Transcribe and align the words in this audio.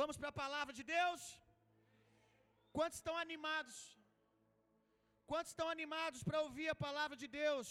Vamos 0.00 0.16
para 0.20 0.30
a 0.32 0.40
palavra 0.44 0.72
de 0.78 0.84
Deus? 0.96 1.20
Quantos 2.76 2.98
estão 3.00 3.16
animados? 3.24 3.76
Quantos 5.30 5.50
estão 5.52 5.68
animados 5.74 6.22
para 6.26 6.40
ouvir 6.46 6.68
a 6.70 6.80
palavra 6.86 7.16
de 7.22 7.28
Deus? 7.40 7.68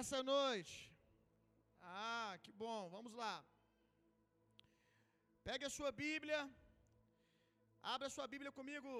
Essa 0.00 0.18
noite. 0.34 0.76
Ah, 1.80 2.32
que 2.42 2.52
bom, 2.62 2.80
vamos 2.96 3.12
lá. 3.22 3.34
Pegue 5.48 5.64
a 5.68 5.74
sua 5.76 5.90
Bíblia, 6.04 6.40
abra 7.94 8.06
a 8.08 8.14
sua 8.16 8.28
Bíblia 8.34 8.52
comigo 8.58 8.92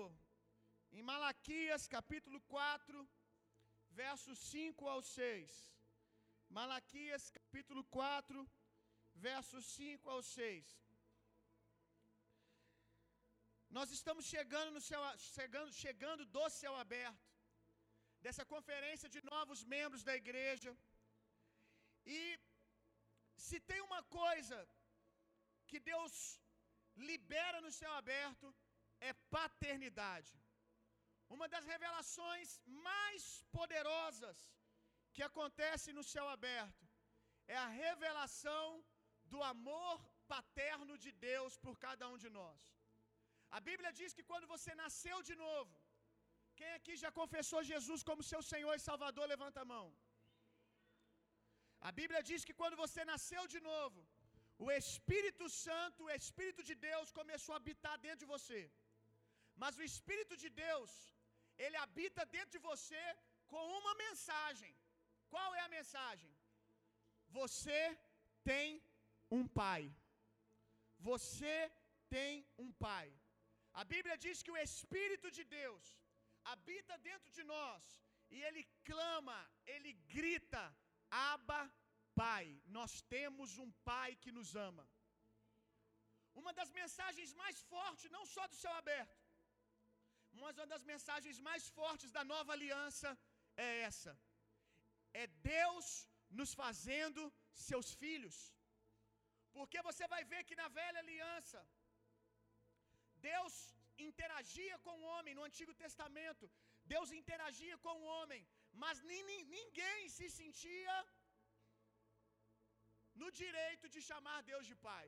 em 0.96 1.02
Malaquias 1.10 1.86
capítulo 1.96 2.40
4, 2.48 3.08
versos 4.02 4.38
5 4.38 4.88
ao 4.88 5.00
6. 5.02 5.72
Malaquias 6.58 7.24
capítulo 7.38 7.84
4, 7.84 8.48
versos 9.14 9.64
5 9.66 10.10
ao 10.10 10.22
6. 10.22 10.87
Nós 13.76 13.90
estamos 13.96 14.24
chegando 14.34 14.70
no 14.76 14.80
céu, 14.88 15.02
chegando, 15.36 15.72
chegando 15.84 16.22
do 16.36 16.44
céu 16.60 16.74
aberto, 16.84 17.26
dessa 18.24 18.44
conferência 18.52 19.08
de 19.14 19.20
novos 19.32 19.62
membros 19.74 20.02
da 20.08 20.14
igreja. 20.22 20.70
E 22.18 22.20
se 23.46 23.58
tem 23.70 23.80
uma 23.88 24.02
coisa 24.20 24.58
que 25.68 25.78
Deus 25.90 26.14
libera 27.10 27.60
no 27.60 27.72
céu 27.80 27.92
aberto, 28.00 28.46
é 29.08 29.12
paternidade. 29.36 30.32
Uma 31.34 31.46
das 31.54 31.64
revelações 31.72 32.48
mais 32.88 33.24
poderosas 33.58 34.38
que 35.14 35.22
acontece 35.30 35.92
no 35.98 36.04
céu 36.12 36.26
aberto 36.36 36.84
é 37.46 37.56
a 37.56 37.68
revelação 37.84 38.66
do 39.32 39.42
amor 39.42 39.94
paterno 40.26 40.96
de 41.04 41.12
Deus 41.28 41.56
por 41.64 41.74
cada 41.86 42.08
um 42.12 42.18
de 42.24 42.30
nós. 42.30 42.77
A 43.56 43.60
Bíblia 43.68 43.90
diz 44.00 44.12
que 44.16 44.24
quando 44.30 44.46
você 44.54 44.72
nasceu 44.82 45.18
de 45.28 45.34
novo, 45.46 45.74
quem 46.58 46.70
aqui 46.78 46.94
já 47.04 47.10
confessou 47.20 47.60
Jesus 47.72 48.02
como 48.08 48.28
seu 48.32 48.42
Senhor 48.52 48.74
e 48.76 48.86
Salvador, 48.88 49.26
levanta 49.34 49.60
a 49.62 49.70
mão. 49.74 49.86
A 51.88 51.90
Bíblia 51.98 52.22
diz 52.30 52.44
que 52.48 52.58
quando 52.60 52.76
você 52.84 53.00
nasceu 53.12 53.42
de 53.54 53.60
novo, 53.70 54.00
o 54.66 54.68
Espírito 54.80 55.46
Santo, 55.64 56.04
o 56.04 56.12
Espírito 56.20 56.62
de 56.68 56.74
Deus 56.88 57.12
começou 57.18 57.52
a 57.54 57.60
habitar 57.62 57.96
dentro 58.06 58.22
de 58.24 58.32
você. 58.34 58.60
Mas 59.62 59.78
o 59.78 59.84
Espírito 59.90 60.36
de 60.42 60.50
Deus, 60.64 60.90
ele 61.64 61.78
habita 61.84 62.24
dentro 62.36 62.52
de 62.56 62.64
você 62.70 63.04
com 63.52 63.62
uma 63.78 63.94
mensagem. 64.04 64.72
Qual 65.32 65.54
é 65.58 65.62
a 65.64 65.74
mensagem? 65.78 66.32
Você 67.38 67.80
tem 68.50 68.82
um 69.38 69.44
pai. 69.60 69.82
Você 71.10 71.56
tem 72.16 72.46
um 72.64 72.70
pai. 72.86 73.08
A 73.80 73.84
Bíblia 73.92 74.16
diz 74.24 74.36
que 74.44 74.54
o 74.54 74.60
Espírito 74.68 75.28
de 75.36 75.44
Deus 75.58 75.84
habita 76.52 76.94
dentro 77.08 77.30
de 77.36 77.44
nós 77.54 77.82
e 78.34 78.38
ele 78.46 78.62
clama, 78.88 79.38
ele 79.74 79.92
grita: 80.14 80.62
Abba, 81.32 81.60
Pai. 82.22 82.46
Nós 82.78 82.92
temos 83.14 83.56
um 83.64 83.70
Pai 83.90 84.10
que 84.22 84.32
nos 84.38 84.50
ama. 84.68 84.84
Uma 86.40 86.52
das 86.58 86.70
mensagens 86.80 87.30
mais 87.42 87.58
fortes, 87.72 88.14
não 88.16 88.24
só 88.34 88.44
do 88.50 88.60
céu 88.62 88.74
aberto, 88.82 89.18
mas 90.32 90.58
uma 90.58 90.68
das 90.74 90.84
mensagens 90.92 91.38
mais 91.48 91.64
fortes 91.78 92.10
da 92.16 92.24
nova 92.34 92.52
aliança 92.56 93.10
é 93.68 93.70
essa: 93.88 94.12
é 95.22 95.26
Deus 95.54 95.86
nos 96.38 96.52
fazendo 96.62 97.22
seus 97.70 97.90
filhos. 98.02 98.38
Porque 99.56 99.80
você 99.90 100.06
vai 100.14 100.22
ver 100.32 100.42
que 100.48 100.60
na 100.62 100.68
velha 100.80 101.00
aliança, 101.04 101.60
Deus 103.30 103.54
interagia 104.08 104.76
com 104.86 104.94
o 104.98 105.06
homem 105.12 105.34
no 105.38 105.44
Antigo 105.48 105.74
Testamento, 105.84 106.44
Deus 106.94 107.08
interagia 107.20 107.76
com 107.86 107.94
o 108.00 108.08
homem, 108.16 108.42
mas 108.82 109.02
ninguém 109.54 110.00
se 110.16 110.26
sentia 110.40 110.96
no 113.20 113.30
direito 113.40 113.86
de 113.94 114.00
chamar 114.10 114.38
Deus 114.52 114.66
de 114.70 114.76
Pai. 114.88 115.06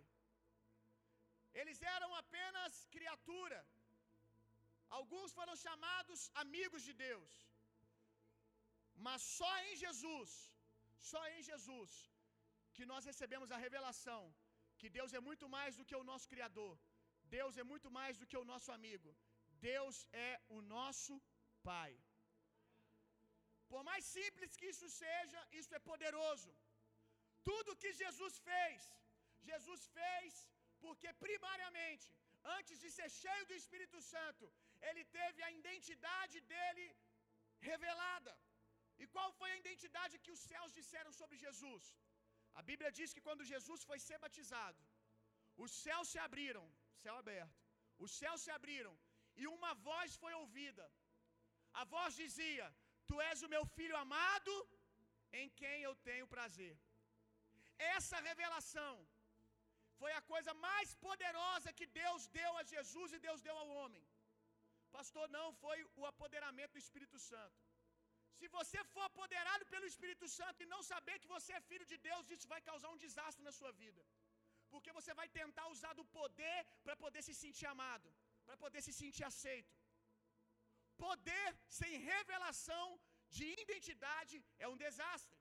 Eles 1.61 1.79
eram 1.97 2.11
apenas 2.23 2.73
criatura. 2.97 3.61
Alguns 4.99 5.31
foram 5.39 5.55
chamados 5.67 6.21
amigos 6.45 6.83
de 6.89 6.95
Deus. 7.07 7.33
Mas 9.07 9.21
só 9.39 9.53
em 9.67 9.75
Jesus, 9.85 10.31
só 11.11 11.23
em 11.35 11.43
Jesus, 11.51 11.93
que 12.77 12.87
nós 12.93 13.05
recebemos 13.11 13.51
a 13.51 13.63
revelação 13.67 14.23
que 14.81 14.89
Deus 14.99 15.13
é 15.19 15.21
muito 15.29 15.47
mais 15.57 15.73
do 15.79 15.87
que 15.89 15.97
o 16.01 16.07
nosso 16.11 16.27
Criador. 16.33 16.75
Deus 17.37 17.57
é 17.63 17.65
muito 17.73 17.89
mais 17.99 18.15
do 18.21 18.29
que 18.31 18.39
o 18.43 18.49
nosso 18.53 18.71
amigo. 18.79 19.11
Deus 19.71 19.97
é 20.29 20.33
o 20.57 20.61
nosso 20.77 21.15
Pai. 21.69 21.93
Por 23.73 23.83
mais 23.89 24.05
simples 24.17 24.57
que 24.59 24.71
isso 24.73 24.89
seja, 25.03 25.41
isso 25.61 25.73
é 25.79 25.81
poderoso. 25.91 26.51
Tudo 27.51 27.79
que 27.83 27.93
Jesus 28.03 28.35
fez, 28.49 28.81
Jesus 29.51 29.83
fez 29.99 30.33
porque, 30.85 31.11
primariamente, 31.25 32.09
antes 32.59 32.77
de 32.83 32.91
ser 32.97 33.09
cheio 33.23 33.45
do 33.49 33.57
Espírito 33.61 33.99
Santo, 34.13 34.45
ele 34.89 35.05
teve 35.19 35.41
a 35.49 35.53
identidade 35.61 36.39
dele 36.53 36.87
revelada. 37.71 38.35
E 39.03 39.07
qual 39.15 39.31
foi 39.41 39.51
a 39.53 39.61
identidade 39.65 40.23
que 40.25 40.33
os 40.37 40.43
céus 40.51 40.73
disseram 40.79 41.13
sobre 41.21 41.37
Jesus? 41.45 41.85
A 42.59 42.63
Bíblia 42.71 42.91
diz 42.99 43.13
que 43.15 43.27
quando 43.27 43.51
Jesus 43.55 43.83
foi 43.91 43.99
ser 44.09 44.19
batizado, 44.25 44.83
os 45.65 45.73
céus 45.85 46.09
se 46.13 46.19
abriram, 46.27 46.67
céu 47.05 47.17
aberto, 47.23 47.57
os 48.05 48.13
céus 48.21 48.41
se 48.45 48.51
abriram 48.59 48.95
e 49.41 49.47
uma 49.57 49.73
voz 49.89 50.17
foi 50.23 50.33
ouvida. 50.43 50.85
A 51.81 51.85
voz 51.95 52.15
dizia: 52.23 52.67
Tu 53.09 53.17
és 53.31 53.43
o 53.47 53.53
meu 53.55 53.65
filho 53.77 53.97
amado, 54.05 54.55
em 55.41 55.49
quem 55.61 55.77
eu 55.89 55.95
tenho 56.09 56.33
prazer. 56.37 56.75
Essa 57.97 58.19
revelação 58.29 58.95
foi 60.01 60.13
a 60.19 60.23
coisa 60.33 60.53
mais 60.69 60.89
poderosa 61.07 61.77
que 61.79 61.87
Deus 62.03 62.23
deu 62.39 62.53
a 62.61 62.65
Jesus 62.73 63.13
e 63.13 63.25
Deus 63.27 63.41
deu 63.47 63.57
ao 63.63 63.71
homem. 63.79 64.05
Pastor, 64.97 65.27
não 65.39 65.47
foi 65.63 65.79
o 66.01 66.07
apoderamento 66.13 66.73
do 66.77 66.83
Espírito 66.85 67.19
Santo. 67.31 67.59
Se 68.39 68.49
você 68.57 68.79
for 68.93 69.05
apoderado 69.07 69.65
pelo 69.73 69.87
Espírito 69.93 70.27
Santo 70.39 70.59
e 70.63 70.71
não 70.75 70.83
saber 70.91 71.17
que 71.23 71.33
você 71.35 71.53
é 71.57 71.69
filho 71.71 71.87
de 71.93 71.99
Deus, 72.09 72.31
isso 72.35 72.49
vai 72.53 72.61
causar 72.69 72.91
um 72.95 73.03
desastre 73.05 73.43
na 73.49 73.53
sua 73.59 73.73
vida. 73.83 74.03
Porque 74.73 74.97
você 74.99 75.13
vai 75.21 75.29
tentar 75.41 75.67
usar 75.75 75.93
do 76.01 76.05
poder 76.19 76.59
para 76.85 76.97
poder 77.05 77.23
se 77.29 77.35
sentir 77.43 77.67
amado, 77.75 78.09
para 78.47 78.57
poder 78.65 78.81
se 78.87 78.93
sentir 79.01 79.25
aceito. 79.33 79.75
Poder 81.07 81.49
sem 81.81 81.93
revelação 82.13 82.87
de 83.37 83.47
identidade 83.65 84.37
é 84.65 84.69
um 84.73 84.81
desastre. 84.85 85.39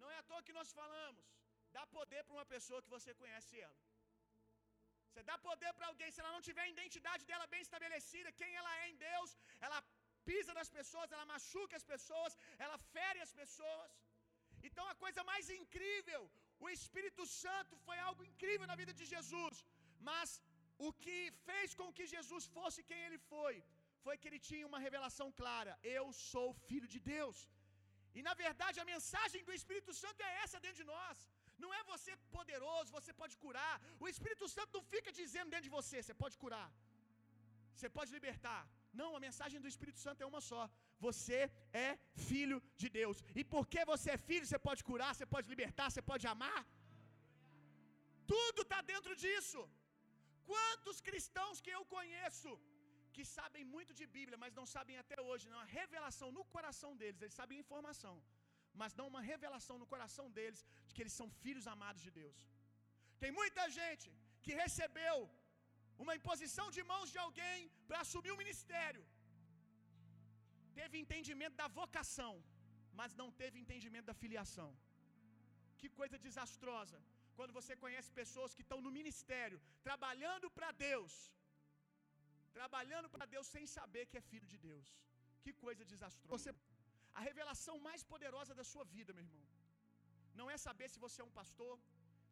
Não 0.00 0.10
é 0.14 0.18
à 0.18 0.24
toa 0.30 0.46
que 0.46 0.58
nós 0.58 0.70
falamos. 0.80 1.26
Dá 1.76 1.84
poder 1.98 2.20
para 2.24 2.36
uma 2.38 2.48
pessoa 2.54 2.82
que 2.84 2.94
você 2.96 3.12
conhece 3.22 3.54
ela. 3.66 3.80
Você 5.08 5.22
dá 5.30 5.36
poder 5.48 5.70
para 5.76 5.86
alguém, 5.90 6.08
se 6.10 6.20
ela 6.20 6.32
não 6.34 6.42
tiver 6.46 6.62
a 6.64 6.72
identidade 6.74 7.22
dela 7.28 7.46
bem 7.52 7.62
estabelecida, 7.66 8.36
quem 8.40 8.50
ela 8.60 8.72
é 8.80 8.84
em 8.90 8.96
Deus, 9.10 9.30
ela 9.66 9.78
pisa 10.28 10.52
nas 10.58 10.70
pessoas, 10.78 11.12
ela 11.14 11.26
machuca 11.34 11.74
as 11.80 11.86
pessoas, 11.92 12.36
ela 12.64 12.76
fere 12.94 13.20
as 13.26 13.32
pessoas. 13.40 13.92
Então 14.66 14.84
a 14.92 14.96
coisa 15.04 15.22
mais 15.30 15.46
incrível, 15.60 16.22
o 16.64 16.68
Espírito 16.76 17.24
Santo 17.42 17.74
foi 17.86 17.98
algo 18.08 18.22
incrível 18.30 18.66
na 18.70 18.78
vida 18.80 18.92
de 19.00 19.06
Jesus, 19.14 19.56
mas 20.08 20.28
o 20.86 20.90
que 21.04 21.18
fez 21.48 21.68
com 21.80 21.88
que 21.96 22.06
Jesus 22.14 22.44
fosse 22.56 22.86
quem 22.90 23.00
ele 23.06 23.20
foi, 23.32 23.54
foi 24.04 24.14
que 24.18 24.28
ele 24.28 24.40
tinha 24.48 24.68
uma 24.70 24.80
revelação 24.86 25.28
clara: 25.40 25.72
eu 25.98 26.04
sou 26.30 26.48
filho 26.68 26.88
de 26.94 27.00
Deus. 27.14 27.38
E 28.18 28.22
na 28.28 28.34
verdade 28.44 28.76
a 28.82 28.90
mensagem 28.94 29.42
do 29.48 29.54
Espírito 29.58 29.92
Santo 30.02 30.20
é 30.28 30.32
essa 30.44 30.60
dentro 30.64 30.80
de 30.82 30.88
nós. 30.94 31.18
Não 31.62 31.70
é 31.78 31.82
você 31.92 32.12
poderoso, 32.36 32.96
você 32.98 33.12
pode 33.20 33.34
curar. 33.44 33.74
O 34.04 34.08
Espírito 34.12 34.46
Santo 34.56 34.74
não 34.78 34.84
fica 34.94 35.10
dizendo 35.20 35.50
dentro 35.52 35.68
de 35.68 35.76
você: 35.78 35.96
você 36.02 36.16
pode 36.24 36.36
curar, 36.44 36.68
você 37.76 37.90
pode 37.98 38.12
libertar. 38.18 38.62
Não, 39.00 39.10
a 39.18 39.24
mensagem 39.26 39.60
do 39.64 39.70
Espírito 39.72 40.00
Santo 40.04 40.22
é 40.24 40.28
uma 40.32 40.42
só. 40.50 40.62
Você 41.06 41.40
é 41.86 41.88
filho 42.28 42.58
de 42.80 42.88
Deus. 42.98 43.18
E 43.40 43.44
porque 43.54 43.80
você 43.92 44.08
é 44.16 44.18
filho, 44.28 44.46
você 44.46 44.60
pode 44.68 44.82
curar, 44.90 45.10
você 45.14 45.26
pode 45.34 45.48
libertar, 45.54 45.88
você 45.90 46.04
pode 46.10 46.26
amar. 46.34 46.60
Tudo 48.34 48.62
está 48.66 48.80
dentro 48.92 49.14
disso. 49.24 49.60
Quantos 50.52 50.98
cristãos 51.08 51.60
que 51.64 51.72
eu 51.76 51.84
conheço 51.96 52.50
que 53.16 53.24
sabem 53.36 53.64
muito 53.74 53.92
de 53.98 54.06
Bíblia, 54.16 54.38
mas 54.42 54.56
não 54.58 54.66
sabem 54.74 54.96
até 55.02 55.16
hoje, 55.28 55.50
não 55.52 55.60
a 55.64 55.70
revelação 55.78 56.28
no 56.38 56.44
coração 56.54 56.90
deles, 57.00 57.22
eles 57.22 57.38
sabem 57.40 57.62
informação, 57.64 58.14
mas 58.80 58.96
não 58.98 59.06
uma 59.12 59.22
revelação 59.32 59.76
no 59.82 59.88
coração 59.92 60.26
deles 60.38 60.60
de 60.86 60.94
que 60.94 61.02
eles 61.04 61.16
são 61.20 61.28
filhos 61.42 61.66
amados 61.74 62.02
de 62.06 62.12
Deus. 62.20 62.36
Tem 63.22 63.32
muita 63.40 63.64
gente 63.80 64.08
que 64.44 64.52
recebeu 64.64 65.16
uma 66.02 66.14
imposição 66.18 66.66
de 66.76 66.82
mãos 66.92 67.10
de 67.14 67.18
alguém 67.26 67.58
para 67.88 68.00
assumir 68.04 68.32
o 68.34 68.40
ministério. 68.42 69.04
Teve 70.78 70.96
entendimento 71.04 71.56
da 71.62 71.68
vocação, 71.80 72.34
mas 73.00 73.18
não 73.20 73.28
teve 73.42 73.56
entendimento 73.64 74.08
da 74.10 74.20
filiação. 74.22 74.70
Que 75.80 75.88
coisa 76.00 76.18
desastrosa. 76.26 76.98
quando 77.38 77.54
você 77.58 77.72
conhece 77.82 78.10
pessoas 78.20 78.52
que 78.56 78.62
estão 78.64 78.78
no 78.84 78.90
ministério, 78.98 79.58
trabalhando 79.88 80.46
para 80.56 80.68
Deus, 80.86 81.14
trabalhando 82.58 83.08
para 83.14 83.26
Deus 83.34 83.46
sem 83.54 83.64
saber 83.76 84.04
que 84.10 84.18
é 84.20 84.28
filho 84.30 84.48
de 84.52 84.58
Deus. 84.68 84.86
Que 85.44 85.52
coisa 85.64 85.82
desastrosa. 85.92 86.30
Você, 86.34 86.50
a 87.18 87.22
revelação 87.28 87.74
mais 87.88 88.02
poderosa 88.12 88.54
da 88.60 88.64
sua 88.72 88.84
vida, 88.94 89.12
meu 89.18 89.24
irmão, 89.26 89.44
não 90.40 90.48
é 90.54 90.56
saber 90.66 90.88
se 90.92 91.02
você 91.04 91.18
é 91.22 91.28
um 91.28 91.36
pastor, 91.40 91.74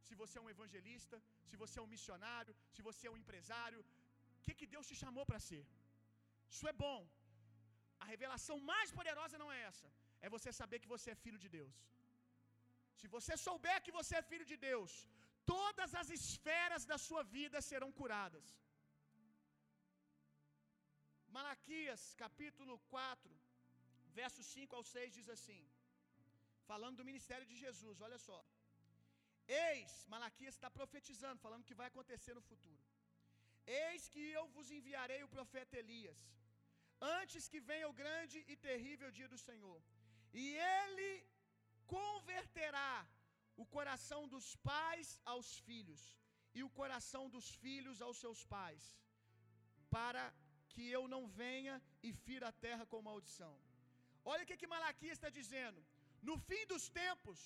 se 0.06 0.14
você 0.20 0.34
é 0.38 0.44
um 0.44 0.52
evangelista, 0.54 1.16
se 1.48 1.56
você 1.62 1.76
é 1.80 1.84
um 1.86 1.92
missionário, 1.94 2.54
se 2.74 2.82
você 2.88 3.02
é 3.08 3.12
um 3.14 3.20
empresário. 3.22 3.80
O 4.38 4.42
que, 4.44 4.54
que 4.60 4.70
Deus 4.74 4.88
te 4.90 4.96
chamou 5.02 5.24
para 5.30 5.40
ser? 5.48 5.64
Isso 6.54 6.66
é 6.72 6.74
bom. 6.84 7.00
A 8.02 8.06
revelação 8.12 8.56
mais 8.72 8.90
poderosa 8.98 9.36
não 9.42 9.50
é 9.56 9.60
essa. 9.70 9.88
É 10.24 10.28
você 10.36 10.50
saber 10.60 10.78
que 10.82 10.92
você 10.94 11.08
é 11.12 11.22
filho 11.24 11.40
de 11.44 11.50
Deus. 11.58 11.76
Se 13.00 13.06
você 13.14 13.34
souber 13.46 13.76
que 13.86 13.96
você 13.98 14.14
é 14.20 14.28
filho 14.32 14.46
de 14.52 14.56
Deus, 14.68 14.92
todas 15.54 15.90
as 16.00 16.10
esferas 16.18 16.84
da 16.90 16.98
sua 17.06 17.22
vida 17.36 17.60
serão 17.70 17.90
curadas. 18.00 18.46
Malaquias, 21.36 22.02
capítulo 22.24 22.74
4, 22.96 23.32
versos 24.20 24.46
5 24.56 24.76
ao 24.78 24.84
6 24.94 25.16
diz 25.18 25.28
assim: 25.36 25.62
falando 26.70 26.98
do 27.00 27.08
ministério 27.10 27.46
de 27.50 27.56
Jesus, 27.64 28.00
olha 28.06 28.18
só. 28.28 28.38
Eis, 29.46 29.92
Malaquias 30.08 30.54
está 30.54 30.70
profetizando, 30.70 31.40
falando 31.40 31.64
que 31.68 31.74
vai 31.80 31.88
acontecer 31.88 32.34
no 32.34 32.42
futuro. 32.50 32.82
Eis 33.66 34.08
que 34.08 34.22
eu 34.38 34.46
vos 34.48 34.70
enviarei 34.70 35.22
o 35.22 35.32
profeta 35.36 35.78
Elias, 35.78 36.20
antes 37.00 37.48
que 37.48 37.60
venha 37.60 37.88
o 37.88 37.98
grande 38.02 38.44
e 38.48 38.56
terrível 38.56 39.10
dia 39.10 39.28
do 39.28 39.38
Senhor, 39.38 39.80
e 40.32 40.44
ele 40.80 41.10
converterá 41.86 43.06
o 43.56 43.64
coração 43.76 44.26
dos 44.34 44.56
pais 44.56 45.20
aos 45.24 45.58
filhos, 45.66 46.02
e 46.54 46.62
o 46.62 46.70
coração 46.80 47.28
dos 47.28 47.48
filhos 47.62 48.00
aos 48.00 48.18
seus 48.18 48.44
pais, 48.44 48.82
para 49.90 50.24
que 50.70 50.84
eu 50.96 51.06
não 51.14 51.22
venha 51.26 51.74
e 52.02 52.12
fira 52.12 52.48
a 52.48 52.56
terra 52.66 52.84
com 52.86 53.02
maldição. 53.02 53.54
Olha 54.24 54.44
o 54.44 54.46
que, 54.46 54.56
que 54.56 54.72
Malaquias 54.74 55.16
está 55.18 55.30
dizendo. 55.40 55.80
No 56.28 56.36
fim 56.48 56.62
dos 56.66 56.88
tempos, 56.88 57.40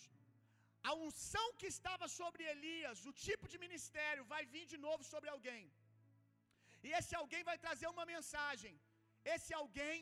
a 0.90 0.92
unção 1.06 1.46
que 1.60 1.68
estava 1.74 2.06
sobre 2.18 2.42
Elias, 2.54 3.04
o 3.10 3.12
tipo 3.26 3.46
de 3.52 3.58
ministério, 3.64 4.24
vai 4.32 4.42
vir 4.54 4.64
de 4.72 4.78
novo 4.86 5.02
sobre 5.12 5.28
alguém. 5.34 5.64
E 6.86 6.90
esse 6.98 7.14
alguém 7.20 7.42
vai 7.50 7.56
trazer 7.64 7.88
uma 7.94 8.06
mensagem. 8.14 8.74
Esse 9.34 9.52
alguém 9.60 9.98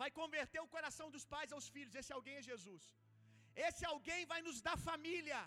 vai 0.00 0.10
converter 0.20 0.60
o 0.62 0.72
coração 0.76 1.08
dos 1.14 1.24
pais 1.34 1.52
aos 1.56 1.68
filhos. 1.74 1.96
Esse 2.00 2.12
alguém 2.18 2.36
é 2.38 2.48
Jesus. 2.50 2.84
Esse 3.68 3.84
alguém 3.92 4.20
vai 4.32 4.40
nos 4.48 4.60
dar 4.66 4.76
família. 4.90 5.40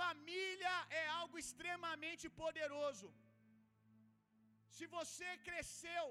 Família 0.00 0.74
é 1.02 1.04
algo 1.20 1.38
extremamente 1.44 2.26
poderoso. 2.42 3.08
Se 4.76 4.86
você 4.96 5.30
cresceu 5.48 6.06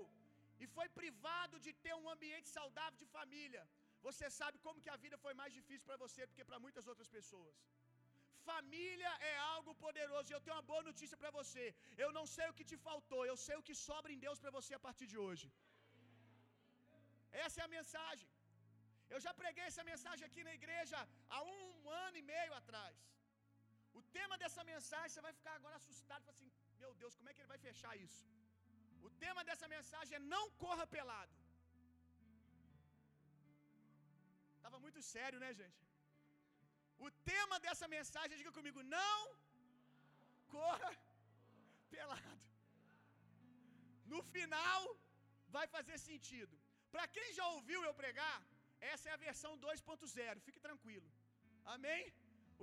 e 0.61 0.67
foi 0.75 0.87
privado 0.99 1.55
de 1.65 1.71
ter 1.83 1.93
um 2.01 2.09
ambiente 2.15 2.49
saudável 2.57 2.97
de 3.03 3.07
família, 3.17 3.63
você 4.07 4.25
sabe 4.39 4.57
como 4.65 4.81
que 4.83 4.91
a 4.95 5.01
vida 5.03 5.17
foi 5.25 5.33
mais 5.41 5.51
difícil 5.59 5.85
para 5.89 6.01
você 6.05 6.21
do 6.29 6.35
que 6.37 6.47
para 6.49 6.59
muitas 6.65 6.87
outras 6.91 7.09
pessoas. 7.17 7.55
Família 8.49 9.11
é 9.31 9.33
algo 9.55 9.71
poderoso 9.85 10.27
e 10.29 10.35
eu 10.35 10.43
tenho 10.43 10.55
uma 10.57 10.67
boa 10.71 10.83
notícia 10.89 11.17
para 11.21 11.31
você. 11.39 11.65
Eu 12.03 12.09
não 12.17 12.25
sei 12.35 12.47
o 12.49 12.55
que 12.57 12.69
te 12.71 12.77
faltou, 12.87 13.21
eu 13.31 13.37
sei 13.45 13.55
o 13.59 13.65
que 13.67 13.75
sobra 13.87 14.13
em 14.15 14.21
Deus 14.25 14.39
para 14.43 14.53
você 14.57 14.73
a 14.79 14.83
partir 14.87 15.07
de 15.13 15.17
hoje. 15.25 15.47
Essa 17.45 17.57
é 17.61 17.63
a 17.65 17.73
mensagem. 17.77 18.29
Eu 19.13 19.19
já 19.25 19.31
preguei 19.41 19.65
essa 19.69 19.83
mensagem 19.91 20.25
aqui 20.27 20.41
na 20.49 20.53
igreja 20.59 20.97
há 21.35 21.41
um 21.53 21.89
ano 22.05 22.17
e 22.21 22.27
meio 22.33 22.53
atrás. 22.61 22.97
O 23.99 24.01
tema 24.17 24.35
dessa 24.41 24.63
mensagem, 24.73 25.11
você 25.13 25.23
vai 25.27 25.33
ficar 25.39 25.53
agora 25.59 25.75
assustado, 25.81 26.25
assim, 26.33 26.49
meu 26.83 26.91
Deus, 27.01 27.15
como 27.17 27.29
é 27.29 27.33
que 27.33 27.41
ele 27.41 27.53
vai 27.53 27.61
fechar 27.67 27.93
isso? 28.07 28.21
O 29.07 29.09
tema 29.23 29.41
dessa 29.49 29.67
mensagem 29.75 30.15
é 30.19 30.27
não 30.33 30.45
corra 30.63 30.85
pelado. 30.95 31.35
Tava 34.65 34.79
muito 34.85 35.01
sério, 35.13 35.39
né, 35.43 35.49
gente? 35.61 35.81
O 37.05 37.09
tema 37.31 37.55
dessa 37.65 37.87
mensagem, 37.95 38.39
diga 38.41 38.53
comigo, 38.57 38.81
não 38.97 39.19
corra 40.55 40.91
pelado. 41.93 42.35
No 44.11 44.21
final 44.33 44.81
vai 45.55 45.65
fazer 45.75 45.97
sentido. 46.09 46.55
Para 46.93 47.05
quem 47.15 47.27
já 47.37 47.45
ouviu 47.55 47.79
eu 47.87 47.93
pregar, 48.01 48.37
essa 48.91 49.05
é 49.09 49.13
a 49.13 49.23
versão 49.27 49.51
2.0. 49.67 50.39
Fique 50.47 50.59
tranquilo. 50.67 51.09
Amém? 51.75 52.01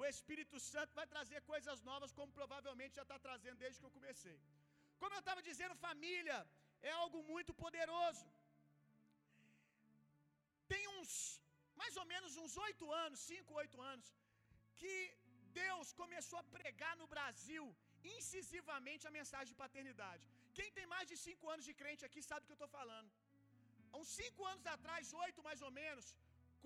O 0.01 0.05
Espírito 0.13 0.57
Santo 0.73 0.93
vai 0.99 1.07
trazer 1.15 1.41
coisas 1.53 1.79
novas, 1.91 2.13
como 2.19 2.37
provavelmente 2.41 2.99
já 3.01 3.05
está 3.07 3.19
trazendo 3.27 3.59
desde 3.65 3.81
que 3.81 3.87
eu 3.89 3.97
comecei. 3.99 4.39
Como 5.01 5.15
eu 5.15 5.23
estava 5.25 5.43
dizendo, 5.49 5.83
família 5.89 6.39
é 6.91 6.93
algo 7.03 7.19
muito 7.33 7.53
poderoso. 7.63 8.27
Tem 10.73 10.83
uns, 10.97 11.13
mais 11.81 11.95
ou 12.01 12.07
menos 12.13 12.37
uns 12.43 12.55
oito 12.69 12.87
anos, 13.05 13.19
cinco, 13.33 13.53
oito 13.63 13.79
anos, 13.93 14.09
que 14.81 14.95
Deus 15.63 15.87
começou 16.01 16.39
a 16.41 16.49
pregar 16.57 16.95
no 17.01 17.09
Brasil 17.15 17.65
incisivamente 18.17 19.07
a 19.09 19.17
mensagem 19.19 19.51
de 19.53 19.61
paternidade. 19.65 20.25
Quem 20.59 20.69
tem 20.77 20.87
mais 20.95 21.07
de 21.11 21.17
cinco 21.27 21.45
anos 21.53 21.67
de 21.69 21.75
crente 21.81 22.05
aqui 22.09 22.21
sabe 22.29 22.43
do 22.43 22.47
que 22.49 22.55
eu 22.57 22.63
estou 22.63 22.77
falando. 22.81 23.11
Há 23.91 23.97
uns 24.03 24.11
cinco 24.21 24.43
anos 24.53 24.67
atrás, 24.77 25.13
oito 25.27 25.43
mais 25.49 25.61
ou 25.67 25.73
menos, 25.83 26.07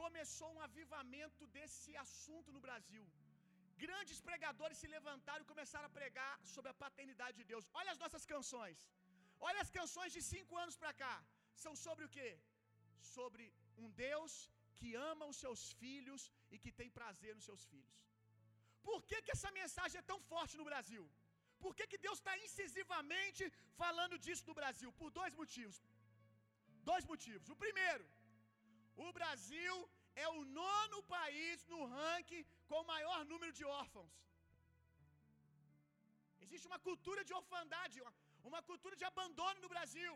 começou 0.02 0.48
um 0.54 0.62
avivamento 0.68 1.44
desse 1.56 1.90
assunto 2.04 2.50
no 2.56 2.64
Brasil. 2.66 3.04
Grandes 3.84 4.18
pregadores 4.28 4.78
se 4.80 4.88
levantaram 4.96 5.42
e 5.44 5.50
começaram 5.52 5.88
a 5.88 5.96
pregar 6.00 6.34
sobre 6.54 6.70
a 6.72 6.78
paternidade 6.84 7.36
de 7.40 7.46
Deus. 7.52 7.68
Olha 7.80 7.92
as 7.94 8.02
nossas 8.02 8.24
canções. 8.32 8.80
Olha 9.48 9.60
as 9.64 9.70
canções 9.78 10.12
de 10.16 10.22
cinco 10.32 10.56
anos 10.62 10.76
para 10.82 10.92
cá. 11.02 11.14
São 11.64 11.74
sobre 11.86 12.04
o 12.06 12.12
que? 12.16 12.28
Sobre 13.16 13.44
um 13.82 13.88
Deus 14.06 14.32
que 14.82 14.92
ama 15.12 15.30
os 15.32 15.40
seus 15.44 15.62
filhos 15.80 16.22
e 16.52 16.58
que 16.62 16.72
tem 16.78 16.96
prazer 17.00 17.32
nos 17.34 17.48
seus 17.50 17.64
filhos. 17.72 17.98
Por 18.88 18.98
que, 19.08 19.18
que 19.24 19.34
essa 19.36 19.50
mensagem 19.60 19.98
é 20.00 20.10
tão 20.12 20.20
forte 20.30 20.54
no 20.60 20.68
Brasil? 20.70 21.04
Por 21.64 21.72
que, 21.76 21.84
que 21.90 22.02
Deus 22.06 22.18
está 22.20 22.34
incisivamente 22.46 23.44
falando 23.82 24.16
disso 24.24 24.44
no 24.48 24.56
Brasil? 24.60 24.90
Por 25.00 25.10
dois 25.20 25.34
motivos. 25.42 25.78
Dois 26.90 27.04
motivos. 27.12 27.48
O 27.54 27.58
primeiro, 27.64 28.04
o 29.06 29.10
Brasil 29.18 29.76
é 30.24 30.26
o 30.36 30.40
nono 30.60 30.98
país 31.16 31.64
no 31.72 31.80
ranking 31.94 32.44
com 32.70 32.78
o 32.80 32.88
maior 32.94 33.20
número 33.32 33.52
de 33.58 33.64
órfãos. 33.80 34.12
Existe 36.44 36.68
uma 36.70 36.80
cultura 36.88 37.22
de 37.28 37.34
orfandade, 37.40 38.02
uma 38.50 38.62
cultura 38.70 38.96
de 39.00 39.06
abandono 39.12 39.58
no 39.64 39.72
Brasil. 39.74 40.14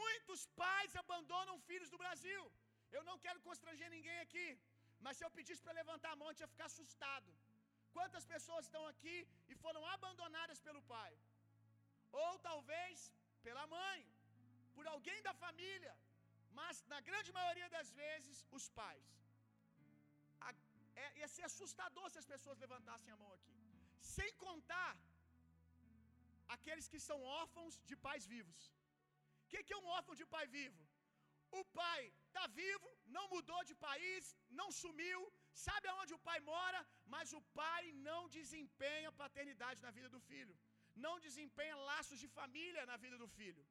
Muitos 0.00 0.40
pais 0.62 0.94
abandonam 1.02 1.56
filhos 1.68 1.90
do 1.94 2.00
Brasil. 2.04 2.42
Eu 2.96 3.02
não 3.08 3.16
quero 3.24 3.40
constranger 3.48 3.88
ninguém 3.96 4.18
aqui, 4.26 4.48
mas 5.04 5.16
se 5.16 5.24
eu 5.24 5.30
pedisse 5.36 5.62
para 5.64 5.78
levantar 5.80 6.10
a 6.12 6.18
mão, 6.20 6.28
eu 6.30 6.38
ia 6.42 6.54
ficar 6.54 6.68
assustado. 6.72 7.30
Quantas 7.96 8.24
pessoas 8.34 8.64
estão 8.66 8.84
aqui 8.92 9.16
e 9.50 9.54
foram 9.64 9.82
abandonadas 9.96 10.60
pelo 10.66 10.82
pai? 10.94 11.12
Ou 12.24 12.32
talvez 12.48 12.96
pela 13.46 13.64
mãe, 13.78 13.98
por 14.74 14.86
alguém 14.94 15.20
da 15.28 15.34
família, 15.44 15.94
mas 16.58 16.76
na 16.92 17.00
grande 17.08 17.30
maioria 17.38 17.68
das 17.76 17.90
vezes, 18.02 18.38
os 18.58 18.66
pais. 18.80 19.08
A, 20.46 20.50
é, 21.02 21.06
ia 21.20 21.28
ser 21.34 21.44
assustador 21.50 22.06
se 22.10 22.20
as 22.22 22.30
pessoas 22.34 22.62
levantassem 22.64 23.12
a 23.12 23.20
mão 23.22 23.30
aqui. 23.38 23.56
Sem 24.16 24.30
contar 24.44 24.92
aqueles 26.56 26.88
que 26.92 27.00
são 27.08 27.18
órfãos 27.40 27.74
de 27.90 27.96
pais 28.06 28.26
vivos. 28.34 28.60
O 29.44 29.48
que, 29.50 29.62
que 29.66 29.74
é 29.76 29.82
um 29.82 29.90
órfão 29.98 30.14
de 30.20 30.26
pai 30.34 30.46
vivo? 30.58 30.82
O 31.60 31.62
pai 31.80 32.00
está 32.38 32.48
vivo, 32.62 32.88
não 33.16 33.24
mudou 33.34 33.60
de 33.70 33.74
país, 33.86 34.24
não 34.60 34.68
sumiu, 34.82 35.20
sabe 35.66 35.86
aonde 35.92 36.14
o 36.16 36.24
pai 36.28 36.38
mora, 36.52 36.80
mas 37.14 37.32
o 37.38 37.42
pai 37.60 37.82
não 38.08 38.20
desempenha 38.38 39.16
paternidade 39.22 39.80
na 39.86 39.92
vida 39.98 40.08
do 40.14 40.20
filho, 40.30 40.54
não 41.06 41.14
desempenha 41.26 41.84
laços 41.90 42.20
de 42.22 42.28
família 42.38 42.84
na 42.92 42.96
vida 43.04 43.18
do 43.22 43.28
filho. 43.38 43.64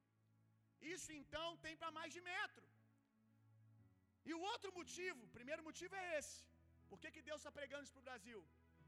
Isso 0.96 1.10
então 1.20 1.48
tem 1.66 1.76
para 1.82 1.92
mais 2.00 2.12
de 2.16 2.22
metro. 2.34 2.66
E 4.30 4.34
o 4.38 4.42
outro 4.52 4.70
motivo, 4.80 5.22
primeiro 5.40 5.64
motivo 5.68 5.96
é 6.02 6.06
esse. 6.20 6.38
Por 6.90 7.00
que, 7.02 7.12
que 7.16 7.26
Deus 7.30 7.40
está 7.40 7.52
pregando 7.60 7.84
isso 7.84 7.96
para 7.96 8.06
o 8.06 8.10
Brasil? 8.10 8.40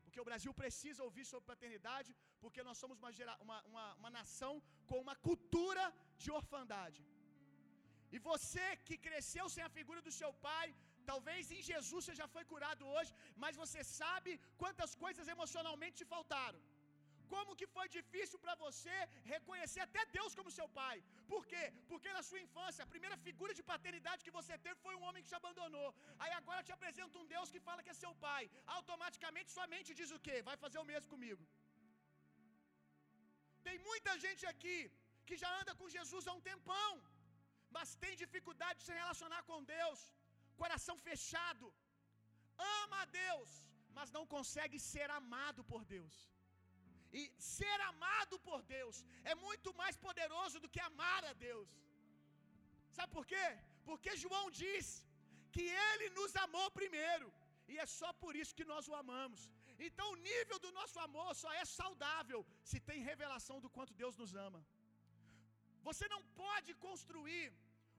Porque 0.03 0.21
o 0.23 0.27
Brasil 0.29 0.51
precisa 0.61 1.03
ouvir 1.07 1.25
sobre 1.29 1.49
paternidade, 1.51 2.11
porque 2.43 2.61
nós 2.67 2.77
somos 2.81 2.97
uma, 3.01 3.11
gera, 3.17 3.35
uma, 3.45 3.57
uma, 3.71 3.85
uma 3.99 4.11
nação 4.19 4.53
com 4.89 4.99
uma 5.05 5.15
cultura 5.27 5.85
de 6.23 6.29
orfandade. 6.39 7.01
E 8.15 8.19
você 8.29 8.67
que 8.87 8.97
cresceu 9.07 9.45
sem 9.55 9.63
a 9.65 9.75
figura 9.77 10.01
do 10.07 10.13
seu 10.21 10.31
pai, 10.47 10.67
talvez 11.11 11.51
em 11.57 11.61
Jesus 11.71 12.01
você 12.05 12.15
já 12.21 12.27
foi 12.35 12.43
curado 12.51 12.83
hoje, 12.95 13.11
mas 13.43 13.59
você 13.63 13.81
sabe 13.99 14.31
quantas 14.61 14.93
coisas 15.03 15.31
emocionalmente 15.35 15.99
te 15.99 16.07
faltaram, 16.13 16.59
como 17.33 17.55
que 17.59 17.67
foi 17.75 17.87
difícil 17.97 18.37
para 18.43 18.55
você 18.65 18.95
reconhecer 19.33 19.81
até 19.87 20.01
Deus 20.17 20.35
como 20.37 20.55
seu 20.59 20.67
pai. 20.79 20.95
Por 21.31 21.41
quê? 21.51 21.63
Porque 21.91 22.09
na 22.17 22.23
sua 22.29 22.39
infância, 22.45 22.83
a 22.83 22.91
primeira 22.93 23.17
figura 23.27 23.53
de 23.59 23.63
paternidade 23.71 24.25
que 24.27 24.35
você 24.39 24.53
teve 24.65 24.77
foi 24.85 24.95
um 24.99 25.05
homem 25.07 25.23
que 25.23 25.31
te 25.31 25.39
abandonou. 25.41 25.89
Aí 26.21 26.31
agora 26.39 26.65
te 26.67 26.73
apresenta 26.77 27.21
um 27.21 27.27
Deus 27.35 27.51
que 27.53 27.65
fala 27.67 27.83
que 27.85 27.93
é 27.95 28.01
seu 28.03 28.13
pai. 28.27 28.43
Automaticamente 28.77 29.55
sua 29.57 29.67
mente 29.75 29.97
diz 30.01 30.11
o 30.17 30.23
quê? 30.27 30.37
Vai 30.49 30.57
fazer 30.65 30.79
o 30.83 30.89
mesmo 30.91 31.11
comigo. 31.15 31.43
Tem 33.67 33.77
muita 33.89 34.11
gente 34.25 34.43
aqui 34.53 34.77
que 35.27 35.37
já 35.43 35.49
anda 35.61 35.73
com 35.79 35.93
Jesus 35.97 36.27
há 36.27 36.33
um 36.37 36.45
tempão, 36.51 36.91
mas 37.75 37.95
tem 38.03 38.13
dificuldade 38.23 38.77
de 38.79 38.85
se 38.87 38.95
relacionar 39.01 39.41
com 39.49 39.67
Deus, 39.77 39.99
coração 40.61 40.95
fechado, 41.09 41.67
ama 42.81 42.97
a 43.03 43.09
Deus, 43.23 43.49
mas 43.97 44.11
não 44.17 44.25
consegue 44.35 44.77
ser 44.91 45.09
amado 45.19 45.63
por 45.71 45.83
Deus. 45.95 46.15
E 47.19 47.21
ser 47.57 47.77
amado 47.91 48.35
por 48.47 48.59
Deus 48.75 48.97
é 49.31 49.35
muito 49.45 49.69
mais 49.81 49.95
poderoso 50.07 50.57
do 50.63 50.71
que 50.73 50.81
amar 50.89 51.21
a 51.31 51.33
Deus. 51.47 51.69
Sabe 52.97 53.11
por 53.17 53.25
quê? 53.31 53.47
Porque 53.87 54.11
João 54.23 54.45
diz 54.61 54.87
que 55.55 55.65
ele 55.89 56.07
nos 56.17 56.33
amou 56.45 56.67
primeiro, 56.79 57.27
e 57.71 57.77
é 57.83 57.85
só 57.99 58.09
por 58.23 58.33
isso 58.41 58.57
que 58.59 58.69
nós 58.71 58.87
o 58.91 58.95
amamos. 59.03 59.41
Então 59.87 60.05
o 60.11 60.19
nível 60.29 60.57
do 60.65 60.71
nosso 60.79 60.97
amor 61.07 61.29
só 61.41 61.51
é 61.61 61.65
saudável 61.79 62.39
se 62.69 62.79
tem 62.89 63.07
revelação 63.11 63.57
do 63.63 63.69
quanto 63.75 63.99
Deus 64.01 64.15
nos 64.21 64.33
ama. 64.47 64.61
Você 65.87 66.05
não 66.13 66.21
pode 66.43 66.71
construir 66.87 67.45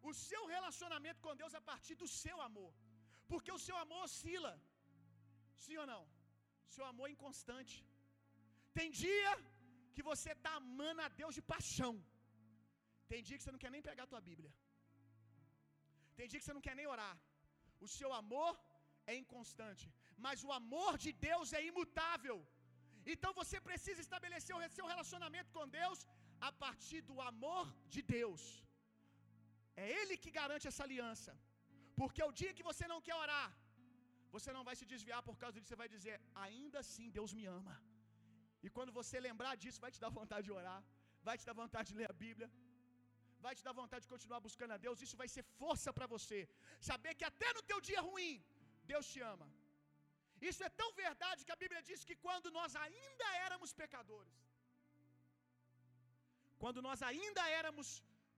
o 0.09 0.13
seu 0.27 0.43
relacionamento 0.55 1.21
com 1.27 1.39
Deus 1.41 1.55
a 1.61 1.63
partir 1.71 1.97
do 2.03 2.09
seu 2.23 2.37
amor, 2.49 2.73
porque 3.31 3.53
o 3.57 3.63
seu 3.67 3.77
amor 3.85 4.01
oscila. 4.09 4.53
Sim 5.65 5.77
ou 5.83 5.87
não? 5.93 6.03
Seu 6.75 6.85
amor 6.91 7.07
é 7.09 7.15
inconstante. 7.17 7.75
Tem 8.79 8.89
dia 9.05 9.33
que 9.95 10.03
você 10.11 10.31
está 10.37 10.53
amando 10.63 11.03
a 11.07 11.11
Deus 11.21 11.35
de 11.39 11.43
paixão. 11.55 11.95
Tem 13.11 13.23
dia 13.27 13.37
que 13.37 13.45
você 13.45 13.55
não 13.55 13.63
quer 13.65 13.73
nem 13.77 13.87
pegar 13.89 14.05
a 14.05 14.13
tua 14.13 14.23
Bíblia. 14.31 14.53
Tem 16.17 16.29
dia 16.29 16.41
que 16.41 16.47
você 16.47 16.57
não 16.59 16.67
quer 16.67 16.77
nem 16.81 16.89
orar. 16.95 17.15
O 17.87 17.89
seu 17.99 18.11
amor 18.23 18.53
é 19.11 19.15
inconstante, 19.23 19.85
mas 20.25 20.45
o 20.49 20.53
amor 20.61 20.93
de 21.05 21.11
Deus 21.29 21.49
é 21.59 21.63
imutável. 21.71 22.37
Então 23.13 23.31
você 23.41 23.59
precisa 23.69 24.01
estabelecer 24.07 24.55
o 24.57 24.63
seu 24.79 24.87
relacionamento 24.93 25.51
com 25.57 25.67
Deus 25.81 26.01
a 26.49 26.51
partir 26.65 27.01
do 27.11 27.17
amor 27.31 27.65
de 27.95 28.03
Deus. 28.17 28.43
É 29.83 29.87
Ele 30.01 30.17
que 30.23 30.31
garante 30.39 30.67
essa 30.71 30.85
aliança. 30.87 31.33
Porque 32.01 32.23
o 32.29 32.33
dia 32.41 32.57
que 32.59 32.69
você 32.71 32.85
não 32.93 33.01
quer 33.07 33.17
orar, 33.25 33.49
você 34.35 34.51
não 34.57 34.65
vai 34.69 34.75
se 34.81 34.87
desviar 34.93 35.21
por 35.29 35.37
causa 35.43 35.55
disso, 35.57 35.71
você 35.71 35.83
vai 35.83 35.91
dizer: 35.97 36.15
ainda 36.47 36.79
assim 36.85 37.07
Deus 37.19 37.33
me 37.39 37.47
ama. 37.61 37.77
E 38.65 38.71
quando 38.77 38.93
você 39.01 39.17
lembrar 39.29 39.53
disso, 39.63 39.83
vai 39.85 39.93
te 39.95 40.01
dar 40.05 40.11
vontade 40.21 40.47
de 40.49 40.55
orar, 40.61 40.81
vai 41.29 41.37
te 41.41 41.47
dar 41.49 41.57
vontade 41.63 41.89
de 41.91 41.99
ler 42.01 42.11
a 42.13 42.19
Bíblia, 42.25 42.49
vai 43.47 43.55
te 43.59 43.65
dar 43.67 43.75
vontade 43.81 44.03
de 44.07 44.13
continuar 44.15 44.41
buscando 44.49 44.75
a 44.77 44.81
Deus. 44.87 45.03
Isso 45.07 45.17
vai 45.23 45.29
ser 45.35 45.45
força 45.63 45.93
para 45.99 46.09
você. 46.15 46.41
Saber 46.91 47.13
que 47.21 47.27
até 47.33 47.49
no 47.59 47.63
teu 47.71 47.81
dia 47.89 48.03
ruim, 48.11 48.35
Deus 48.93 49.07
te 49.13 49.21
ama. 49.33 49.49
Isso 50.51 50.63
é 50.69 50.71
tão 50.81 50.91
verdade 51.05 51.45
que 51.47 51.55
a 51.57 51.61
Bíblia 51.63 51.83
diz 51.89 52.01
que 52.09 52.17
quando 52.27 52.51
nós 52.59 52.75
ainda 52.85 53.27
éramos 53.47 53.73
pecadores, 53.83 54.39
quando 56.63 56.81
nós 56.87 57.01
ainda 57.11 57.43
éramos 57.61 57.89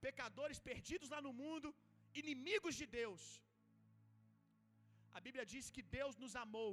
pecadores 0.07 0.59
perdidos 0.69 1.09
lá 1.15 1.19
no 1.27 1.33
mundo, 1.41 1.67
inimigos 2.21 2.75
de 2.81 2.87
Deus, 2.99 3.23
a 5.17 5.21
Bíblia 5.25 5.45
diz 5.53 5.65
que 5.75 5.83
Deus 5.97 6.15
nos 6.23 6.35
amou 6.45 6.71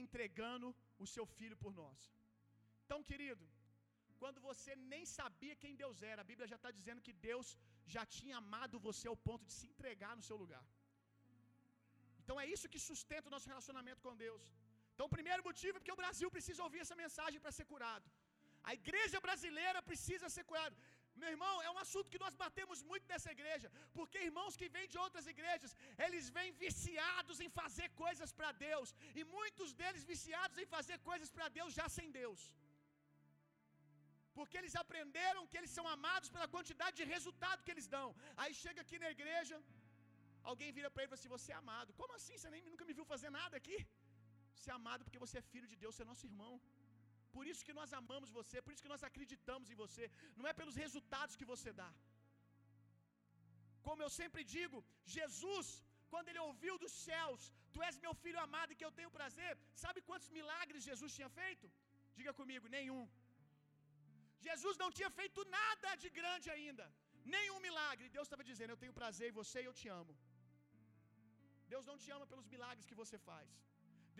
entregando 0.00 0.68
o 1.04 1.06
seu 1.14 1.26
filho 1.36 1.56
por 1.62 1.72
nós. 1.82 1.98
Então, 2.84 2.98
querido, 3.10 3.44
quando 4.22 4.40
você 4.48 4.72
nem 4.92 5.04
sabia 5.18 5.54
quem 5.62 5.74
Deus 5.82 5.98
era, 6.12 6.20
a 6.22 6.30
Bíblia 6.30 6.50
já 6.52 6.58
está 6.60 6.70
dizendo 6.78 7.04
que 7.06 7.14
Deus 7.28 7.48
já 7.94 8.04
tinha 8.16 8.36
amado 8.44 8.84
você 8.88 9.06
ao 9.12 9.18
ponto 9.28 9.44
de 9.50 9.54
se 9.58 9.66
entregar 9.72 10.12
no 10.18 10.26
seu 10.28 10.38
lugar. 10.44 10.64
Então 12.20 12.36
é 12.42 12.46
isso 12.54 12.70
que 12.74 12.86
sustenta 12.90 13.28
o 13.28 13.34
nosso 13.34 13.50
relacionamento 13.52 14.00
com 14.06 14.14
Deus. 14.26 14.44
Então, 14.92 15.06
o 15.08 15.14
primeiro 15.16 15.42
motivo 15.48 15.74
é 15.76 15.80
porque 15.80 15.96
o 15.96 16.02
Brasil 16.02 16.28
precisa 16.36 16.60
ouvir 16.66 16.80
essa 16.84 16.96
mensagem 17.02 17.38
para 17.42 17.52
ser 17.56 17.66
curado. 17.72 18.06
A 18.70 18.74
igreja 18.80 19.18
brasileira 19.26 19.80
precisa 19.90 20.28
ser 20.36 20.44
curada. 20.50 20.76
Meu 21.20 21.30
irmão, 21.34 21.54
é 21.66 21.70
um 21.74 21.80
assunto 21.82 22.12
que 22.12 22.22
nós 22.24 22.34
batemos 22.42 22.78
muito 22.90 23.06
nessa 23.12 23.30
igreja, 23.36 23.68
porque 23.96 24.26
irmãos 24.28 24.56
que 24.60 24.68
vêm 24.74 24.88
de 24.92 24.98
outras 25.04 25.26
igrejas, 25.34 25.72
eles 26.06 26.26
vêm 26.36 26.50
viciados 26.64 27.38
em 27.44 27.50
fazer 27.60 27.88
coisas 28.04 28.32
para 28.38 28.50
Deus, 28.66 28.88
e 29.18 29.24
muitos 29.36 29.72
deles 29.80 30.04
viciados 30.12 30.58
em 30.62 30.68
fazer 30.76 30.98
coisas 31.10 31.30
para 31.36 31.48
Deus 31.58 31.72
já 31.80 31.88
sem 31.98 32.10
Deus. 32.20 32.42
Porque 34.36 34.56
eles 34.60 34.74
aprenderam 34.82 35.42
que 35.50 35.58
eles 35.58 35.74
são 35.76 35.86
amados 35.96 36.28
pela 36.34 36.48
quantidade 36.54 36.94
de 37.00 37.04
resultado 37.14 37.64
que 37.64 37.72
eles 37.74 37.86
dão. 37.96 38.08
Aí 38.42 38.52
chega 38.62 38.80
aqui 38.84 38.98
na 39.04 39.10
igreja, 39.16 39.56
alguém 40.50 40.70
vira 40.78 40.90
para 40.90 41.02
ele 41.02 41.08
e 41.08 41.12
fala 41.12 41.20
assim: 41.20 41.34
Você 41.36 41.50
é 41.54 41.58
amado. 41.64 41.94
Como 42.00 42.12
assim? 42.18 42.34
Você 42.38 42.50
nem, 42.54 42.62
nunca 42.72 42.86
me 42.88 42.96
viu 42.98 43.06
fazer 43.14 43.30
nada 43.38 43.54
aqui? 43.60 43.78
Você 44.56 44.68
é 44.72 44.74
amado 44.80 45.04
porque 45.06 45.22
você 45.24 45.36
é 45.40 45.48
filho 45.52 45.68
de 45.72 45.78
Deus, 45.82 45.94
você 45.94 46.04
é 46.04 46.12
nosso 46.12 46.26
irmão. 46.30 46.52
Por 47.36 47.44
isso 47.50 47.66
que 47.68 47.76
nós 47.80 47.92
amamos 48.00 48.30
você, 48.38 48.56
por 48.64 48.72
isso 48.72 48.84
que 48.86 48.94
nós 48.94 49.04
acreditamos 49.08 49.70
em 49.72 49.80
você. 49.84 50.04
Não 50.38 50.48
é 50.50 50.54
pelos 50.60 50.76
resultados 50.84 51.36
que 51.40 51.50
você 51.52 51.72
dá. 51.82 51.90
Como 53.88 54.02
eu 54.04 54.10
sempre 54.20 54.42
digo, 54.56 54.78
Jesus, 55.16 55.68
quando 56.12 56.28
ele 56.30 56.42
ouviu 56.48 56.74
dos 56.84 56.94
céus, 57.08 57.42
Tu 57.76 57.82
és 57.88 57.96
meu 58.04 58.12
filho 58.22 58.38
amado 58.44 58.70
e 58.72 58.76
que 58.78 58.86
eu 58.86 58.94
tenho 58.98 59.10
prazer, 59.16 59.50
sabe 59.84 59.98
quantos 60.08 60.28
milagres 60.36 60.86
Jesus 60.90 61.10
tinha 61.16 61.30
feito? 61.40 61.66
Diga 62.18 62.32
comigo, 62.40 62.66
nenhum. 62.76 63.02
Jesus 64.46 64.76
não 64.82 64.90
tinha 64.98 65.10
feito 65.18 65.40
nada 65.58 65.90
de 66.02 66.08
grande 66.18 66.48
ainda, 66.54 66.86
nenhum 67.34 67.58
milagre. 67.66 68.12
Deus 68.16 68.26
estava 68.28 68.46
dizendo: 68.50 68.72
Eu 68.72 68.82
tenho 68.82 68.98
prazer 69.00 69.26
em 69.28 69.36
você 69.40 69.58
e 69.62 69.68
eu 69.70 69.76
te 69.80 69.88
amo. 70.00 70.14
Deus 71.72 71.84
não 71.90 71.98
te 72.02 72.10
ama 72.16 72.26
pelos 72.32 72.48
milagres 72.54 72.88
que 72.90 72.98
você 73.02 73.18
faz. 73.28 73.48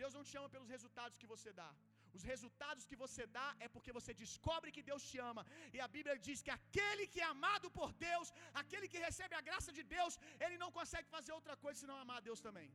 Deus 0.01 0.13
não 0.17 0.23
te 0.29 0.35
ama 0.39 0.49
pelos 0.55 0.71
resultados 0.75 1.19
que 1.21 1.29
você 1.33 1.51
dá. 1.61 1.71
Os 2.17 2.23
resultados 2.31 2.87
que 2.89 2.97
você 3.03 3.23
dá 3.37 3.47
é 3.65 3.67
porque 3.73 3.91
você 3.97 4.11
descobre 4.23 4.73
que 4.75 4.83
Deus 4.89 5.03
te 5.09 5.17
ama. 5.31 5.43
E 5.75 5.79
a 5.85 5.89
Bíblia 5.95 6.15
diz 6.27 6.41
que 6.45 6.53
aquele 6.59 7.05
que 7.13 7.21
é 7.25 7.29
amado 7.35 7.69
por 7.79 7.89
Deus, 8.07 8.29
aquele 8.61 8.87
que 8.93 9.05
recebe 9.07 9.35
a 9.39 9.45
graça 9.49 9.71
de 9.79 9.83
Deus, 9.95 10.15
ele 10.45 10.57
não 10.63 10.71
consegue 10.79 11.09
fazer 11.15 11.33
outra 11.39 11.55
coisa 11.63 11.79
senão 11.83 11.97
amar 12.03 12.19
a 12.21 12.25
Deus 12.29 12.41
também. 12.47 12.69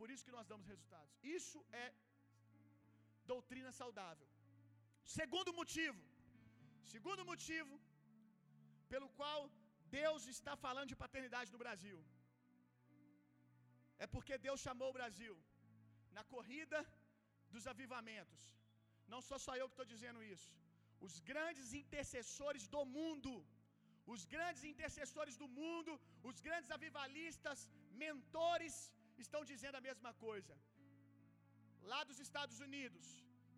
Por 0.00 0.08
isso 0.12 0.24
que 0.26 0.36
nós 0.38 0.48
damos 0.52 0.66
resultados. 0.74 1.12
Isso 1.38 1.60
é 1.84 1.86
doutrina 3.32 3.70
saudável. 3.80 4.28
Segundo 5.18 5.50
motivo, 5.60 6.00
segundo 6.94 7.22
motivo 7.30 7.74
pelo 8.92 9.08
qual 9.18 9.40
Deus 10.00 10.22
está 10.34 10.52
falando 10.64 10.90
de 10.92 11.00
paternidade 11.04 11.52
no 11.54 11.62
Brasil. 11.64 11.98
É 14.04 14.06
porque 14.14 14.34
Deus 14.46 14.60
chamou 14.66 14.88
o 14.90 14.96
Brasil 15.00 15.34
na 16.16 16.24
corrida 16.34 16.78
dos 17.54 17.66
avivamentos. 17.72 18.40
Não 19.12 19.20
sou 19.28 19.38
só 19.46 19.52
eu 19.56 19.68
que 19.68 19.76
estou 19.76 19.88
dizendo 19.94 20.20
isso. 20.34 20.50
Os 21.06 21.14
grandes 21.30 21.68
intercessores 21.82 22.64
do 22.74 22.82
mundo, 22.96 23.32
os 24.14 24.22
grandes 24.34 24.62
intercessores 24.72 25.36
do 25.42 25.48
mundo, 25.60 25.92
os 26.30 26.38
grandes 26.46 26.70
avivalistas, 26.76 27.60
mentores, 28.04 28.74
estão 29.24 29.42
dizendo 29.52 29.76
a 29.80 29.86
mesma 29.88 30.12
coisa. 30.26 30.54
Lá 31.92 32.00
dos 32.08 32.18
Estados 32.26 32.58
Unidos, 32.68 33.06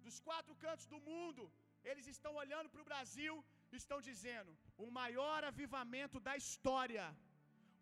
dos 0.06 0.18
quatro 0.28 0.54
cantos 0.64 0.86
do 0.94 1.00
mundo, 1.10 1.44
eles 1.90 2.06
estão 2.14 2.32
olhando 2.42 2.68
para 2.72 2.82
o 2.84 2.88
Brasil, 2.90 3.34
estão 3.82 4.00
dizendo: 4.10 4.52
o 4.86 4.90
maior 5.00 5.40
avivamento 5.52 6.18
da 6.28 6.36
história 6.42 7.06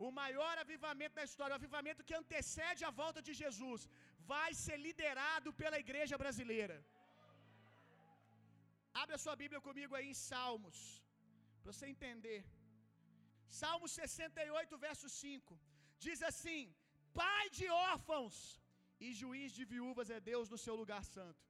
o 0.04 0.08
maior 0.20 0.54
avivamento 0.62 1.14
da 1.18 1.24
história, 1.28 1.54
o 1.54 1.60
avivamento 1.60 2.04
que 2.08 2.16
antecede 2.20 2.82
a 2.88 2.90
volta 3.02 3.20
de 3.26 3.32
Jesus, 3.42 3.82
vai 4.32 4.50
ser 4.64 4.76
liderado 4.86 5.50
pela 5.60 5.80
igreja 5.84 6.16
brasileira. 6.22 6.76
Abre 9.02 9.14
a 9.16 9.22
sua 9.24 9.36
Bíblia 9.42 9.60
comigo 9.68 9.94
aí 9.98 10.06
em 10.12 10.18
Salmos, 10.28 10.78
para 11.60 11.72
você 11.72 11.86
entender. 11.94 12.40
Salmos 13.60 13.92
68, 14.00 14.78
verso 14.86 15.08
5. 15.08 15.58
Diz 16.06 16.20
assim: 16.30 16.62
Pai 17.22 17.44
de 17.58 17.66
órfãos 17.92 18.36
e 19.04 19.12
juiz 19.20 19.50
de 19.58 19.64
viúvas 19.74 20.10
é 20.16 20.20
Deus 20.30 20.48
no 20.54 20.58
seu 20.64 20.74
lugar 20.82 21.02
santo. 21.16 21.44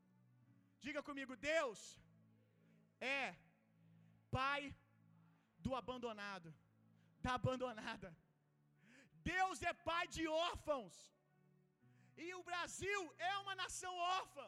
Diga 0.85 1.02
comigo, 1.09 1.35
Deus 1.52 1.80
é 3.00 3.35
pai 4.38 4.62
do 5.64 5.75
abandonado, 5.80 6.50
da 7.25 7.35
abandonada. 7.40 8.11
Deus 9.35 9.62
é 9.71 9.73
pai 9.90 10.04
de 10.16 10.25
órfãos. 10.49 10.95
E 12.25 12.28
o 12.38 12.42
Brasil 12.50 13.00
é 13.30 13.32
uma 13.42 13.54
nação 13.62 13.92
órfã. 14.18 14.46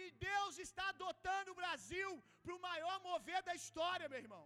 E 0.00 0.04
Deus 0.28 0.54
está 0.66 0.84
adotando 0.94 1.50
o 1.52 1.58
Brasil 1.62 2.10
para 2.42 2.54
o 2.56 2.62
maior 2.68 2.96
mover 3.08 3.40
da 3.48 3.54
história, 3.60 4.08
meu 4.12 4.20
irmão. 4.24 4.44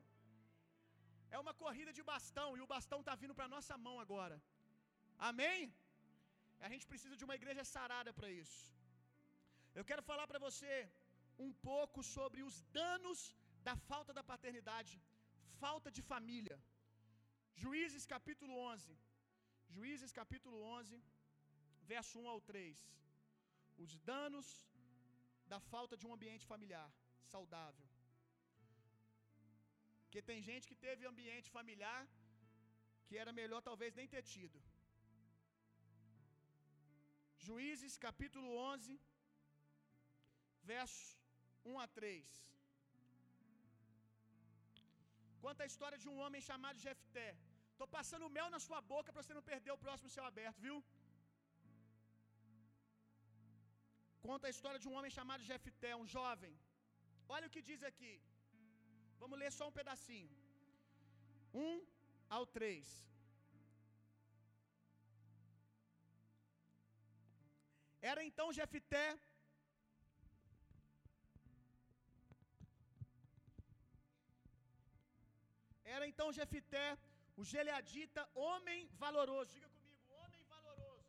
É 1.35 1.39
uma 1.45 1.55
corrida 1.63 1.93
de 1.99 2.03
bastão 2.13 2.49
e 2.57 2.63
o 2.65 2.71
bastão 2.75 3.01
está 3.01 3.15
vindo 3.23 3.37
para 3.39 3.55
nossa 3.57 3.77
mão 3.87 3.97
agora. 4.05 4.37
Amém? 5.31 5.61
A 6.67 6.69
gente 6.73 6.87
precisa 6.91 7.17
de 7.21 7.27
uma 7.27 7.39
igreja 7.41 7.65
sarada 7.75 8.11
para 8.19 8.31
isso. 8.43 8.61
Eu 9.79 9.85
quero 9.89 10.03
falar 10.11 10.27
para 10.31 10.45
você 10.49 10.75
um 11.47 11.53
pouco 11.71 12.01
sobre 12.17 12.43
os 12.49 12.57
danos 12.79 13.21
da 13.69 13.75
falta 13.89 14.13
da 14.19 14.25
paternidade, 14.31 14.95
falta 15.65 15.91
de 15.97 16.03
família. 16.13 16.59
Juízes 17.63 18.05
capítulo 18.15 18.55
11. 18.75 18.97
Juízes 19.77 20.13
capítulo 20.21 20.59
11, 20.79 21.03
verso 21.93 22.15
1 22.25 22.29
ao 22.35 22.41
3. 22.41 22.77
Os 23.85 23.93
danos 24.11 24.49
da 25.53 25.59
falta 25.73 25.95
de 26.01 26.07
um 26.09 26.15
ambiente 26.17 26.45
familiar 26.53 26.89
saudável. 27.33 27.87
Porque 30.03 30.23
tem 30.31 30.41
gente 30.49 30.69
que 30.71 30.79
teve 30.87 31.11
ambiente 31.13 31.49
familiar 31.59 32.03
que 33.07 33.17
era 33.23 33.33
melhor 33.41 33.61
talvez 33.69 33.91
nem 33.99 34.09
ter 34.15 34.23
tido. 34.35 34.59
Juízes 37.47 37.95
capítulo 38.07 38.49
11, 38.75 38.99
verso 40.73 41.03
1 41.73 41.79
a 41.85 41.87
3. 41.99 42.45
Conta 45.45 45.63
a 45.65 45.71
história 45.71 45.99
de 46.03 46.09
um 46.13 46.19
homem 46.23 46.41
chamado 46.49 46.83
Jefté. 46.87 47.29
Tô 47.81 47.87
passando 47.97 48.35
mel 48.37 48.49
na 48.55 48.61
sua 48.67 48.81
boca 48.93 49.13
para 49.13 49.23
você 49.23 49.35
não 49.39 49.49
perder 49.51 49.73
o 49.75 49.83
próximo 49.85 50.13
céu 50.15 50.25
aberto, 50.31 50.61
viu? 50.67 50.77
Conta 54.27 54.47
a 54.49 54.53
história 54.55 54.81
de 54.83 54.89
um 54.91 54.95
homem 54.99 55.11
chamado 55.17 55.49
Jefté, 55.51 55.91
um 56.03 56.07
jovem. 56.17 56.55
Olha 57.35 57.47
o 57.49 57.53
que 57.55 57.63
diz 57.71 57.83
aqui. 57.91 58.13
Vamos 59.23 59.39
ler 59.43 59.51
só 59.59 59.65
um 59.69 59.77
pedacinho. 59.81 60.33
1 61.55 61.75
ao 62.37 62.45
3. 62.57 62.87
Era 68.13 68.23
então 68.31 68.49
Jefté 68.59 69.07
Era 75.95 76.07
então 76.11 76.29
Jefité, 76.39 76.87
o 77.41 77.43
Geleadita, 77.51 78.23
homem 78.47 78.81
valoroso. 79.03 79.53
Diga 79.57 79.69
comigo, 79.69 80.01
homem 80.21 80.43
valoroso. 80.55 81.05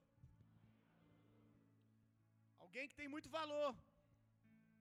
Alguém 2.75 2.89
que 2.91 3.01
tem 3.01 3.09
muito 3.13 3.29
valor. 3.35 3.69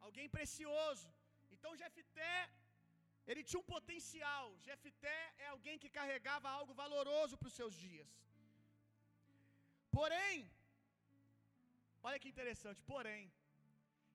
Alguém 0.07 0.29
precioso. 0.37 1.09
Então 1.55 1.77
Jefité, 1.83 2.33
ele 3.29 3.43
tinha 3.49 3.61
um 3.61 3.69
potencial. 3.75 4.47
Jefité 4.65 5.19
é 5.45 5.47
alguém 5.53 5.77
que 5.83 5.91
carregava 5.99 6.49
algo 6.59 6.73
valoroso 6.81 7.39
para 7.39 7.51
os 7.51 7.57
seus 7.61 7.75
dias. 7.85 8.11
Porém, 9.97 10.35
olha 12.07 12.19
que 12.23 12.33
interessante, 12.35 12.83
porém, 12.93 13.23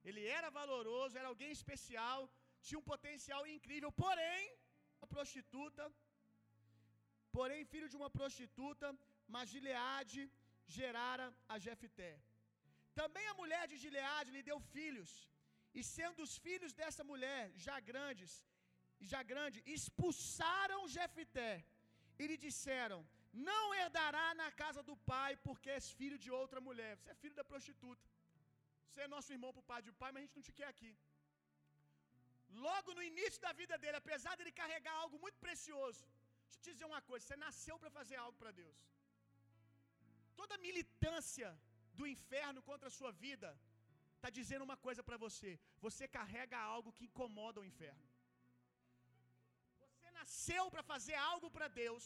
ele 0.10 0.26
era 0.40 0.50
valoroso, 0.60 1.18
era 1.22 1.30
alguém 1.34 1.54
especial, 1.60 2.20
tinha 2.66 2.82
um 2.82 2.90
potencial 2.94 3.42
incrível, 3.56 3.92
porém, 4.06 4.42
uma 5.00 5.10
prostituta, 5.16 5.86
porém 7.38 7.70
filho 7.76 7.92
de 7.94 8.00
uma 8.02 8.12
prostituta, 8.20 8.90
mas 9.36 9.54
Gileade 9.54 10.24
gerara 10.78 11.30
a 11.54 11.58
Jefté. 11.68 12.12
Também 13.02 13.26
a 13.30 13.40
mulher 13.42 13.64
de 13.72 13.78
Gileade 13.84 14.34
lhe 14.36 14.44
deu 14.50 14.60
filhos, 14.76 15.12
e 15.78 15.82
sendo 15.96 16.20
os 16.26 16.34
filhos 16.46 16.72
dessa 16.80 17.04
mulher 17.12 17.44
já 17.66 17.78
grandes, 17.90 18.32
já 19.12 19.22
grande, 19.32 19.58
expulsaram 19.76 20.88
Jefté 20.96 21.52
e 22.22 22.26
lhe 22.30 22.38
disseram: 22.46 23.00
Não 23.50 23.66
herdará 23.80 24.28
na 24.42 24.50
casa 24.62 24.82
do 24.90 24.96
pai, 25.12 25.32
porque 25.48 25.70
és 25.78 25.88
filho 26.00 26.18
de 26.26 26.32
outra 26.42 26.62
mulher. 26.68 26.92
Você 26.98 27.12
é 27.14 27.22
filho 27.24 27.38
da 27.42 27.46
prostituta. 27.52 28.06
Você 28.88 29.02
é 29.06 29.14
nosso 29.16 29.32
irmão 29.36 29.54
pro 29.56 29.70
pai 29.72 29.82
de 29.88 29.94
pai, 30.02 30.12
mas 30.12 30.22
a 30.22 30.26
gente 30.26 30.38
não 30.40 30.48
te 30.50 30.56
quer 30.60 30.70
aqui. 30.74 30.92
Logo 32.68 32.94
no 32.98 33.04
início 33.12 33.40
da 33.48 33.54
vida 33.62 33.76
dele, 33.82 33.98
apesar 34.04 34.36
dele 34.38 34.60
carregar 34.62 34.96
algo 35.04 35.18
muito 35.26 35.40
precioso, 35.48 36.04
deixa 36.44 36.60
eu 36.60 36.64
te 36.66 36.72
dizer 36.74 36.88
uma 36.94 37.02
coisa: 37.10 37.26
você 37.26 37.38
nasceu 37.48 37.78
para 37.82 37.92
fazer 38.00 38.18
algo 38.26 38.38
para 38.44 38.54
Deus. 38.62 38.80
Toda 40.42 40.64
militância 40.70 41.50
do 42.00 42.08
inferno 42.16 42.62
contra 42.70 42.88
a 42.90 42.98
sua 43.00 43.12
vida 43.26 43.50
está 44.18 44.30
dizendo 44.38 44.66
uma 44.70 44.78
coisa 44.86 45.02
para 45.08 45.18
você: 45.26 45.52
você 45.86 46.06
carrega 46.18 46.58
algo 46.76 46.96
que 46.98 47.06
incomoda 47.10 47.62
o 47.62 47.68
inferno. 47.72 48.06
Você 49.84 50.10
nasceu 50.20 50.64
para 50.74 50.84
fazer 50.94 51.18
algo 51.32 51.50
para 51.56 51.68
Deus, 51.84 52.06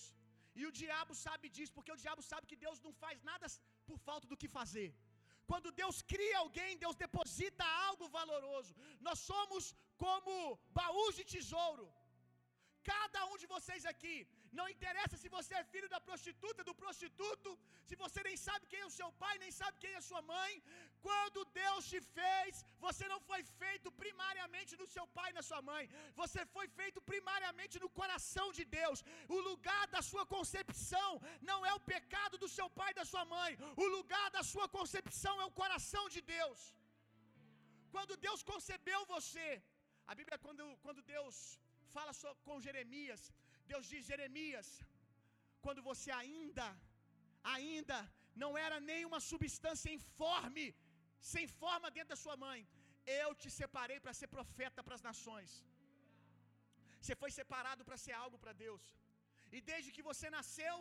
e 0.60 0.64
o 0.70 0.74
diabo 0.82 1.14
sabe 1.26 1.48
disso, 1.56 1.74
porque 1.78 1.94
o 1.96 2.02
diabo 2.04 2.22
sabe 2.32 2.50
que 2.52 2.62
Deus 2.66 2.80
não 2.86 2.94
faz 3.04 3.18
nada 3.32 3.48
por 3.88 3.98
falta 4.08 4.28
do 4.32 4.40
que 4.42 4.50
fazer. 4.60 4.90
Quando 5.52 5.76
Deus 5.82 5.98
cria 6.12 6.38
alguém, 6.44 6.82
Deus 6.84 6.98
deposita 7.06 7.66
algo 7.88 8.06
valoroso. 8.20 8.72
Nós 9.08 9.20
somos 9.32 9.64
como 10.04 10.36
baús 10.80 11.14
de 11.20 11.26
tesouro. 11.34 11.86
Cada 12.92 13.20
um 13.32 13.38
de 13.42 13.48
vocês 13.56 13.84
aqui, 13.92 14.16
não 14.60 14.68
interessa 14.74 15.16
se 15.22 15.30
você 15.36 15.54
é 15.60 15.70
filho 15.74 15.90
da 15.94 16.00
prostituta, 16.08 16.68
do 16.70 16.76
prostituto, 16.82 17.50
se 17.90 17.96
você 18.04 18.20
nem 18.28 18.38
sabe 18.46 18.70
quem 18.72 18.82
é 18.86 18.90
o 18.90 18.96
seu 19.00 19.10
pai, 19.24 19.34
nem 19.44 19.52
sabe 19.60 19.76
quem 19.84 19.94
é 19.98 20.02
a 20.02 20.08
sua 20.10 20.22
mãe, 20.34 20.52
quando 21.08 21.40
Deus 21.62 21.90
te 21.92 22.00
fez, 22.18 22.64
você 22.86 23.06
não 23.14 23.20
foi 23.30 23.42
feito 23.62 23.90
primariamente 24.04 24.74
no 24.82 24.88
seu 24.96 25.06
pai 25.18 25.30
e 25.32 25.38
na 25.40 25.44
sua 25.50 25.62
mãe, 25.72 25.84
você 26.22 26.42
foi 26.56 26.68
feito 26.80 27.02
primariamente 27.12 27.78
no 27.84 27.90
coração 28.00 28.48
de 28.58 28.66
Deus. 28.80 29.00
O 29.38 29.40
lugar 29.50 29.84
da 29.96 30.02
sua 30.12 30.26
concepção 30.36 31.10
não 31.50 31.60
é 31.72 31.74
o 31.80 31.84
pecado 31.94 32.38
do 32.44 32.50
seu 32.58 32.70
pai 32.80 32.92
e 32.92 33.00
da 33.02 33.08
sua 33.14 33.26
mãe, 33.36 33.52
o 33.84 33.88
lugar 33.98 34.28
da 34.38 34.44
sua 34.54 34.68
concepção 34.80 35.36
é 35.44 35.46
o 35.52 35.58
coração 35.64 36.06
de 36.16 36.22
Deus. 36.38 36.62
Quando 37.96 38.14
Deus 38.28 38.42
concebeu 38.52 39.00
você, 39.16 39.48
a 40.12 40.16
Bíblia, 40.20 40.38
quando, 40.46 40.64
quando 40.86 41.02
Deus 41.16 41.36
fala 41.96 42.12
com 42.46 42.64
Jeremias, 42.68 43.22
Deus 43.72 43.86
diz: 43.92 44.06
Jeremias, 44.12 44.70
quando 45.66 45.82
você 45.90 46.12
ainda, 46.22 46.68
ainda 47.56 48.00
não 48.44 48.52
era 48.66 48.78
nenhuma 48.92 49.20
substância 49.32 49.96
informe, 50.00 50.66
sem 51.34 51.46
forma 51.62 51.90
dentro 51.96 52.14
da 52.14 52.22
sua 52.24 52.36
mãe, 52.46 52.60
eu 53.22 53.30
te 53.42 53.50
separei 53.60 54.00
para 54.04 54.18
ser 54.20 54.30
profeta 54.38 54.84
para 54.86 54.98
as 55.00 55.06
nações. 55.10 55.52
Você 57.00 57.16
foi 57.22 57.32
separado 57.40 57.84
para 57.88 57.98
ser 58.06 58.14
algo 58.24 58.38
para 58.44 58.54
Deus. 58.66 58.84
E 59.56 59.60
desde 59.72 59.94
que 59.96 60.08
você 60.10 60.28
nasceu, 60.38 60.76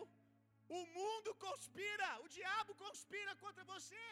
o 0.79 0.81
mundo 0.97 1.31
conspira, 1.47 2.09
o 2.25 2.27
diabo 2.37 2.73
conspira 2.85 3.33
contra 3.43 3.63
você. 3.73 4.05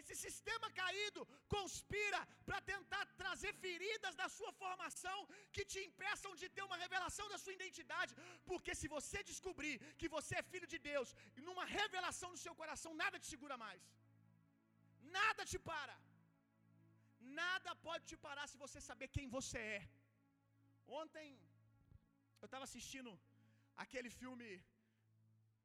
Esse 0.00 0.14
sistema 0.24 0.66
caído 0.80 1.22
conspira 1.54 2.20
para 2.48 2.60
tentar 2.72 3.04
trazer 3.22 3.52
feridas 3.64 4.14
da 4.20 4.28
sua 4.36 4.52
formação 4.62 5.18
que 5.54 5.64
te 5.72 5.80
impeçam 5.88 6.32
de 6.40 6.48
ter 6.54 6.64
uma 6.68 6.78
revelação 6.84 7.26
da 7.32 7.38
sua 7.42 7.56
identidade. 7.58 8.14
Porque 8.50 8.74
se 8.80 8.88
você 8.96 9.18
descobrir 9.32 9.74
que 10.00 10.08
você 10.16 10.34
é 10.40 10.50
filho 10.52 10.68
de 10.74 10.80
Deus, 10.90 11.10
e 11.36 11.42
numa 11.48 11.66
revelação 11.80 12.30
no 12.34 12.42
seu 12.46 12.54
coração, 12.62 12.92
nada 13.02 13.20
te 13.22 13.28
segura 13.34 13.58
mais. 13.64 13.82
Nada 15.18 15.44
te 15.52 15.58
para. 15.70 15.96
Nada 17.42 17.70
pode 17.86 18.04
te 18.10 18.16
parar 18.26 18.46
se 18.52 18.58
você 18.64 18.78
saber 18.90 19.08
quem 19.16 19.28
você 19.38 19.58
é. 19.78 19.82
Ontem 21.02 21.26
eu 22.42 22.46
estava 22.50 22.64
assistindo 22.68 23.10
aquele 23.84 24.10
filme 24.20 24.48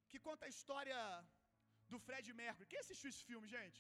que 0.10 0.20
conta 0.28 0.46
a 0.46 0.54
história 0.56 1.00
do 1.92 1.98
Fred 2.06 2.28
Mercury. 2.42 2.70
Quem 2.72 2.84
assistiu 2.84 3.10
esse 3.10 3.24
filme, 3.30 3.48
gente? 3.58 3.80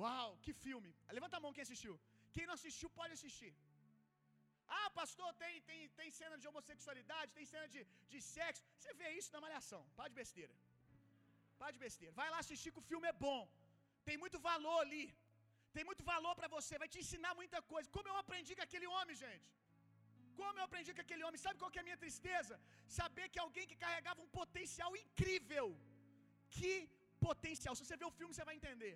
Uau, 0.00 0.28
que 0.44 0.52
filme! 0.64 0.90
Levanta 1.18 1.36
a 1.38 1.42
mão 1.44 1.52
quem 1.56 1.64
assistiu. 1.66 1.94
Quem 2.34 2.46
não 2.48 2.56
assistiu 2.58 2.88
pode 2.98 3.12
assistir. 3.18 3.52
Ah, 4.80 4.88
pastor, 4.98 5.30
tem, 5.42 5.54
tem, 5.68 5.80
tem 5.98 6.10
cena 6.18 6.36
de 6.42 6.46
homossexualidade, 6.50 7.34
tem 7.38 7.46
cena 7.54 7.66
de, 7.74 7.80
de 8.12 8.20
sexo. 8.34 8.62
Você 8.78 8.92
vê 9.00 9.08
isso 9.20 9.32
na 9.34 9.40
malhação. 9.44 9.82
Para 9.96 10.08
de 10.12 10.16
besteira. 10.20 10.54
Para 11.58 11.72
de 11.76 11.80
besteira. 11.86 12.14
Vai 12.20 12.28
lá 12.34 12.38
assistir 12.44 12.70
que 12.72 12.82
o 12.82 12.88
filme 12.92 13.08
é 13.12 13.16
bom. 13.26 13.40
Tem 14.08 14.16
muito 14.22 14.38
valor 14.50 14.78
ali. 14.84 15.04
Tem 15.74 15.84
muito 15.90 16.04
valor 16.12 16.32
para 16.38 16.48
você. 16.56 16.80
Vai 16.82 16.90
te 16.94 17.00
ensinar 17.02 17.32
muita 17.40 17.60
coisa. 17.72 17.92
Como 17.96 18.08
eu 18.12 18.16
aprendi 18.22 18.52
com 18.56 18.66
aquele 18.68 18.88
homem, 18.94 19.14
gente. 19.24 19.48
Como 20.40 20.58
eu 20.58 20.64
aprendi 20.68 20.90
com 20.96 21.04
aquele 21.06 21.24
homem. 21.26 21.42
Sabe 21.44 21.60
qual 21.60 21.72
que 21.72 21.80
é 21.80 21.84
a 21.84 21.88
minha 21.90 22.02
tristeza? 22.04 22.54
Saber 23.00 23.26
que 23.32 23.40
alguém 23.46 23.66
que 23.70 23.82
carregava 23.84 24.20
um 24.26 24.32
potencial 24.40 24.90
incrível. 25.04 25.68
Que 26.56 26.74
potencial. 27.28 27.74
Se 27.74 27.84
você 27.84 27.98
ver 28.02 28.10
o 28.10 28.16
filme, 28.20 28.34
você 28.34 28.48
vai 28.50 28.56
entender. 28.60 28.94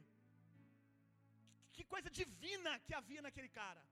Que 1.77 1.85
coisa 1.95 2.11
divina 2.21 2.73
que 2.87 2.95
havia 2.99 3.23
naquele 3.27 3.51
cara. 3.61 3.83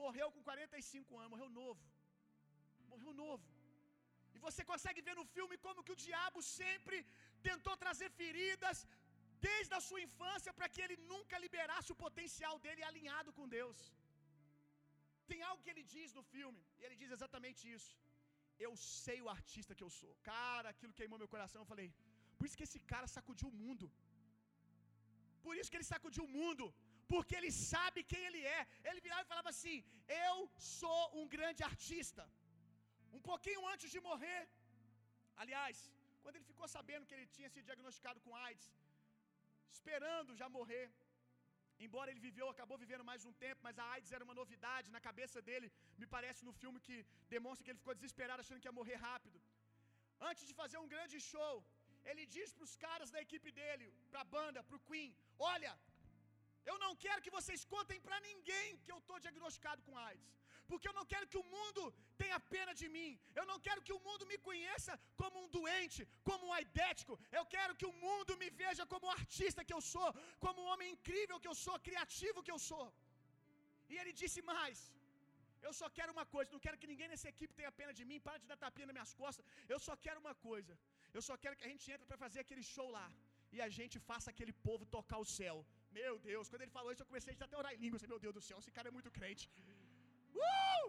Morreu 0.00 0.28
com 0.34 0.42
45 0.48 1.18
anos, 1.20 1.32
morreu 1.34 1.50
novo. 1.60 1.84
Morreu 2.92 3.12
novo. 3.24 3.46
E 4.34 4.38
você 4.46 4.62
consegue 4.72 5.00
ver 5.08 5.14
no 5.20 5.26
filme 5.36 5.56
como 5.66 5.84
que 5.86 5.94
o 5.94 6.00
diabo 6.06 6.40
sempre 6.60 6.98
tentou 7.48 7.74
trazer 7.84 8.08
feridas 8.20 8.78
desde 9.46 9.72
a 9.78 9.80
sua 9.88 10.00
infância 10.06 10.52
para 10.58 10.68
que 10.72 10.82
ele 10.84 10.96
nunca 11.12 11.42
liberasse 11.44 11.90
o 11.94 12.00
potencial 12.04 12.54
dele 12.64 12.82
alinhado 12.90 13.32
com 13.38 13.52
Deus. 13.58 13.78
Tem 15.30 15.40
algo 15.48 15.62
que 15.64 15.72
ele 15.72 15.84
diz 15.94 16.10
no 16.18 16.24
filme, 16.34 16.60
e 16.78 16.84
ele 16.84 16.96
diz 17.00 17.10
exatamente 17.16 17.62
isso. 17.76 17.92
Eu 18.66 18.72
sei 19.02 19.18
o 19.24 19.30
artista 19.36 19.76
que 19.78 19.84
eu 19.86 19.90
sou. 20.00 20.12
Cara, 20.30 20.68
aquilo 20.74 20.96
queimou 20.98 21.18
meu 21.22 21.30
coração. 21.34 21.60
Eu 21.62 21.70
falei, 21.72 21.88
por 22.36 22.46
isso 22.46 22.58
que 22.60 22.68
esse 22.68 22.80
cara 22.92 23.08
sacudiu 23.16 23.48
o 23.50 23.58
mundo. 23.62 23.86
Por 25.46 25.54
isso 25.58 25.70
que 25.70 25.78
ele 25.80 25.92
sacudiu 25.94 26.24
o 26.26 26.34
mundo. 26.40 26.66
porque 27.12 27.34
ele 27.38 27.50
sabe 27.74 27.98
quem 28.10 28.22
ele 28.28 28.42
é. 28.58 28.60
Ele 28.88 29.00
virava 29.04 29.22
e 29.24 29.30
falava 29.32 29.50
assim: 29.54 29.76
Eu 30.26 30.34
sou 30.80 31.00
um 31.18 31.26
grande 31.34 31.62
artista. 31.70 32.24
Um 33.16 33.22
pouquinho 33.30 33.62
antes 33.72 33.90
de 33.94 34.00
morrer, 34.08 34.40
aliás, 35.42 35.76
quando 36.22 36.36
ele 36.36 36.50
ficou 36.50 36.66
sabendo 36.76 37.06
que 37.08 37.14
ele 37.16 37.28
tinha 37.36 37.50
sido 37.52 37.68
diagnosticado 37.68 38.20
com 38.24 38.34
AIDS, 38.46 38.66
esperando 39.76 40.36
já 40.40 40.48
morrer, 40.58 40.84
embora 41.86 42.10
ele 42.10 42.24
viveu, 42.26 42.46
acabou 42.50 42.76
vivendo 42.84 43.04
mais 43.10 43.24
um 43.28 43.34
tempo, 43.44 43.60
mas 43.66 43.78
a 43.84 43.86
AIDS 43.94 44.12
era 44.16 44.26
uma 44.26 44.36
novidade 44.40 44.92
na 44.96 45.00
cabeça 45.08 45.40
dele, 45.48 45.70
me 46.02 46.08
parece 46.16 46.42
no 46.48 46.54
filme 46.60 46.84
que 46.88 46.96
demonstra 47.34 47.64
que 47.64 47.72
ele 47.72 47.82
ficou 47.82 47.96
desesperado 48.00 48.42
achando 48.44 48.60
que 48.62 48.70
ia 48.70 48.78
morrer 48.80 48.98
rápido. 49.10 49.40
Antes 50.30 50.44
de 50.48 50.54
fazer 50.60 50.78
um 50.84 50.90
grande 50.94 51.16
show, 51.32 51.54
ele 52.10 52.24
diz 52.36 52.48
para 52.56 52.66
os 52.68 52.76
caras 52.86 53.10
da 53.14 53.22
equipe 53.26 53.50
dele, 53.60 53.86
para 54.10 54.20
a 54.24 54.30
banda, 54.36 54.62
para 54.68 54.78
o 54.78 54.84
Queen: 54.88 55.10
Olha, 55.54 55.72
eu 56.70 56.76
não 56.84 56.92
quero 57.04 57.22
que 57.24 57.34
vocês 57.38 57.62
contem 57.74 57.98
para 58.06 58.18
ninguém 58.28 58.68
que 58.84 58.92
eu 58.94 58.98
estou 59.02 59.18
diagnosticado 59.24 59.82
com 59.86 59.96
AIDS. 60.08 60.28
Porque 60.70 60.88
eu 60.88 60.96
não 60.98 61.04
quero 61.12 61.26
que 61.32 61.38
o 61.42 61.46
mundo 61.54 61.82
tenha 62.22 62.38
pena 62.54 62.72
de 62.80 62.86
mim. 62.96 63.10
Eu 63.38 63.44
não 63.50 63.58
quero 63.66 63.84
que 63.86 63.94
o 63.96 64.00
mundo 64.06 64.24
me 64.30 64.38
conheça 64.48 64.94
como 65.20 65.36
um 65.42 65.48
doente, 65.56 66.00
como 66.28 66.42
um 66.48 66.54
aidético. 66.58 67.14
Eu 67.38 67.44
quero 67.54 67.76
que 67.80 67.88
o 67.90 67.94
mundo 68.06 68.32
me 68.42 68.48
veja 68.62 68.84
como 68.92 69.06
o 69.06 69.14
artista 69.18 69.64
que 69.68 69.74
eu 69.76 69.82
sou, 69.92 70.08
como 70.44 70.60
um 70.62 70.68
homem 70.72 70.90
incrível 70.96 71.40
que 71.44 71.50
eu 71.52 71.56
sou, 71.66 71.76
criativo 71.88 72.44
que 72.46 72.54
eu 72.54 72.60
sou. 72.70 72.86
E 73.92 73.96
ele 74.00 74.12
disse 74.22 74.42
mais: 74.52 74.78
Eu 75.66 75.72
só 75.80 75.88
quero 75.98 76.14
uma 76.16 76.26
coisa, 76.34 76.54
não 76.56 76.64
quero 76.66 76.80
que 76.82 76.90
ninguém 76.92 77.10
nessa 77.12 77.30
equipe 77.34 77.58
tenha 77.60 77.72
pena 77.80 77.94
de 78.00 78.04
mim, 78.10 78.20
para 78.26 78.42
de 78.42 78.48
dar 78.52 78.60
tapinha 78.66 78.88
nas 78.88 78.96
minhas 78.98 79.14
costas. 79.22 79.46
Eu 79.74 79.80
só 79.86 79.96
quero 80.06 80.20
uma 80.26 80.34
coisa. 80.48 80.74
Eu 81.16 81.22
só 81.30 81.36
quero 81.44 81.56
que 81.58 81.66
a 81.68 81.72
gente 81.74 81.86
entre 81.94 82.06
para 82.10 82.22
fazer 82.26 82.40
aquele 82.44 82.64
show 82.74 82.90
lá 82.98 83.06
e 83.54 83.60
a 83.66 83.68
gente 83.78 83.96
faça 84.10 84.28
aquele 84.32 84.54
povo 84.68 84.84
tocar 84.96 85.18
o 85.24 85.28
céu. 85.38 85.56
Meu 85.98 86.14
Deus, 86.30 86.48
quando 86.50 86.62
ele 86.64 86.76
falou 86.78 86.92
isso, 86.92 87.02
eu 87.02 87.10
comecei 87.12 87.34
a 87.34 87.44
até 87.48 87.56
orar 87.62 87.72
em 87.74 87.82
línguas. 87.84 88.08
Meu 88.12 88.20
Deus 88.24 88.34
do 88.38 88.44
céu, 88.48 88.58
esse 88.62 88.74
cara 88.78 88.90
é 88.90 88.96
muito 88.98 89.10
crente. 89.18 89.44
Uh! 90.46 90.88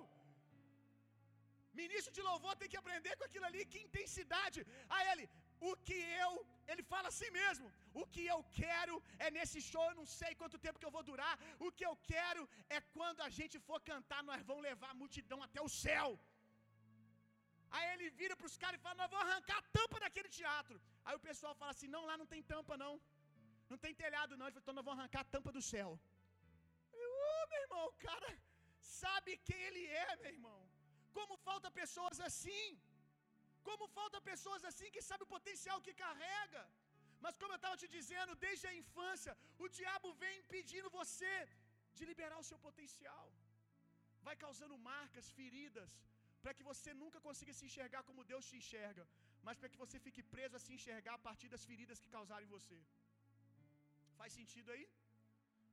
Ministro 1.81 2.11
de 2.17 2.23
louvor 2.29 2.53
tem 2.61 2.71
que 2.71 2.79
aprender 2.81 3.13
com 3.17 3.25
aquilo 3.27 3.47
ali, 3.49 3.61
que 3.71 3.79
intensidade. 3.87 4.59
Aí 4.95 5.05
ele, 5.11 5.25
o 5.69 5.71
que 5.87 5.99
eu, 6.23 6.31
ele 6.71 6.83
fala 6.91 7.07
assim 7.11 7.29
mesmo, 7.41 7.67
o 8.01 8.05
que 8.13 8.23
eu 8.33 8.39
quero 8.61 8.95
é 9.25 9.29
nesse 9.37 9.59
show, 9.69 9.85
eu 9.89 9.97
não 10.01 10.07
sei 10.19 10.31
quanto 10.39 10.63
tempo 10.65 10.79
que 10.79 10.89
eu 10.89 10.95
vou 10.97 11.03
durar. 11.11 11.35
O 11.67 11.71
que 11.77 11.85
eu 11.89 11.95
quero 12.11 12.43
é 12.77 12.79
quando 12.97 13.21
a 13.27 13.29
gente 13.37 13.57
for 13.67 13.79
cantar, 13.91 14.21
nós 14.31 14.43
vamos 14.49 14.63
levar 14.69 14.89
a 14.91 14.99
multidão 15.03 15.39
até 15.47 15.61
o 15.67 15.73
céu. 15.83 16.07
Aí 17.77 17.87
ele 17.93 18.07
vira 18.19 18.35
para 18.39 18.49
os 18.51 18.57
caras 18.63 18.77
e 18.79 18.83
fala: 18.85 18.95
Nós 19.01 19.11
vamos 19.13 19.25
arrancar 19.27 19.57
a 19.61 19.67
tampa 19.77 19.97
daquele 20.03 20.29
teatro. 20.39 20.77
Aí 21.05 21.15
o 21.19 21.25
pessoal 21.29 21.53
fala 21.61 21.71
assim: 21.75 21.89
Não, 21.95 22.03
lá 22.09 22.15
não 22.21 22.29
tem 22.33 22.41
tampa, 22.53 22.75
não. 22.83 22.93
Não 23.71 23.79
tem 23.85 23.93
telhado, 24.03 24.37
não. 24.37 24.45
Ele 24.47 24.55
falou: 24.55 24.65
Então 24.65 24.77
nós 24.79 24.87
vamos 24.89 24.99
arrancar 24.99 25.21
a 25.25 25.31
tampa 25.35 25.51
do 25.57 25.63
céu. 25.71 25.89
Eu, 27.05 27.11
oh, 27.31 27.43
meu 27.51 27.61
irmão, 27.65 27.83
o 27.91 27.97
cara 28.07 28.31
sabe 29.03 29.31
quem 29.47 29.61
ele 29.69 29.85
é, 30.05 30.09
meu 30.23 30.31
irmão. 30.37 30.59
Como 31.17 31.35
falta 31.47 31.69
pessoas 31.81 32.19
assim. 32.29 32.67
Como 33.67 33.85
falta 33.97 34.19
pessoas 34.31 34.63
assim 34.69 34.89
que 34.95 35.07
sabem 35.09 35.25
o 35.27 35.33
potencial 35.37 35.79
que 35.85 35.93
carrega. 36.05 36.63
Mas 37.23 37.37
como 37.39 37.53
eu 37.53 37.61
estava 37.61 37.77
te 37.81 37.87
dizendo, 37.97 38.39
desde 38.45 38.65
a 38.69 38.73
infância, 38.81 39.33
o 39.63 39.67
diabo 39.77 40.09
vem 40.21 40.35
impedindo 40.41 40.95
você 40.99 41.33
de 41.97 42.05
liberar 42.11 42.37
o 42.39 42.47
seu 42.49 42.59
potencial. 42.67 43.25
Vai 44.27 44.35
causando 44.43 44.83
marcas, 44.91 45.27
feridas, 45.39 45.91
para 46.43 46.53
que 46.57 46.67
você 46.69 46.91
nunca 47.01 47.19
consiga 47.27 47.53
se 47.57 47.65
enxergar 47.69 48.01
como 48.09 48.27
Deus 48.31 48.45
te 48.49 48.55
enxerga, 48.61 49.03
mas 49.45 49.57
para 49.59 49.69
que 49.71 49.81
você 49.83 49.97
fique 50.05 50.23
preso 50.35 50.55
a 50.57 50.63
se 50.65 50.71
enxergar 50.77 51.15
a 51.17 51.23
partir 51.27 51.49
das 51.53 51.65
feridas 51.69 52.01
que 52.03 52.15
causaram 52.17 52.45
em 52.47 52.53
você. 52.57 52.79
Faz 54.19 54.33
sentido 54.39 54.69
aí? 54.75 54.85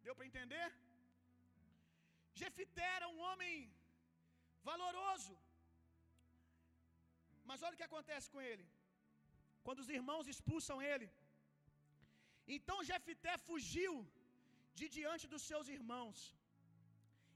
Deu 0.07 0.14
para 0.16 0.29
entender? 0.31 0.66
Jefité 2.40 2.87
era 2.98 3.09
um 3.14 3.20
homem 3.29 3.57
valoroso. 4.70 5.35
Mas 7.48 7.62
olha 7.64 7.76
o 7.76 7.81
que 7.81 7.90
acontece 7.90 8.29
com 8.35 8.40
ele. 8.50 8.66
Quando 9.66 9.81
os 9.85 9.90
irmãos 9.98 10.31
expulsam 10.33 10.79
ele, 10.92 11.09
então 12.57 12.87
Jefité 12.90 13.35
fugiu 13.48 13.92
de 14.79 14.87
diante 14.96 15.26
dos 15.33 15.44
seus 15.50 15.68
irmãos 15.76 16.18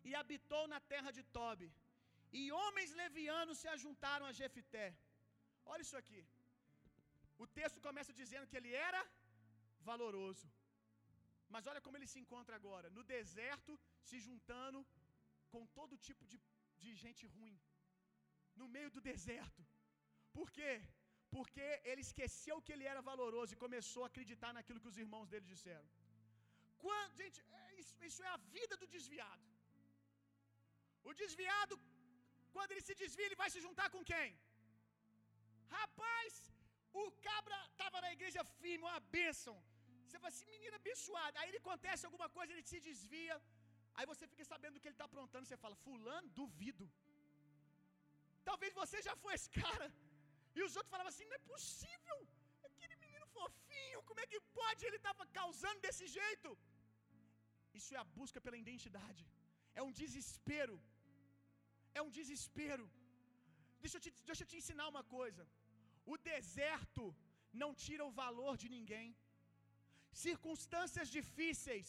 e 0.08 0.10
habitou 0.20 0.64
na 0.72 0.80
terra 0.92 1.10
de 1.16 1.22
Tobi. 1.36 1.68
E 2.38 2.42
homens 2.60 2.90
levianos 3.02 3.58
se 3.62 3.68
ajuntaram 3.76 4.26
a 4.26 4.36
Jefité. 4.40 4.86
Olha 5.72 5.84
isso 5.86 5.98
aqui. 6.02 6.20
O 7.42 7.46
texto 7.58 7.80
começa 7.86 8.12
dizendo 8.20 8.48
que 8.50 8.58
ele 8.60 8.72
era 8.88 9.02
valoroso. 9.90 10.46
Mas 11.52 11.66
olha 11.70 11.82
como 11.84 11.96
ele 11.96 12.12
se 12.12 12.20
encontra 12.22 12.54
agora, 12.60 12.88
no 12.96 13.02
deserto, 13.14 13.72
se 14.08 14.16
juntando 14.26 14.80
com 15.52 15.62
todo 15.78 16.02
tipo 16.06 16.24
de, 16.30 16.38
de 16.82 16.90
gente 17.02 17.24
ruim. 17.34 17.58
No 18.60 18.66
meio 18.76 18.90
do 18.96 19.00
deserto. 19.10 19.62
Por 20.36 20.48
quê? 20.56 20.72
Porque 21.36 21.66
ele 21.90 22.02
esqueceu 22.08 22.56
que 22.64 22.72
ele 22.74 22.86
era 22.92 23.02
valoroso 23.10 23.52
e 23.52 23.62
começou 23.64 24.04
a 24.04 24.10
acreditar 24.12 24.52
naquilo 24.56 24.82
que 24.82 24.92
os 24.92 25.00
irmãos 25.04 25.28
dele 25.32 25.46
disseram. 25.54 25.88
Quando, 26.84 27.14
gente, 27.22 27.38
é 27.62 27.66
isso, 27.80 27.94
isso 28.08 28.22
é 28.26 28.30
a 28.36 28.40
vida 28.56 28.76
do 28.82 28.88
desviado. 28.96 29.46
O 31.08 31.12
desviado 31.22 31.74
quando 32.54 32.72
ele 32.72 32.84
se 32.88 32.94
desvia, 33.02 33.26
ele 33.28 33.42
vai 33.42 33.50
se 33.54 33.60
juntar 33.66 33.88
com 33.94 34.02
quem? 34.12 34.28
Rapaz, 35.78 36.32
o 37.02 37.04
cabra 37.26 37.58
estava 37.72 37.98
na 38.04 38.10
igreja 38.16 38.42
firme, 38.60 38.84
uma 38.88 39.00
bênção. 39.16 39.56
Você 40.04 40.18
fala 40.22 40.32
assim, 40.34 40.46
menina 40.54 40.76
abençoada. 40.82 41.38
Aí 41.40 41.48
ele 41.50 41.62
acontece 41.64 42.04
alguma 42.08 42.28
coisa, 42.36 42.52
ele 42.52 42.66
se 42.70 42.80
desvia. 42.88 43.36
Aí 43.96 44.06
você 44.12 44.24
fica 44.32 44.44
sabendo 44.52 44.74
do 44.74 44.80
que 44.80 44.88
ele 44.88 44.98
está 44.98 45.08
aprontando. 45.10 45.46
Você 45.46 45.58
fala, 45.64 45.76
Fulano, 45.84 46.28
duvido. 46.40 46.86
Talvez 48.48 48.72
você 48.82 48.98
já 49.08 49.14
foi 49.24 49.32
esse 49.38 49.50
cara. 49.62 49.86
E 50.56 50.60
os 50.66 50.74
outros 50.78 50.92
falavam 50.94 51.12
assim: 51.12 51.26
não 51.30 51.38
é 51.40 51.44
possível. 51.52 52.18
Aquele 52.68 52.96
menino 53.04 53.26
fofinho, 53.36 54.00
como 54.08 54.20
é 54.24 54.26
que 54.32 54.40
pode? 54.60 54.84
Ele 54.88 55.00
estava 55.02 55.24
causando 55.38 55.80
desse 55.86 56.06
jeito. 56.18 56.50
Isso 57.78 57.90
é 57.96 57.98
a 58.02 58.08
busca 58.18 58.40
pela 58.46 58.60
identidade. 58.64 59.24
É 59.78 59.82
um 59.88 59.92
desespero 60.00 60.76
é 61.98 62.02
um 62.06 62.12
desespero. 62.18 62.86
Deixa 63.82 63.96
eu, 63.96 64.02
te, 64.04 64.10
deixa 64.30 64.42
eu 64.44 64.50
te 64.50 64.58
ensinar 64.60 64.86
uma 64.92 65.04
coisa. 65.16 65.42
O 66.12 66.16
deserto 66.30 67.04
não 67.62 67.70
tira 67.84 68.04
o 68.08 68.16
valor 68.22 68.54
de 68.62 68.68
ninguém. 68.76 69.08
Circunstâncias 70.26 71.08
difíceis 71.18 71.88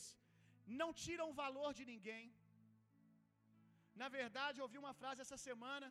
não 0.81 0.89
tiram 1.03 1.27
o 1.29 1.37
valor 1.43 1.71
de 1.79 1.85
ninguém. 1.91 2.25
Na 4.01 4.09
verdade, 4.17 4.57
eu 4.57 4.65
ouvi 4.67 4.77
uma 4.83 4.95
frase 5.01 5.23
essa 5.25 5.39
semana 5.47 5.87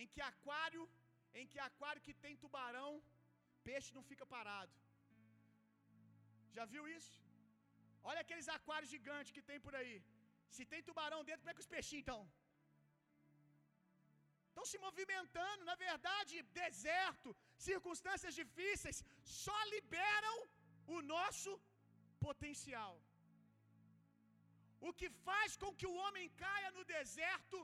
em 0.00 0.06
que 0.12 0.20
aquário, 0.32 0.82
em 1.40 1.46
que 1.52 1.58
aquário 1.68 2.04
que 2.06 2.14
tem 2.24 2.40
tubarão, 2.44 2.90
peixe 3.68 3.96
não 3.96 4.04
fica 4.10 4.26
parado. 4.36 4.74
Já 6.56 6.64
viu 6.72 6.84
isso? 6.98 7.14
Olha 8.10 8.20
aqueles 8.24 8.48
aquários 8.56 8.90
gigantes 8.94 9.32
que 9.36 9.44
tem 9.50 9.58
por 9.66 9.74
aí. 9.80 9.94
Se 10.56 10.64
tem 10.72 10.82
tubarão 10.88 11.20
dentro, 11.28 11.40
como 11.42 11.52
é 11.52 11.56
que 11.56 11.64
os 11.66 11.72
peixinhos 11.74 12.02
então? 12.04 12.20
Estão 14.54 14.66
se 14.72 14.78
movimentando. 14.86 15.68
Na 15.70 15.76
verdade, 15.86 16.42
deserto, 16.62 17.30
circunstâncias 17.68 18.34
difíceis, 18.42 18.98
só 19.44 19.58
liberam 19.74 20.36
o 20.96 21.00
nosso 21.14 21.52
potencial. 22.26 22.94
O 24.88 24.92
que 25.00 25.08
faz 25.26 25.50
com 25.62 25.70
que 25.80 25.88
o 25.90 25.98
homem 26.04 26.26
caia 26.44 26.70
no 26.78 26.84
deserto 26.96 27.58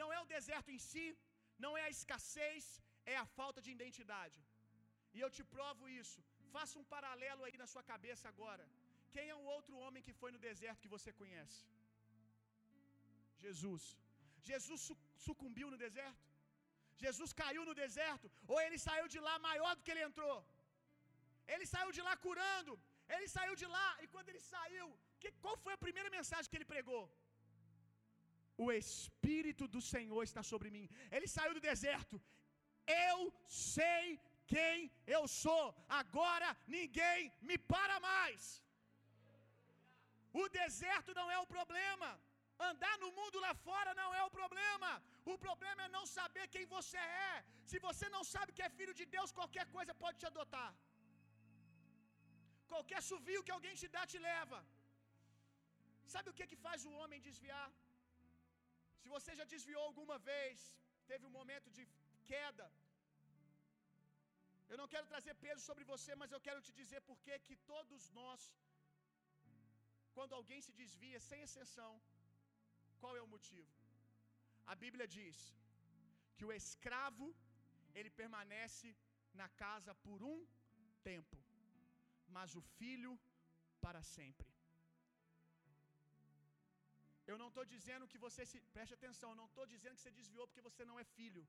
não 0.00 0.08
é 0.16 0.18
o 0.20 0.30
deserto 0.36 0.70
em 0.76 0.80
si, 0.90 1.06
não 1.64 1.72
é 1.80 1.82
a 1.86 1.94
escassez, 1.96 2.64
é 3.12 3.16
a 3.22 3.26
falta 3.38 3.60
de 3.64 3.70
identidade. 3.76 4.38
E 5.14 5.20
eu 5.24 5.30
te 5.36 5.44
provo 5.54 5.88
isso. 6.02 6.20
Faça 6.54 6.78
um 6.80 6.86
paralelo 6.94 7.44
aí 7.46 7.56
na 7.62 7.68
sua 7.72 7.84
cabeça 7.92 8.24
agora. 8.32 8.64
Quem 9.14 9.26
é 9.32 9.36
o 9.38 9.48
outro 9.56 9.74
homem 9.82 10.04
que 10.06 10.18
foi 10.20 10.30
no 10.34 10.44
deserto 10.48 10.82
que 10.84 10.94
você 10.96 11.12
conhece? 11.20 11.60
Jesus. 13.46 13.84
Jesus 14.50 14.82
sucumbiu 15.26 15.68
no 15.72 15.78
deserto? 15.84 16.24
Jesus 17.04 17.30
caiu 17.40 17.62
no 17.68 17.74
deserto? 17.82 18.26
Ou 18.52 18.58
ele 18.64 18.78
saiu 18.86 19.06
de 19.14 19.20
lá 19.26 19.34
maior 19.48 19.72
do 19.76 19.82
que 19.84 19.92
ele 19.94 20.06
entrou? 20.08 20.36
Ele 21.52 21.66
saiu 21.72 21.90
de 21.96 22.02
lá 22.06 22.14
curando. 22.26 22.74
Ele 23.14 23.28
saiu 23.36 23.54
de 23.62 23.66
lá 23.76 23.88
e 24.02 24.06
quando 24.14 24.28
ele 24.30 24.42
saiu, 24.52 24.86
que, 25.20 25.30
qual 25.44 25.56
foi 25.64 25.72
a 25.74 25.84
primeira 25.86 26.10
mensagem 26.18 26.48
que 26.50 26.58
ele 26.58 26.72
pregou? 26.74 27.04
O 28.64 28.66
Espírito 28.82 29.64
do 29.74 29.80
Senhor 29.92 30.22
está 30.28 30.42
sobre 30.52 30.70
mim. 30.76 30.86
Ele 31.16 31.28
saiu 31.34 31.54
do 31.56 31.66
deserto. 31.70 32.16
Eu 33.08 33.18
sei 33.48 34.04
quem 34.52 34.90
eu 35.16 35.22
sou. 35.42 35.66
Agora 36.00 36.48
ninguém 36.76 37.32
me 37.48 37.56
para 37.72 37.96
mais. 38.08 38.42
O 40.42 40.44
deserto 40.60 41.12
não 41.20 41.28
é 41.36 41.38
o 41.44 41.50
problema. 41.56 42.10
Andar 42.68 42.94
no 43.02 43.10
mundo 43.18 43.38
lá 43.44 43.52
fora 43.66 43.92
não 44.00 44.08
é 44.18 44.22
o 44.28 44.32
problema. 44.38 44.90
O 45.32 45.36
problema 45.46 45.80
é 45.86 45.94
não 45.96 46.04
saber 46.18 46.46
quem 46.54 46.64
você 46.76 47.02
é. 47.30 47.34
Se 47.70 47.78
você 47.86 48.06
não 48.16 48.22
sabe 48.32 48.54
que 48.56 48.64
é 48.66 48.76
filho 48.78 48.94
de 49.00 49.06
Deus, 49.16 49.36
qualquer 49.38 49.66
coisa 49.76 49.94
pode 50.02 50.18
te 50.22 50.28
adotar. 50.32 50.70
Qualquer 52.72 53.00
suvio 53.10 53.44
que 53.46 53.54
alguém 53.56 53.74
te 53.82 53.88
dá 53.96 54.02
te 54.12 54.18
leva. 54.30 54.58
Sabe 56.14 56.28
o 56.30 56.36
que 56.38 56.50
que 56.50 56.62
faz 56.66 56.84
o 56.90 56.94
homem 57.00 57.26
desviar? 57.28 57.68
Se 59.00 59.08
você 59.16 59.32
já 59.40 59.46
desviou 59.54 59.82
alguma 59.88 60.18
vez, 60.30 60.58
teve 61.10 61.24
um 61.28 61.36
momento 61.40 61.68
de 61.76 61.84
queda, 62.30 62.66
eu 64.70 64.76
não 64.80 64.88
quero 64.92 65.06
trazer 65.12 65.34
peso 65.44 65.62
sobre 65.68 65.84
você, 65.92 66.10
mas 66.20 66.32
eu 66.34 66.40
quero 66.46 66.60
te 66.66 66.72
dizer 66.80 67.00
porque 67.08 67.32
que 67.46 67.56
todos 67.70 68.02
nós, 68.18 68.40
quando 70.16 70.36
alguém 70.38 70.60
se 70.66 70.72
desvia, 70.80 71.18
sem 71.28 71.40
exceção, 71.46 71.92
qual 73.02 73.14
é 73.20 73.22
o 73.26 73.32
motivo? 73.34 73.70
A 74.72 74.74
Bíblia 74.82 75.06
diz 75.16 75.38
que 76.36 76.44
o 76.48 76.52
escravo 76.60 77.26
ele 77.98 78.10
permanece 78.20 78.88
na 79.40 79.48
casa 79.62 79.92
por 80.06 80.20
um 80.32 80.38
tempo, 81.10 81.36
mas 82.36 82.54
o 82.60 82.62
filho 82.78 83.12
para 83.84 84.02
sempre. 84.16 84.48
Eu 87.30 87.36
não 87.40 87.48
estou 87.50 87.64
dizendo 87.74 88.08
que 88.12 88.20
você 88.26 88.42
se. 88.50 88.58
Preste 88.76 88.94
atenção, 88.98 89.28
eu 89.30 89.40
não 89.40 89.48
estou 89.50 89.66
dizendo 89.72 89.96
que 89.96 90.04
você 90.04 90.18
desviou 90.20 90.46
porque 90.46 90.66
você 90.68 90.84
não 90.90 90.98
é 91.02 91.04
filho. 91.18 91.42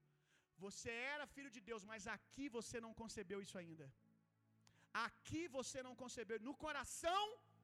Você 0.66 0.92
era 1.14 1.32
filho 1.36 1.52
de 1.56 1.62
Deus, 1.70 1.84
mas 1.92 2.08
aqui 2.16 2.46
você 2.58 2.78
não 2.86 2.94
concebeu 3.02 3.40
isso 3.46 3.58
ainda. 3.62 3.86
Aqui 5.08 5.42
você 5.58 5.80
não 5.88 5.94
concebeu. 6.02 6.38
No 6.50 6.54
coração, 6.66 7.24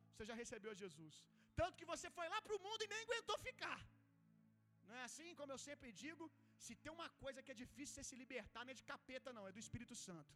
você 0.10 0.26
já 0.30 0.36
recebeu 0.44 0.74
Jesus. 0.84 1.16
Tanto 1.60 1.78
que 1.80 1.90
você 1.94 2.08
foi 2.18 2.28
lá 2.34 2.40
para 2.46 2.56
o 2.58 2.64
mundo 2.66 2.82
e 2.86 2.94
nem 2.96 3.04
Como 5.40 5.52
eu 5.56 5.60
sempre 5.68 5.90
digo, 6.04 6.26
se 6.66 6.74
tem 6.84 6.92
uma 6.98 7.10
coisa 7.24 7.42
que 7.44 7.54
é 7.54 7.62
difícil 7.64 7.94
você 7.96 8.06
se 8.10 8.20
libertar, 8.24 8.64
não 8.64 8.74
é 8.76 8.80
de 8.82 8.86
capeta, 8.92 9.36
não, 9.38 9.48
é 9.50 9.54
do 9.56 9.64
Espírito 9.66 9.96
Santo. 10.06 10.34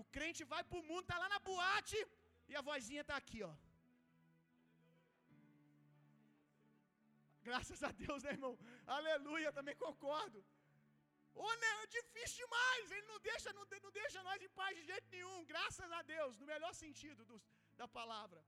O 0.00 0.04
crente 0.16 0.42
vai 0.52 0.62
para 0.68 0.80
o 0.80 0.86
mundo, 0.90 1.10
tá 1.12 1.18
lá 1.22 1.28
na 1.34 1.40
boate 1.50 1.98
e 2.50 2.54
a 2.60 2.64
vozinha 2.70 3.04
tá 3.10 3.16
aqui, 3.22 3.40
ó. 3.50 3.54
Graças 7.48 7.80
a 7.88 7.90
Deus, 8.02 8.20
né, 8.24 8.30
irmão? 8.36 8.52
Aleluia, 8.98 9.56
também 9.58 9.76
concordo. 9.86 10.38
Ô, 11.44 11.48
né, 11.62 11.70
é 11.82 11.86
difícil 11.98 12.36
demais. 12.44 12.90
Ele 12.94 13.06
não 13.12 13.18
deixa, 13.30 13.52
não, 13.56 13.64
não 13.86 13.92
deixa 14.00 14.22
nós 14.28 14.42
em 14.46 14.52
paz 14.60 14.72
de 14.78 14.84
jeito 14.90 15.08
nenhum. 15.16 15.38
Graças 15.52 15.90
a 15.98 16.00
Deus, 16.14 16.38
no 16.40 16.46
melhor 16.52 16.72
sentido 16.82 17.24
do, 17.30 17.36
da 17.80 17.88
palavra. 17.98 18.40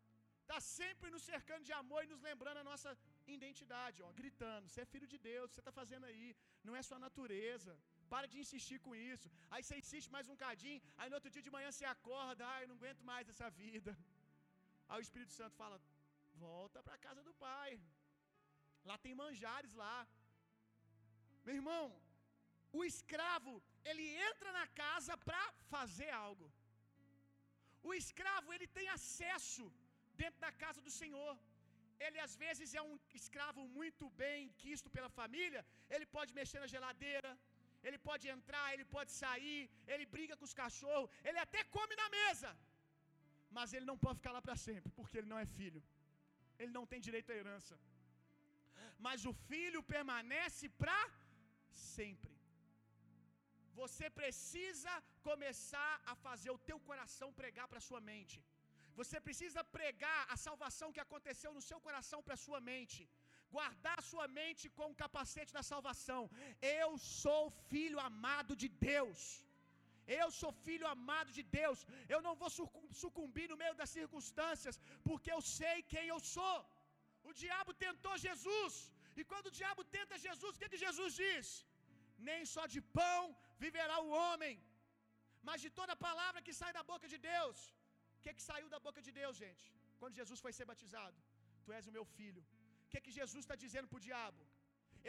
Está 0.42 0.59
sempre 0.61 1.11
nos 1.14 1.24
cercando 1.31 1.64
de 1.68 1.74
amor 1.83 2.00
e 2.05 2.12
nos 2.12 2.22
lembrando 2.29 2.61
a 2.62 2.68
nossa 2.70 2.90
identidade, 3.38 4.02
ó, 4.06 4.08
gritando: 4.20 4.68
Você 4.68 4.80
é 4.82 4.92
filho 4.94 5.08
de 5.12 5.18
Deus, 5.30 5.50
você 5.50 5.60
está 5.62 5.72
fazendo 5.80 6.06
aí, 6.10 6.26
não 6.64 6.76
é 6.76 6.82
sua 6.88 6.98
natureza. 7.06 7.72
Para 8.12 8.26
de 8.32 8.38
insistir 8.42 8.78
com 8.86 8.94
isso. 8.94 9.28
Aí 9.50 9.62
você 9.62 9.76
insiste 9.82 10.10
mais 10.16 10.28
um 10.32 10.36
cadinho, 10.44 10.82
aí 10.96 11.08
no 11.10 11.16
outro 11.18 11.30
dia 11.34 11.46
de 11.46 11.54
manhã 11.56 11.70
você 11.72 11.86
acorda, 11.96 12.46
ai, 12.54 12.66
não 12.66 12.76
aguento 12.76 13.02
mais 13.12 13.28
essa 13.32 13.48
vida. 13.62 13.92
Aí 14.88 14.98
o 15.00 15.06
Espírito 15.06 15.32
Santo 15.40 15.56
fala: 15.62 15.78
Volta 16.46 16.82
para 16.86 16.94
a 16.98 17.04
casa 17.06 17.22
do 17.28 17.34
Pai. 17.46 17.70
Lá 18.88 18.96
tem 19.04 19.14
manjares 19.22 19.72
lá. 19.82 19.96
Meu 21.46 21.56
irmão, 21.60 21.84
o 22.78 22.84
escravo, 22.90 23.52
ele 23.90 24.06
entra 24.28 24.50
na 24.58 24.66
casa 24.82 25.16
para 25.26 25.42
fazer 25.74 26.10
algo. 26.26 26.46
O 27.88 27.92
escravo, 28.02 28.52
ele 28.54 28.68
tem 28.78 28.86
acesso 28.96 29.64
dentro 30.20 30.40
da 30.46 30.52
casa 30.62 30.80
do 30.86 30.92
Senhor. 31.00 31.32
Ele 32.06 32.18
às 32.26 32.35
vezes 32.44 32.74
é 32.80 32.82
um 32.88 32.96
escravo 33.20 33.62
muito 33.78 34.04
bem 34.22 34.48
quisto 34.62 34.88
pela 34.96 35.11
família, 35.20 35.62
ele 35.94 36.06
pode 36.16 36.32
mexer 36.38 36.61
na 36.64 36.70
geladeira, 36.74 37.30
ele 37.87 37.98
pode 38.09 38.24
entrar, 38.37 38.66
ele 38.74 38.87
pode 38.96 39.11
sair, 39.22 39.62
ele 39.92 40.06
briga 40.14 40.37
com 40.38 40.46
os 40.48 40.56
cachorros, 40.62 41.11
ele 41.28 41.40
até 41.46 41.62
come 41.76 41.94
na 42.02 42.09
mesa. 42.18 42.50
Mas 43.56 43.72
ele 43.74 43.87
não 43.90 43.98
pode 44.04 44.18
ficar 44.20 44.32
lá 44.37 44.42
para 44.46 44.56
sempre, 44.66 44.90
porque 44.98 45.18
ele 45.18 45.30
não 45.32 45.38
é 45.44 45.46
filho. 45.59 45.82
Ele 46.61 46.72
não 46.78 46.87
tem 46.90 47.00
direito 47.09 47.32
à 47.32 47.37
herança. 47.40 47.74
Mas 49.06 49.24
o 49.30 49.32
filho 49.48 49.82
permanece 49.94 50.66
para 50.82 50.98
sempre. 51.92 52.35
Você 53.80 54.06
precisa 54.20 54.92
começar 55.28 55.92
a 56.12 56.14
fazer 56.26 56.50
o 56.52 56.62
teu 56.68 56.78
coração 56.88 57.28
pregar 57.40 57.66
para 57.70 57.87
sua 57.88 58.00
mente. 58.11 58.38
Você 59.00 59.16
precisa 59.26 59.62
pregar 59.76 60.20
a 60.35 60.37
salvação 60.46 60.92
que 60.94 61.04
aconteceu 61.06 61.50
no 61.56 61.64
seu 61.68 61.78
coração 61.87 62.20
para 62.26 62.42
sua 62.46 62.61
mente. 62.70 63.00
Guardar 63.56 63.98
sua 64.11 64.26
mente 64.40 64.64
com 64.78 64.87
o 64.90 64.98
capacete 65.02 65.52
da 65.59 65.64
salvação. 65.72 66.22
Eu 66.82 66.90
sou 67.22 67.42
filho 67.72 67.98
amado 68.11 68.54
de 68.62 68.68
Deus. 68.90 69.20
Eu 70.20 70.26
sou 70.40 70.50
filho 70.66 70.87
amado 70.94 71.30
de 71.37 71.42
Deus. 71.61 71.78
Eu 72.14 72.20
não 72.26 72.35
vou 72.42 72.50
sucumbir 73.02 73.46
no 73.52 73.61
meio 73.62 73.74
das 73.80 73.92
circunstâncias, 73.98 74.76
porque 75.09 75.30
eu 75.37 75.42
sei 75.59 75.76
quem 75.92 76.04
eu 76.14 76.20
sou. 76.35 76.56
O 77.30 77.32
diabo 77.42 77.72
tentou 77.87 78.14
Jesus. 78.26 78.74
E 79.18 79.24
quando 79.30 79.46
o 79.48 79.56
diabo 79.61 79.82
tenta 79.96 80.22
Jesus, 80.26 80.52
o 80.54 80.61
que, 80.61 80.72
que 80.72 80.85
Jesus 80.87 81.12
diz? 81.24 81.46
Nem 82.28 82.42
só 82.54 82.64
de 82.74 82.80
pão 82.98 83.22
viverá 83.64 83.96
o 84.06 84.12
homem, 84.20 84.54
mas 85.48 85.62
de 85.64 85.70
toda 85.78 86.02
palavra 86.09 86.44
que 86.46 86.59
sai 86.61 86.72
da 86.78 86.85
boca 86.92 87.06
de 87.12 87.18
Deus. 87.32 87.59
Que, 88.26 88.34
que 88.38 88.46
saiu 88.50 88.68
da 88.74 88.80
boca 88.86 89.00
de 89.06 89.12
Deus, 89.20 89.34
gente? 89.44 89.64
Quando 90.00 90.18
Jesus 90.20 90.40
foi 90.44 90.52
ser 90.58 90.66
batizado: 90.72 91.18
Tu 91.64 91.72
és 91.78 91.86
o 91.90 91.96
meu 91.96 92.04
filho. 92.18 92.42
O 92.84 92.88
que, 92.92 93.00
que 93.06 93.16
Jesus 93.20 93.42
está 93.44 93.56
dizendo 93.64 93.88
para 93.90 94.00
o 94.00 94.06
diabo? 94.08 94.42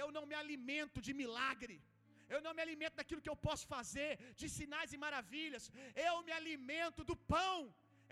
Eu 0.01 0.07
não 0.17 0.23
me 0.29 0.35
alimento 0.43 0.99
de 1.07 1.13
milagre. 1.21 1.77
Eu 2.35 2.39
não 2.45 2.53
me 2.57 2.61
alimento 2.65 2.95
daquilo 2.99 3.23
que 3.25 3.31
eu 3.33 3.39
posso 3.47 3.65
fazer, 3.75 4.11
de 4.39 4.47
sinais 4.55 4.93
e 4.95 4.97
maravilhas. 5.05 5.65
Eu 6.07 6.15
me 6.27 6.33
alimento 6.39 7.01
do 7.09 7.15
pão. 7.33 7.57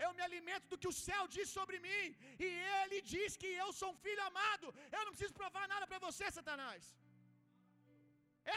Eu 0.06 0.12
me 0.18 0.24
alimento 0.28 0.66
do 0.72 0.80
que 0.82 0.90
o 0.92 0.98
céu 1.08 1.24
diz 1.36 1.48
sobre 1.58 1.78
mim. 1.88 2.06
E 2.46 2.50
ele 2.80 3.00
diz 3.14 3.38
que 3.42 3.50
eu 3.64 3.70
sou 3.80 3.90
um 3.94 4.00
filho 4.06 4.24
amado. 4.30 4.68
Eu 4.96 5.04
não 5.06 5.14
preciso 5.16 5.36
provar 5.42 5.66
nada 5.74 5.88
para 5.92 6.00
você, 6.08 6.26
Satanás. 6.40 6.84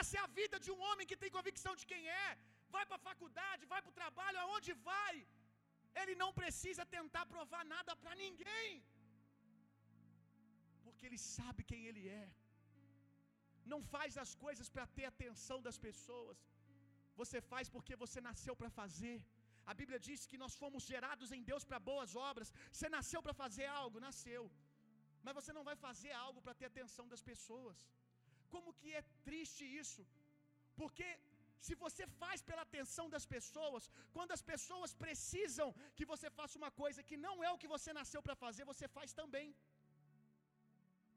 Essa 0.01 0.15
é 0.19 0.21
a 0.25 0.33
vida 0.41 0.57
de 0.65 0.71
um 0.75 0.81
homem 0.89 1.09
que 1.11 1.21
tem 1.23 1.37
convicção 1.39 1.75
de 1.81 1.87
quem 1.93 2.03
é. 2.25 2.29
Vai 2.75 2.85
para 2.89 2.99
a 3.01 3.07
faculdade, 3.11 3.71
vai 3.75 3.81
para 3.83 3.93
o 3.95 3.99
trabalho, 4.03 4.41
aonde 4.45 4.73
vai. 4.91 5.15
Ele 6.01 6.15
não 6.23 6.31
precisa 6.41 6.85
tentar 6.97 7.25
provar 7.35 7.63
nada 7.75 7.95
para 8.03 8.15
ninguém. 8.25 8.71
Porque 10.85 11.07
ele 11.09 11.21
sabe 11.37 11.63
quem 11.71 11.83
ele 11.91 12.05
é. 12.23 12.27
Não 13.73 13.81
faz 13.95 14.13
as 14.25 14.33
coisas 14.45 14.69
para 14.75 14.87
ter 14.97 15.07
atenção 15.13 15.59
das 15.67 15.79
pessoas. 15.87 16.39
Você 17.21 17.39
faz 17.51 17.67
porque 17.75 17.95
você 18.05 18.21
nasceu 18.29 18.55
para 18.61 18.71
fazer. 18.81 19.17
A 19.71 19.75
Bíblia 19.81 19.99
diz 20.09 20.21
que 20.31 20.41
nós 20.43 20.55
fomos 20.63 20.85
gerados 20.93 21.31
em 21.37 21.43
Deus 21.51 21.65
para 21.69 21.87
boas 21.91 22.13
obras. 22.31 22.53
Você 22.75 22.89
nasceu 22.97 23.21
para 23.27 23.35
fazer 23.43 23.67
algo, 23.83 24.05
nasceu. 24.09 24.45
Mas 25.25 25.37
você 25.39 25.53
não 25.57 25.65
vai 25.69 25.77
fazer 25.87 26.13
algo 26.27 26.41
para 26.45 26.55
ter 26.61 26.67
atenção 26.73 27.07
das 27.13 27.23
pessoas. 27.31 27.79
Como 28.53 28.77
que 28.81 28.91
é 29.01 29.03
triste 29.29 29.65
isso? 29.83 30.03
Porque 30.81 31.09
se 31.67 31.75
você 31.85 32.05
faz 32.23 32.39
pela 32.49 32.63
atenção 32.67 33.07
das 33.15 33.27
pessoas, 33.35 33.85
quando 34.17 34.33
as 34.37 34.43
pessoas 34.53 34.93
precisam 35.05 35.69
que 35.97 36.09
você 36.13 36.29
faça 36.39 36.57
uma 36.63 36.73
coisa 36.83 37.07
que 37.09 37.19
não 37.27 37.37
é 37.47 37.51
o 37.53 37.61
que 37.63 37.73
você 37.77 37.93
nasceu 38.01 38.23
para 38.27 38.37
fazer, 38.45 38.71
você 38.73 38.87
faz 38.97 39.13
também. 39.21 39.49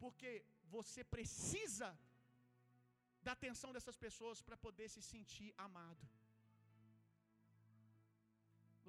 Porque 0.04 0.32
você 0.78 1.04
precisa 1.16 1.90
da 3.26 3.34
atenção 3.38 3.72
dessas 3.76 3.98
pessoas 4.06 4.42
para 4.48 4.58
poder 4.66 4.88
se 4.96 5.02
sentir 5.12 5.50
amado. 5.68 6.06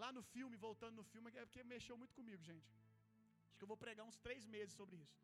Lá 0.02 0.10
no 0.16 0.22
filme, 0.34 0.56
voltando 0.68 0.96
no 1.00 1.08
filme, 1.12 1.30
é 1.40 1.44
porque 1.46 1.62
mexeu 1.74 1.96
muito 2.02 2.14
comigo, 2.20 2.42
gente. 2.50 2.70
Acho 3.46 3.58
que 3.58 3.64
eu 3.66 3.72
vou 3.72 3.82
pregar 3.84 4.06
uns 4.10 4.18
três 4.26 4.44
meses 4.54 4.74
sobre 4.80 4.96
isso. 5.04 5.20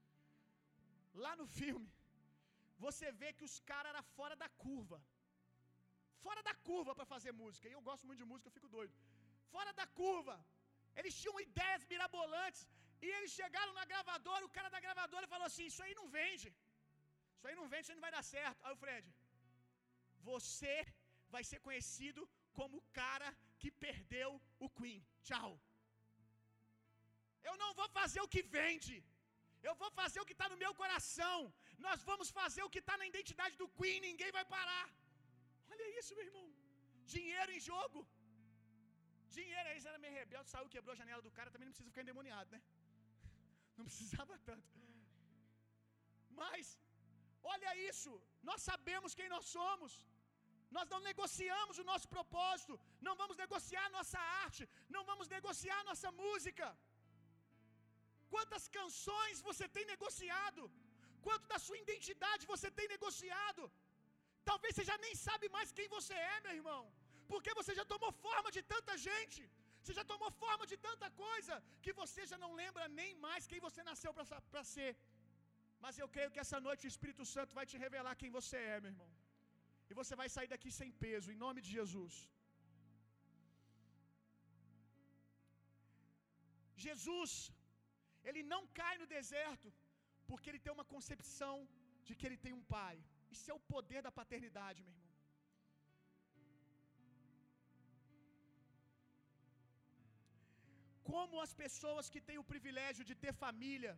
Lá 1.25 1.33
no 1.41 1.47
filme, 1.61 1.89
você 2.87 3.07
vê 3.21 3.31
que 3.37 3.47
os 3.49 3.57
caras 3.71 3.91
eram 3.93 4.03
fora 4.17 4.37
da 4.43 4.49
curva. 4.65 4.99
Fora 6.25 6.43
da 6.49 6.55
curva 6.69 6.93
para 6.99 7.11
fazer 7.15 7.33
música. 7.43 7.67
E 7.69 7.75
eu 7.77 7.83
gosto 7.89 8.07
muito 8.09 8.23
de 8.23 8.29
música, 8.33 8.49
eu 8.49 8.57
fico 8.59 8.71
doido. 8.77 8.95
Fora 9.55 9.73
da 9.81 9.87
curva. 10.01 10.37
Eles 10.99 11.15
tinham 11.21 11.45
ideias 11.49 11.85
mirabolantes. 11.93 12.63
E 13.07 13.09
eles 13.17 13.33
chegaram 13.41 13.73
na 13.79 13.85
gravadora, 13.91 14.47
o 14.47 14.55
cara 14.57 14.71
da 14.75 14.81
gravadora 14.87 15.27
falou 15.35 15.47
assim: 15.51 15.67
Isso 15.71 15.83
aí 15.85 15.95
não 16.01 16.07
vende. 16.19 16.49
Isso 17.35 17.47
aí 17.49 17.57
não 17.61 17.69
vende, 17.73 17.83
isso 17.83 17.93
aí 17.93 17.99
não 17.99 18.07
vai 18.09 18.15
dar 18.17 18.25
certo. 18.37 18.61
Aí 18.65 18.73
o 18.77 18.81
Fred, 18.85 19.07
você 20.31 20.75
vai 21.35 21.43
ser 21.51 21.61
conhecido 21.67 22.23
como 22.59 22.77
o 22.79 22.87
cara 23.01 23.29
que 23.61 23.71
perdeu 23.87 24.31
o 24.67 24.69
Queen. 24.79 25.01
Tchau. 25.27 25.51
Eu 27.49 27.55
não 27.63 27.71
vou 27.79 27.89
fazer 27.99 28.21
o 28.23 28.31
que 28.35 28.43
vende. 28.59 28.97
Eu 29.69 29.75
vou 29.83 29.91
fazer 30.01 30.21
o 30.21 30.27
que 30.29 30.37
está 30.37 30.49
no 30.53 30.61
meu 30.65 30.73
coração. 30.81 31.39
Nós 31.87 32.01
vamos 32.11 32.29
fazer 32.41 32.63
o 32.65 32.71
que 32.75 32.83
está 32.85 32.97
na 33.01 33.07
identidade 33.13 33.55
do 33.63 33.69
Queen. 33.79 34.01
Ninguém 34.09 34.33
vai 34.39 34.45
parar. 34.57 34.87
Olha 35.79 35.99
isso, 36.01 36.15
meu 36.17 36.25
irmão. 36.29 36.47
Dinheiro 37.15 37.51
em 37.57 37.61
jogo. 37.71 38.01
Dinheiro 39.37 39.69
aí, 39.71 39.79
era 39.91 39.99
meio 40.05 40.15
rebelde, 40.21 40.51
saiu, 40.53 40.73
quebrou 40.75 40.95
a 40.95 41.01
janela 41.01 41.23
do 41.27 41.33
cara, 41.37 41.53
também 41.53 41.67
não 41.67 41.75
precisa 41.75 41.91
ficar 41.91 42.05
endemoniado, 42.05 42.51
né? 42.55 42.61
Não 43.79 43.85
precisava 43.89 44.35
tanto. 44.49 44.69
Mas, 46.41 46.67
olha 47.53 47.73
isso, 47.91 48.13
nós 48.49 48.61
sabemos 48.71 49.15
quem 49.19 49.29
nós 49.35 49.45
somos. 49.57 49.93
Nós 50.77 50.87
não 50.93 51.01
negociamos 51.11 51.77
o 51.83 51.85
nosso 51.91 52.07
propósito, 52.15 52.75
não 53.07 53.15
vamos 53.21 53.37
negociar 53.45 53.85
a 53.87 53.95
nossa 53.99 54.19
arte, 54.45 54.63
não 54.95 55.03
vamos 55.11 55.29
negociar 55.37 55.79
a 55.81 55.89
nossa 55.91 56.11
música. 56.23 56.67
Quantas 58.35 58.65
canções 58.79 59.45
você 59.49 59.67
tem 59.77 59.87
negociado? 59.95 60.63
Quanto 61.27 61.47
da 61.53 61.59
sua 61.67 61.79
identidade 61.85 62.51
você 62.55 62.69
tem 62.79 62.89
negociado? 62.97 63.63
Talvez 64.51 64.73
você 64.75 64.85
já 64.91 64.97
nem 65.07 65.15
sabe 65.27 65.47
mais 65.57 65.71
quem 65.79 65.89
você 65.97 66.15
é, 66.35 66.37
meu 66.47 66.55
irmão, 66.61 66.83
porque 67.33 67.53
você 67.61 67.73
já 67.81 67.85
tomou 67.93 68.11
forma 68.27 68.51
de 68.57 68.63
tanta 68.75 68.95
gente. 69.09 69.43
Você 69.81 69.95
já 69.99 70.05
tomou 70.13 70.31
forma 70.45 70.65
de 70.71 70.77
tanta 70.87 71.09
coisa 71.25 71.55
que 71.85 71.93
você 72.01 72.23
já 72.31 72.39
não 72.45 72.51
lembra 72.61 72.85
nem 73.01 73.11
mais 73.27 73.49
quem 73.51 73.61
você 73.67 73.83
nasceu 73.91 74.13
para 74.53 74.63
ser. 74.75 74.91
Mas 75.85 75.99
eu 76.03 76.09
creio 76.15 76.33
que 76.35 76.43
essa 76.45 76.59
noite 76.67 76.87
o 76.87 76.93
Espírito 76.95 77.25
Santo 77.35 77.57
vai 77.59 77.67
te 77.71 77.77
revelar 77.85 78.21
quem 78.23 78.31
você 78.39 78.59
é, 78.73 78.81
meu 78.85 78.93
irmão. 78.95 79.11
E 79.91 79.95
você 80.01 80.15
vai 80.21 80.29
sair 80.35 80.49
daqui 80.55 80.71
sem 80.81 80.91
peso, 81.05 81.33
em 81.35 81.41
nome 81.45 81.61
de 81.67 81.71
Jesus. 81.79 82.17
Jesus, 86.87 87.33
ele 88.29 88.43
não 88.55 88.63
cai 88.81 88.95
no 89.03 89.07
deserto 89.17 89.69
porque 90.29 90.49
ele 90.51 90.65
tem 90.65 90.75
uma 90.77 90.89
concepção 90.95 91.57
de 92.07 92.15
que 92.19 92.27
ele 92.29 92.41
tem 92.45 92.53
um 92.59 92.67
pai. 92.77 92.97
Isso 93.35 93.51
é 93.53 93.55
o 93.59 93.65
poder 93.75 94.01
da 94.07 94.13
paternidade, 94.21 94.81
meu 94.87 94.95
irmão. 94.95 95.09
Como 101.11 101.35
as 101.45 101.53
pessoas 101.63 102.07
que 102.15 102.21
têm 102.29 102.39
o 102.43 102.49
privilégio 102.53 103.05
de 103.11 103.15
ter 103.23 103.33
família, 103.45 103.93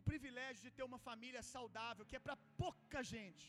o 0.00 0.02
privilégio 0.10 0.62
de 0.66 0.72
ter 0.76 0.84
uma 0.90 1.00
família 1.08 1.42
saudável, 1.54 2.06
que 2.10 2.18
é 2.18 2.24
para 2.26 2.36
pouca 2.62 3.00
gente, 3.14 3.46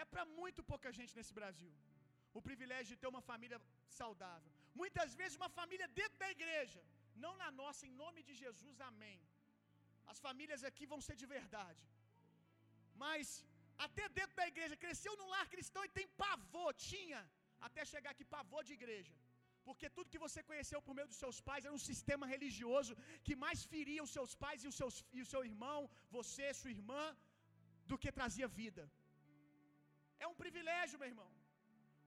é 0.00 0.04
para 0.12 0.24
muito 0.40 0.60
pouca 0.72 0.90
gente 0.98 1.14
nesse 1.18 1.34
Brasil. 1.38 1.72
O 2.38 2.42
privilégio 2.48 2.90
de 2.92 3.00
ter 3.02 3.10
uma 3.14 3.22
família 3.30 3.58
saudável. 4.00 4.50
Muitas 4.82 5.10
vezes 5.20 5.40
uma 5.42 5.52
família 5.60 5.88
dentro 6.00 6.18
da 6.24 6.30
igreja, 6.36 6.82
não 7.24 7.32
na 7.42 7.50
nossa, 7.62 7.82
em 7.88 7.94
nome 8.04 8.20
de 8.28 8.34
Jesus, 8.42 8.76
amém. 8.90 9.18
As 10.12 10.20
famílias 10.26 10.62
aqui 10.70 10.86
vão 10.92 11.00
ser 11.08 11.16
de 11.22 11.26
verdade. 11.36 11.82
Mas 13.04 13.44
até 13.86 14.04
dentro 14.18 14.36
da 14.40 14.46
igreja, 14.52 14.82
cresceu 14.84 15.12
num 15.16 15.30
lar 15.34 15.46
cristão 15.54 15.82
e 15.84 15.94
tem 15.98 16.06
pavor, 16.22 16.70
tinha, 16.90 17.20
até 17.68 17.84
chegar 17.92 18.10
aqui 18.12 18.24
pavor 18.36 18.62
de 18.68 18.74
igreja. 18.78 19.14
Porque 19.66 19.88
tudo 19.96 20.12
que 20.12 20.24
você 20.26 20.40
conheceu 20.48 20.78
por 20.86 20.94
meio 20.98 21.08
dos 21.10 21.20
seus 21.24 21.38
pais 21.48 21.64
era 21.64 21.74
um 21.78 21.84
sistema 21.90 22.26
religioso 22.34 22.94
que 23.26 23.34
mais 23.44 23.60
feria 23.74 24.06
os 24.06 24.14
seus 24.16 24.32
pais 24.44 24.64
e, 24.64 24.68
os 24.72 24.78
seus, 24.80 24.96
e 25.16 25.20
o 25.24 25.28
seu 25.32 25.42
irmão, 25.50 25.78
você, 26.16 26.46
sua 26.60 26.72
irmã, 26.78 27.04
do 27.90 27.98
que 28.02 28.16
trazia 28.18 28.48
vida. 28.62 28.84
É 30.24 30.26
um 30.32 30.38
privilégio, 30.42 31.00
meu 31.02 31.10
irmão. 31.12 31.30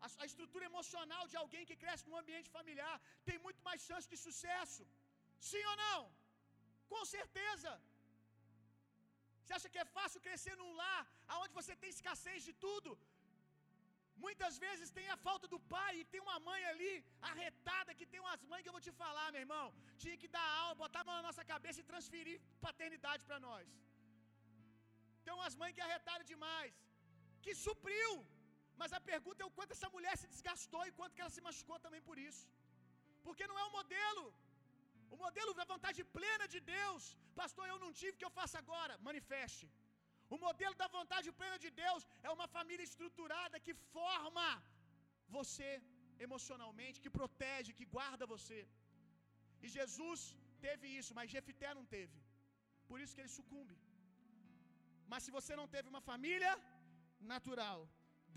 A, 0.05 0.07
a 0.23 0.27
estrutura 0.31 0.65
emocional 0.71 1.23
de 1.31 1.37
alguém 1.43 1.63
que 1.69 1.79
cresce 1.83 2.07
num 2.09 2.21
ambiente 2.23 2.49
familiar 2.57 2.95
tem 3.27 3.37
muito 3.45 3.61
mais 3.67 3.81
chance 3.89 4.07
de 4.13 4.19
sucesso. 4.25 4.83
Sim 5.49 5.63
ou 5.71 5.77
não? 5.85 5.99
Com 6.93 7.03
certeza. 7.15 7.71
Você 9.45 9.53
acha 9.57 9.71
que 9.73 9.81
é 9.83 9.91
fácil 9.97 10.19
crescer 10.27 10.55
num 10.61 10.71
lar 10.81 11.01
onde 11.43 11.53
você 11.59 11.73
tem 11.81 11.91
escassez 11.95 12.39
de 12.47 12.53
tudo? 12.65 12.91
Muitas 14.23 14.53
vezes 14.63 14.93
tem 14.97 15.07
a 15.13 15.17
falta 15.25 15.45
do 15.53 15.59
pai 15.73 15.91
e 15.99 16.05
tem 16.11 16.21
uma 16.25 16.37
mãe 16.47 16.61
ali 16.71 16.91
arretada 17.31 17.95
que 17.99 18.07
tem 18.11 18.21
umas 18.25 18.43
mães 18.51 18.63
que 18.63 18.69
eu 18.71 18.77
vou 18.77 18.85
te 18.87 18.93
falar, 19.01 19.25
meu 19.35 19.41
irmão. 19.45 19.65
Tinha 20.03 20.17
que 20.21 20.29
dar 20.35 20.45
aula, 20.61 20.81
botar 20.83 21.01
a 21.01 21.07
mão 21.09 21.17
na 21.17 21.25
nossa 21.29 21.43
cabeça 21.51 21.81
e 21.81 21.89
transferir 21.91 22.37
paternidade 22.67 23.25
para 23.29 23.39
nós. 23.47 23.67
Tem 25.25 25.35
umas 25.39 25.55
mães 25.61 25.75
que 25.75 25.85
arretaram 25.87 26.25
demais, 26.33 26.73
que 27.43 27.53
supriu. 27.65 28.13
Mas 28.81 28.93
a 28.97 29.01
pergunta 29.11 29.41
é 29.43 29.47
o 29.49 29.55
quanto 29.57 29.73
essa 29.75 29.89
mulher 29.95 30.15
se 30.21 30.31
desgastou 30.33 30.83
e 30.85 30.95
quanto 30.97 31.15
que 31.15 31.23
ela 31.23 31.35
se 31.35 31.45
machucou 31.47 31.77
também 31.85 32.01
por 32.09 32.17
isso. 32.29 32.43
Porque 33.25 33.47
não 33.51 33.59
é 33.61 33.65
um 33.67 33.75
modelo. 33.79 34.23
O 35.13 35.17
modelo 35.25 35.53
da 35.59 35.65
vontade 35.73 36.01
plena 36.17 36.45
de 36.53 36.59
Deus. 36.75 37.03
Pastor, 37.41 37.65
eu 37.73 37.79
não 37.83 37.91
tive, 37.99 38.17
que 38.19 38.27
eu 38.29 38.35
faço 38.39 38.55
agora? 38.63 38.93
Manifeste. 39.09 39.65
O 40.35 40.37
modelo 40.45 40.75
da 40.81 40.87
vontade 40.97 41.29
plena 41.39 41.57
de 41.65 41.69
Deus 41.83 42.01
é 42.27 42.29
uma 42.37 42.47
família 42.55 42.85
estruturada 42.91 43.63
que 43.65 43.73
forma 43.95 44.47
você 45.37 45.69
emocionalmente, 46.25 47.01
que 47.03 47.15
protege, 47.19 47.77
que 47.79 47.87
guarda 47.95 48.31
você. 48.35 48.59
E 49.63 49.69
Jesus 49.77 50.21
teve 50.65 50.85
isso, 50.99 51.11
mas 51.17 51.33
Jefité 51.35 51.69
não 51.79 51.85
teve. 51.95 52.17
Por 52.89 52.99
isso 53.01 53.15
que 53.15 53.23
ele 53.23 53.37
sucumbe. 53.39 53.75
Mas 55.11 55.23
se 55.25 55.31
você 55.37 55.53
não 55.61 55.67
teve 55.75 55.87
uma 55.93 56.03
família 56.11 56.53
natural, 57.33 57.79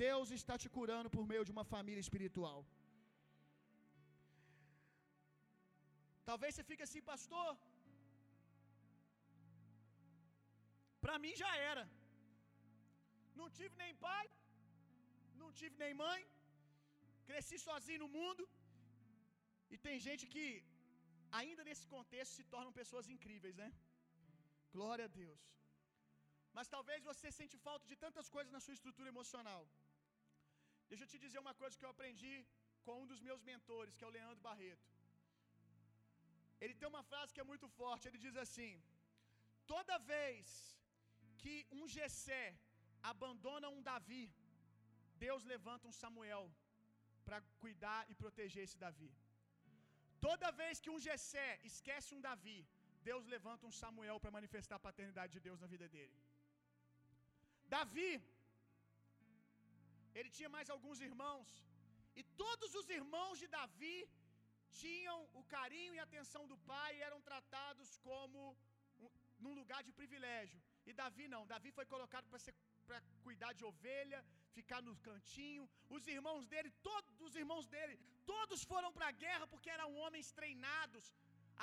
Deus 0.07 0.29
está 0.41 0.55
te 0.63 0.69
curando 0.77 1.09
por 1.15 1.25
meio 1.33 1.45
de 1.49 1.55
uma 1.57 1.65
família 1.75 2.05
espiritual. 2.07 2.59
Talvez 6.31 6.51
você 6.55 6.65
fique 6.71 6.85
assim, 6.87 7.03
pastor. 7.13 7.51
Para 11.05 11.17
mim 11.25 11.35
já 11.43 11.53
era. 11.73 11.85
Não 13.41 13.49
tive 13.59 13.75
nem 13.83 13.93
pai, 14.07 14.25
não 15.41 15.51
tive 15.59 15.77
nem 15.83 15.93
mãe, 16.05 16.21
cresci 17.29 17.57
sozinho 17.67 18.01
no 18.05 18.11
mundo. 18.17 18.45
E 19.73 19.79
tem 19.87 19.97
gente 20.09 20.25
que, 20.35 20.47
ainda 21.41 21.63
nesse 21.69 21.87
contexto, 21.95 22.35
se 22.39 22.45
tornam 22.55 22.79
pessoas 22.81 23.09
incríveis, 23.15 23.57
né? 23.63 23.69
Glória 24.77 25.07
a 25.09 25.15
Deus. 25.23 25.43
Mas 26.57 26.73
talvez 26.75 27.01
você 27.11 27.31
sente 27.41 27.57
falta 27.69 27.87
de 27.91 27.97
tantas 28.05 28.29
coisas 28.37 28.53
na 28.57 28.63
sua 28.67 28.77
estrutura 28.79 29.13
emocional. 29.15 29.63
Deixa 30.91 31.05
eu 31.05 31.13
te 31.13 31.19
dizer 31.25 31.41
uma 31.47 31.57
coisa 31.63 31.79
que 31.79 31.87
eu 31.87 31.95
aprendi 31.97 32.37
com 32.85 32.97
um 33.03 33.09
dos 33.13 33.23
meus 33.29 33.43
mentores, 33.53 33.97
que 33.97 34.05
é 34.07 34.11
o 34.11 34.17
Leandro 34.19 34.47
Barreto. 34.51 34.98
Ele 36.63 36.75
tem 36.79 36.89
uma 36.93 37.05
frase 37.11 37.35
que 37.35 37.43
é 37.45 37.51
muito 37.53 37.69
forte. 37.81 38.07
Ele 38.09 38.21
diz 38.27 38.37
assim: 38.45 38.73
Toda 39.73 40.03
vez 40.15 40.47
que 41.43 41.55
um 41.79 41.85
Gessé 41.97 42.47
abandona 43.13 43.69
um 43.75 43.83
Davi, 43.91 44.25
Deus 45.25 45.43
levanta 45.53 45.89
um 45.91 45.97
Samuel 46.03 46.45
para 47.27 47.39
cuidar 47.63 48.01
e 48.11 48.15
proteger 48.23 48.63
esse 48.65 48.79
Davi. 48.87 49.11
Toda 50.27 50.57
vez 50.61 50.75
que 50.83 50.93
um 50.95 51.01
Gessé 51.07 51.49
esquece 51.71 52.09
um 52.17 52.23
Davi, 52.29 52.59
Deus 53.09 53.25
levanta 53.35 53.67
um 53.69 53.77
Samuel 53.81 54.19
para 54.23 54.37
manifestar 54.39 54.77
a 54.79 54.87
paternidade 54.89 55.33
de 55.37 55.43
Deus 55.47 55.61
na 55.63 55.69
vida 55.75 55.87
dele. 55.95 56.17
Davi, 57.75 58.13
ele 60.19 60.31
tinha 60.37 60.51
mais 60.57 60.69
alguns 60.75 61.01
irmãos, 61.09 61.49
e 62.21 62.23
todos 62.43 62.71
os 62.81 62.89
irmãos 62.99 63.37
de 63.43 63.49
Davi 63.59 63.97
tinham 64.83 65.19
o 65.41 65.43
carinho 65.55 65.95
e 65.95 65.99
atenção 66.07 66.47
do 66.47 66.59
pai 66.73 66.91
e 66.97 67.03
eram 67.09 67.21
tratados 67.21 67.97
como 68.09 68.57
um, 69.01 69.11
num 69.39 69.55
lugar 69.61 69.83
de 69.83 69.93
privilégio. 69.93 70.61
E 70.87 70.93
Davi 70.93 71.27
não, 71.29 71.47
Davi 71.47 71.71
foi 71.79 71.87
colocado 71.87 72.29
para 72.29 72.39
ser 72.39 72.55
para 72.89 73.01
cuidar 73.27 73.53
de 73.59 73.65
ovelha, 73.71 74.21
ficar 74.59 74.81
no 74.87 74.95
cantinho. 75.09 75.65
Os 75.97 76.05
irmãos 76.17 76.45
dele, 76.53 76.71
todos 76.91 77.17
os 77.27 77.35
irmãos 77.43 77.67
dele, 77.75 77.95
todos 78.33 78.61
foram 78.73 78.91
para 78.97 79.09
a 79.09 79.17
guerra 79.25 79.47
porque 79.53 79.71
eram 79.77 79.91
homens 80.03 80.29
treinados. 80.39 81.07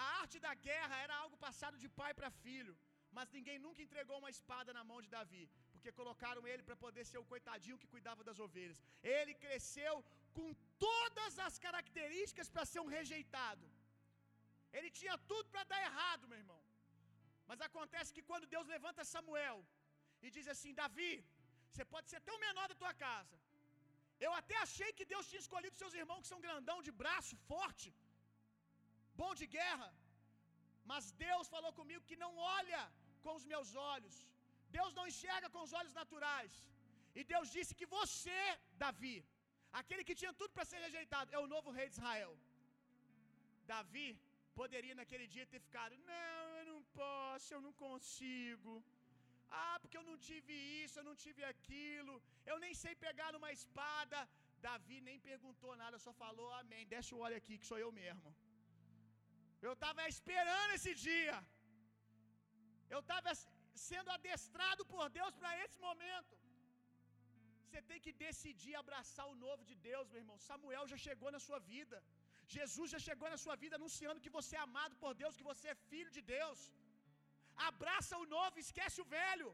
A 0.03 0.05
arte 0.21 0.37
da 0.45 0.53
guerra 0.67 0.95
era 1.05 1.15
algo 1.23 1.37
passado 1.45 1.77
de 1.83 1.89
pai 2.01 2.11
para 2.19 2.37
filho. 2.45 2.75
Mas 3.17 3.31
ninguém 3.35 3.57
nunca 3.65 3.81
entregou 3.85 4.17
uma 4.21 4.31
espada 4.35 4.71
na 4.77 4.83
mão 4.89 4.97
de 5.03 5.09
Davi, 5.17 5.43
porque 5.73 5.91
colocaram 5.99 6.41
ele 6.51 6.63
para 6.67 6.75
poder 6.85 7.03
ser 7.11 7.19
o 7.21 7.29
coitadinho 7.33 7.77
que 7.81 7.91
cuidava 7.93 8.25
das 8.29 8.39
ovelhas. 8.45 8.81
Ele 9.17 9.33
cresceu 9.43 9.93
com 10.37 10.47
todas 10.87 11.33
as 11.47 11.55
características 11.65 12.49
para 12.53 12.65
ser 12.71 12.81
um 12.85 12.93
rejeitado. 12.97 13.65
Ele 14.77 14.89
tinha 14.99 15.15
tudo 15.31 15.47
para 15.53 15.63
dar 15.71 15.81
errado, 15.89 16.29
meu 16.31 16.39
irmão. 16.43 16.61
Mas 17.49 17.61
acontece 17.67 18.13
que 18.15 18.27
quando 18.29 18.51
Deus 18.53 18.67
levanta 18.75 19.09
Samuel 19.13 19.57
e 20.25 20.29
diz 20.35 20.47
assim: 20.53 20.73
Davi, 20.81 21.13
você 21.69 21.85
pode 21.93 22.09
ser 22.11 22.19
até 22.21 22.31
o 22.33 22.43
menor 22.47 22.67
da 22.71 22.77
tua 22.83 22.93
casa. 23.07 23.35
Eu 24.25 24.31
até 24.39 24.55
achei 24.65 24.89
que 24.97 25.09
Deus 25.13 25.27
tinha 25.29 25.43
escolhido 25.45 25.79
seus 25.81 25.95
irmãos 26.01 26.21
que 26.23 26.33
são 26.33 26.45
grandão 26.47 26.77
de 26.87 26.91
braço, 27.01 27.35
forte, 27.51 27.89
bom 29.21 29.31
de 29.41 29.47
guerra. 29.57 29.89
Mas 30.91 31.11
Deus 31.27 31.47
falou 31.55 31.71
comigo 31.79 32.07
que 32.09 32.21
não 32.23 32.31
olha 32.57 32.81
com 33.23 33.33
os 33.39 33.45
meus 33.51 33.69
olhos. 33.93 34.15
Deus 34.77 34.93
não 34.97 35.05
enxerga 35.11 35.47
com 35.53 35.61
os 35.67 35.73
olhos 35.79 35.95
naturais. 36.01 36.53
E 37.19 37.23
Deus 37.33 37.47
disse 37.55 37.73
que 37.79 37.87
você, 37.97 38.41
Davi, 38.83 39.15
aquele 39.79 40.03
que 40.07 40.19
tinha 40.21 40.33
tudo 40.39 40.51
para 40.55 40.69
ser 40.71 40.79
rejeitado, 40.87 41.33
é 41.37 41.39
o 41.45 41.51
novo 41.53 41.75
rei 41.77 41.87
de 41.89 41.95
Israel. 41.97 42.33
Davi 43.73 44.07
poderia 44.59 44.95
naquele 44.99 45.27
dia 45.33 45.45
ter 45.53 45.61
ficado: 45.67 45.95
Não, 46.11 46.43
eu 46.59 46.65
não 46.73 46.81
posso, 46.99 47.53
eu 47.55 47.61
não 47.65 47.73
consigo. 47.85 48.73
Ah, 49.63 49.77
porque 49.81 49.97
eu 49.99 50.05
não 50.09 50.17
tive 50.27 50.53
isso, 50.83 50.97
eu 50.99 51.05
não 51.09 51.15
tive 51.23 51.41
aquilo, 51.53 52.13
eu 52.51 52.57
nem 52.63 52.73
sei 52.83 52.93
pegar 53.07 53.29
numa 53.35 53.51
espada. 53.57 54.19
Davi 54.67 54.97
nem 55.07 55.17
perguntou 55.29 55.71
nada, 55.83 55.97
só 56.05 56.11
falou 56.23 56.47
amém. 56.61 56.83
Deixa 56.95 57.11
o 57.15 57.21
olho 57.25 57.37
aqui, 57.41 57.57
que 57.59 57.69
sou 57.71 57.79
eu 57.85 57.91
mesmo. 58.01 58.29
Eu 59.67 59.73
estava 59.77 60.01
esperando 60.13 60.71
esse 60.77 60.93
dia. 61.07 61.37
Eu 62.93 63.01
estava 63.03 63.31
sendo 63.89 64.09
adestrado 64.17 64.83
por 64.93 65.05
Deus 65.19 65.33
para 65.41 65.51
esse 65.63 65.77
momento. 65.87 66.34
Você 67.75 67.87
tem 67.91 68.03
que 68.03 68.11
decidir 68.27 68.73
abraçar 68.81 69.23
o 69.31 69.37
novo 69.45 69.63
de 69.69 69.75
Deus, 69.87 70.09
meu 70.11 70.19
irmão. 70.21 70.37
Samuel 70.49 70.83
já 70.91 70.97
chegou 71.05 71.29
na 71.35 71.41
sua 71.45 71.57
vida. 71.71 71.97
Jesus 72.55 72.87
já 72.93 72.99
chegou 73.07 73.29
na 73.33 73.39
sua 73.43 73.55
vida 73.63 73.75
anunciando 73.79 74.23
que 74.25 74.33
você 74.37 74.53
é 74.57 74.61
amado 74.67 74.95
por 75.01 75.11
Deus, 75.21 75.39
que 75.39 75.49
você 75.49 75.65
é 75.73 75.81
filho 75.89 76.11
de 76.17 76.21
Deus. 76.35 76.59
Abraça 77.69 78.15
o 78.23 78.27
novo, 78.35 78.63
esquece 78.65 78.97
o 79.03 79.09
velho. 79.17 79.49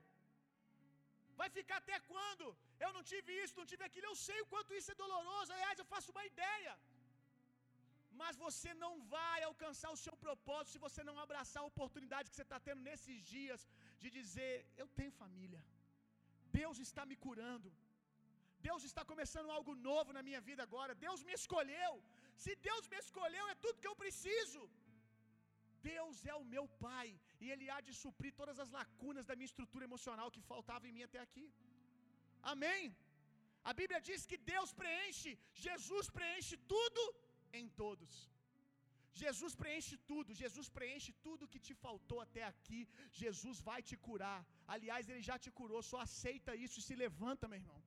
Vai 1.40 1.50
ficar 1.58 1.78
até 1.82 1.98
quando? 2.12 2.46
Eu 2.86 2.92
não 2.98 3.04
tive 3.12 3.32
isso, 3.44 3.60
não 3.62 3.70
tive 3.72 3.86
aquilo. 3.90 4.08
Eu 4.10 4.18
sei 4.28 4.40
o 4.44 4.50
quanto 4.54 4.78
isso 4.80 4.92
é 4.94 5.02
doloroso. 5.04 5.54
Aliás, 5.58 5.80
eu 5.84 5.90
faço 5.96 6.12
uma 6.16 6.26
ideia. 6.32 6.74
Mas 8.22 8.42
você 8.46 8.72
não 8.86 8.94
vai 9.18 9.40
alcançar 9.52 9.92
o 9.98 10.02
seu 10.06 10.16
propósito 10.26 10.74
se 10.74 10.86
você 10.88 11.04
não 11.10 11.18
abraçar 11.26 11.62
a 11.64 11.72
oportunidade 11.74 12.30
que 12.30 12.38
você 12.38 12.48
está 12.50 12.60
tendo 12.68 12.84
nesses 12.90 13.20
dias 13.36 13.62
de 14.04 14.12
dizer: 14.20 14.54
Eu 14.82 14.90
tenho 15.00 15.20
família. 15.24 15.64
Deus 16.60 16.78
está 16.88 17.06
me 17.12 17.18
curando. 17.28 17.72
Deus 18.68 18.84
está 18.90 19.04
começando 19.12 19.50
algo 19.58 19.74
novo 19.90 20.16
na 20.18 20.24
minha 20.28 20.42
vida 20.50 20.62
agora. 20.68 20.94
Deus 21.06 21.22
me 21.28 21.34
escolheu. 21.40 21.94
Se 22.44 22.54
Deus 22.70 22.84
me 22.92 22.98
escolheu, 23.04 23.46
é 23.54 23.56
tudo 23.66 23.82
que 23.82 23.92
eu 23.92 23.98
preciso. 24.04 24.62
Deus 25.92 26.18
é 26.32 26.36
o 26.42 26.48
meu 26.54 26.66
Pai 26.86 27.08
e 27.44 27.46
Ele 27.54 27.68
há 27.74 27.80
de 27.88 27.94
suprir 28.04 28.34
todas 28.42 28.58
as 28.64 28.72
lacunas 28.80 29.28
da 29.30 29.36
minha 29.38 29.52
estrutura 29.52 29.88
emocional 29.90 30.34
que 30.36 30.50
faltava 30.52 30.88
em 30.88 30.94
mim 30.98 31.06
até 31.10 31.20
aqui. 31.28 31.48
Amém? 32.54 32.84
A 33.70 33.74
Bíblia 33.80 34.00
diz 34.10 34.22
que 34.30 34.38
Deus 34.54 34.70
preenche, 34.82 35.32
Jesus 35.66 36.06
preenche 36.20 36.56
tudo 36.74 37.04
em 37.60 37.68
todos. 37.82 38.12
Jesus 39.22 39.54
preenche 39.62 39.96
tudo, 40.10 40.38
Jesus 40.42 40.68
preenche 40.78 41.12
tudo 41.26 41.50
que 41.54 41.62
te 41.68 41.74
faltou 41.86 42.20
até 42.26 42.44
aqui. 42.52 42.80
Jesus 43.22 43.58
vai 43.70 43.80
te 43.90 43.96
curar. 44.08 44.40
Aliás, 44.76 45.10
Ele 45.10 45.24
já 45.30 45.38
te 45.44 45.52
curou, 45.60 45.82
só 45.92 46.00
aceita 46.08 46.56
isso 46.66 46.80
e 46.80 46.86
se 46.88 46.96
levanta, 47.06 47.50
meu 47.52 47.60
irmão, 47.64 47.81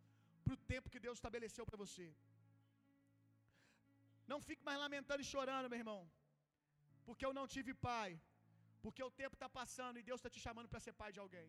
para 0.45 0.57
o 0.57 0.63
tempo 0.73 0.93
que 0.95 1.03
Deus 1.07 1.17
estabeleceu 1.19 1.65
para 1.69 1.81
você. 1.85 2.07
Não 4.33 4.39
fique 4.49 4.63
mais 4.69 4.79
lamentando 4.85 5.23
e 5.25 5.31
chorando, 5.33 5.71
meu 5.73 5.81
irmão, 5.85 6.01
porque 7.07 7.25
eu 7.27 7.35
não 7.39 7.47
tive 7.55 7.73
pai, 7.91 8.11
porque 8.85 9.03
o 9.09 9.15
tempo 9.21 9.35
está 9.39 9.49
passando 9.61 9.99
e 10.01 10.07
Deus 10.11 10.19
está 10.21 10.31
te 10.35 10.41
chamando 10.47 10.71
para 10.73 10.85
ser 10.87 10.95
pai 11.03 11.11
de 11.17 11.21
alguém. 11.25 11.49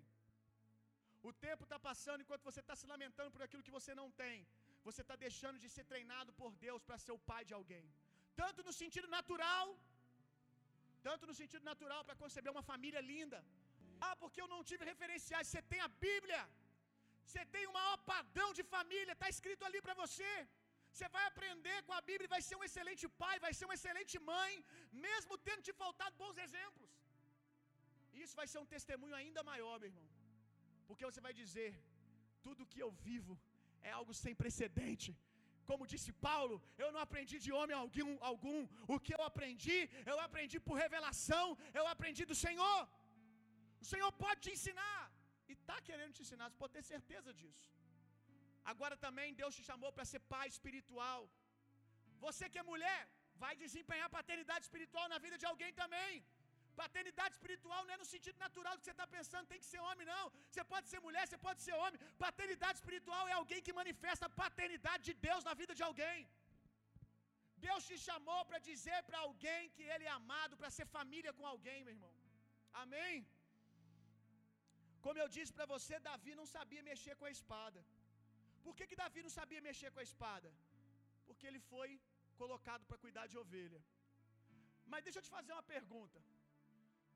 O 1.29 1.31
tempo 1.45 1.63
está 1.67 1.77
passando 1.87 2.21
enquanto 2.23 2.47
você 2.49 2.61
está 2.63 2.75
se 2.81 2.87
lamentando 2.93 3.31
por 3.35 3.43
aquilo 3.45 3.65
que 3.67 3.75
você 3.77 3.91
não 4.01 4.07
tem. 4.23 4.37
Você 4.87 5.01
está 5.05 5.15
deixando 5.25 5.57
de 5.63 5.69
ser 5.75 5.85
treinado 5.91 6.31
por 6.41 6.51
Deus 6.65 6.81
para 6.87 6.97
ser 7.05 7.13
o 7.15 7.23
pai 7.31 7.43
de 7.49 7.53
alguém. 7.59 7.85
Tanto 8.41 8.59
no 8.67 8.73
sentido 8.81 9.07
natural, 9.17 9.67
tanto 11.07 11.23
no 11.29 11.35
sentido 11.41 11.63
natural 11.71 12.01
para 12.07 12.19
conceber 12.23 12.51
uma 12.55 12.65
família 12.71 13.01
linda. 13.13 13.39
Ah, 14.07 14.15
porque 14.21 14.39
eu 14.43 14.49
não 14.53 14.61
tive 14.69 14.83
referenciais. 14.91 15.47
Você 15.47 15.61
tem 15.71 15.81
a 15.87 15.89
Bíblia. 16.05 16.41
Você 17.27 17.43
tem 17.55 17.63
o 17.69 17.75
maior 17.79 17.97
padrão 18.13 18.49
de 18.57 18.63
família, 18.75 19.13
está 19.15 19.29
escrito 19.35 19.63
ali 19.67 19.81
para 19.85 19.95
você. 20.03 20.31
Você 20.95 21.07
vai 21.15 21.23
aprender 21.29 21.77
com 21.87 21.93
a 21.99 22.01
Bíblia, 22.09 22.33
vai 22.35 22.41
ser 22.47 22.55
um 22.59 22.65
excelente 22.67 23.05
pai, 23.23 23.35
vai 23.45 23.53
ser 23.57 23.65
uma 23.67 23.77
excelente 23.79 24.17
mãe, 24.31 24.51
mesmo 25.07 25.33
tendo 25.47 25.65
te 25.67 25.73
faltado 25.81 26.15
bons 26.23 26.37
exemplos. 26.45 26.91
Isso 28.23 28.35
vai 28.39 28.47
ser 28.51 28.59
um 28.63 28.69
testemunho 28.75 29.15
ainda 29.21 29.41
maior, 29.51 29.75
meu 29.81 29.89
irmão. 29.91 30.07
Porque 30.87 31.07
você 31.09 31.21
vai 31.27 31.33
dizer: 31.41 31.69
tudo 32.45 32.69
que 32.71 32.81
eu 32.85 32.91
vivo 33.07 33.35
é 33.89 33.91
algo 33.99 34.13
sem 34.23 34.35
precedente. 34.43 35.09
Como 35.69 35.89
disse 35.91 36.11
Paulo, 36.27 36.55
eu 36.83 36.89
não 36.93 37.01
aprendi 37.05 37.37
de 37.45 37.51
homem 37.57 37.75
algum, 37.83 38.11
algum. 38.31 38.59
O 38.93 38.99
que 39.05 39.13
eu 39.17 39.21
aprendi, 39.29 39.79
eu 40.11 40.17
aprendi 40.27 40.57
por 40.67 40.77
revelação, 40.83 41.45
eu 41.79 41.85
aprendi 41.93 42.23
do 42.31 42.37
Senhor. 42.45 42.79
O 43.83 43.87
Senhor 43.91 44.11
pode 44.23 44.41
te 44.45 44.51
ensinar. 44.57 45.01
E 45.49 45.53
está 45.59 45.77
querendo 45.87 46.13
te 46.17 46.23
ensinar, 46.25 46.47
você 46.49 46.61
pode 46.61 46.75
ter 46.77 46.85
certeza 46.93 47.31
disso. 47.41 47.67
Agora 48.71 48.95
também 49.05 49.37
Deus 49.41 49.55
te 49.57 49.63
chamou 49.69 49.91
para 49.95 50.05
ser 50.11 50.21
pai 50.33 50.47
espiritual. 50.55 51.21
Você 52.25 52.45
que 52.51 52.61
é 52.61 52.69
mulher, 52.71 53.01
vai 53.43 53.53
desempenhar 53.63 54.15
paternidade 54.19 54.63
espiritual 54.67 55.05
na 55.13 55.19
vida 55.25 55.37
de 55.41 55.47
alguém 55.51 55.71
também. 55.81 56.13
Paternidade 56.81 57.33
espiritual 57.37 57.81
não 57.85 57.93
é 57.95 57.99
no 58.01 58.07
sentido 58.13 58.37
natural 58.45 58.73
que 58.77 58.85
você 58.85 58.95
está 58.95 59.07
pensando, 59.17 59.51
tem 59.51 59.61
que 59.63 59.69
ser 59.73 59.81
homem, 59.89 60.05
não. 60.13 60.25
Você 60.49 60.63
pode 60.73 60.87
ser 60.91 60.99
mulher, 61.07 61.23
você 61.25 61.39
pode 61.47 61.61
ser 61.65 61.75
homem. 61.83 61.99
Paternidade 62.25 62.77
espiritual 62.81 63.23
é 63.31 63.35
alguém 63.41 63.61
que 63.67 63.77
manifesta 63.81 64.25
a 64.27 64.35
paternidade 64.43 65.03
de 65.09 65.15
Deus 65.27 65.43
na 65.49 65.53
vida 65.61 65.75
de 65.79 65.85
alguém. 65.89 66.19
Deus 67.67 67.87
te 67.89 67.97
chamou 68.07 68.41
para 68.49 68.59
dizer 68.69 68.99
para 69.07 69.19
alguém 69.27 69.61
que 69.75 69.83
ele 69.93 70.05
é 70.09 70.13
amado, 70.21 70.57
para 70.61 70.69
ser 70.77 70.87
família 70.97 71.31
com 71.37 71.45
alguém, 71.53 71.79
meu 71.85 71.95
irmão. 71.97 72.13
Amém? 72.83 73.15
Como 75.05 75.19
eu 75.23 75.29
disse 75.35 75.53
para 75.57 75.67
você, 75.73 75.95
Davi 76.09 76.33
não 76.39 76.47
sabia 76.55 76.83
mexer 76.91 77.15
com 77.19 77.27
a 77.29 77.33
espada. 77.37 77.79
Por 78.65 78.73
que, 78.77 78.87
que 78.89 79.01
Davi 79.03 79.21
não 79.25 79.33
sabia 79.39 79.61
mexer 79.69 79.89
com 79.93 80.01
a 80.03 80.07
espada? 80.09 80.49
Porque 81.27 81.45
ele 81.49 81.61
foi 81.71 81.89
colocado 82.41 82.83
para 82.89 83.01
cuidar 83.03 83.25
de 83.31 83.37
ovelha. 83.43 83.81
Mas 84.91 85.03
deixa 85.05 85.19
eu 85.19 85.25
te 85.27 85.35
fazer 85.37 85.53
uma 85.57 85.67
pergunta. 85.75 86.19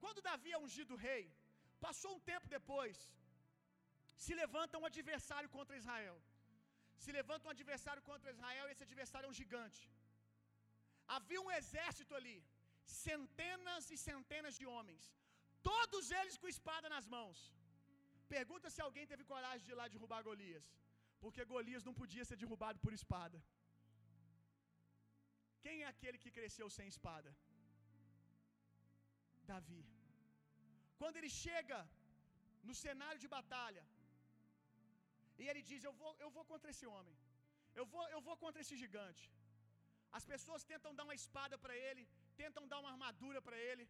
Quando 0.03 0.25
Davi 0.29 0.51
é 0.57 0.63
ungido 0.65 1.01
rei, 1.07 1.23
passou 1.85 2.11
um 2.15 2.23
tempo 2.31 2.47
depois, 2.57 2.97
se 4.23 4.33
levanta 4.43 4.79
um 4.81 4.87
adversário 4.91 5.49
contra 5.57 5.79
Israel. 5.81 6.17
Se 7.03 7.11
levanta 7.19 7.47
um 7.47 7.55
adversário 7.57 8.03
contra 8.09 8.33
Israel 8.35 8.65
e 8.67 8.71
esse 8.73 8.85
adversário 8.87 9.27
é 9.27 9.31
um 9.33 9.39
gigante. 9.43 9.83
Havia 11.17 11.41
um 11.45 11.53
exército 11.59 12.13
ali, 12.19 12.37
centenas 13.05 13.85
e 13.95 13.97
centenas 14.09 14.57
de 14.59 14.65
homens, 14.73 15.05
todos 15.69 16.05
eles 16.19 16.37
com 16.41 16.55
espada 16.55 16.89
nas 16.95 17.07
mãos. 17.15 17.39
Pergunta 18.35 18.73
se 18.73 18.81
alguém 18.85 19.05
teve 19.11 19.23
coragem 19.31 19.65
de 19.65 19.71
ir 19.73 19.79
lá 19.79 19.85
derrubar 19.93 20.21
Golias, 20.29 20.65
porque 21.23 21.49
Golias 21.53 21.87
não 21.87 21.95
podia 22.01 22.25
ser 22.29 22.37
derrubado 22.43 22.79
por 22.83 22.93
espada. 22.99 23.37
Quem 25.63 25.75
é 25.83 25.87
aquele 25.93 26.17
que 26.23 26.35
cresceu 26.37 26.67
sem 26.77 26.87
espada? 26.95 27.31
Davi. 29.51 29.81
Quando 30.99 31.17
ele 31.19 31.31
chega 31.45 31.79
no 32.67 32.75
cenário 32.83 33.19
de 33.23 33.29
batalha, 33.37 33.83
e 35.41 35.45
ele 35.49 35.61
diz: 35.69 35.81
Eu 35.89 35.93
vou, 36.01 36.13
eu 36.25 36.29
vou 36.35 36.45
contra 36.51 36.71
esse 36.73 36.85
homem, 36.93 37.15
eu 37.79 37.85
vou, 37.93 38.05
eu 38.15 38.21
vou 38.27 38.37
contra 38.43 38.61
esse 38.63 38.77
gigante. 38.83 39.25
As 40.17 40.25
pessoas 40.31 40.67
tentam 40.71 40.93
dar 40.97 41.05
uma 41.07 41.17
espada 41.21 41.55
para 41.63 41.75
ele, 41.87 42.03
tentam 42.41 42.63
dar 42.71 42.79
uma 42.83 42.91
armadura 42.95 43.41
para 43.47 43.57
ele, 43.69 43.85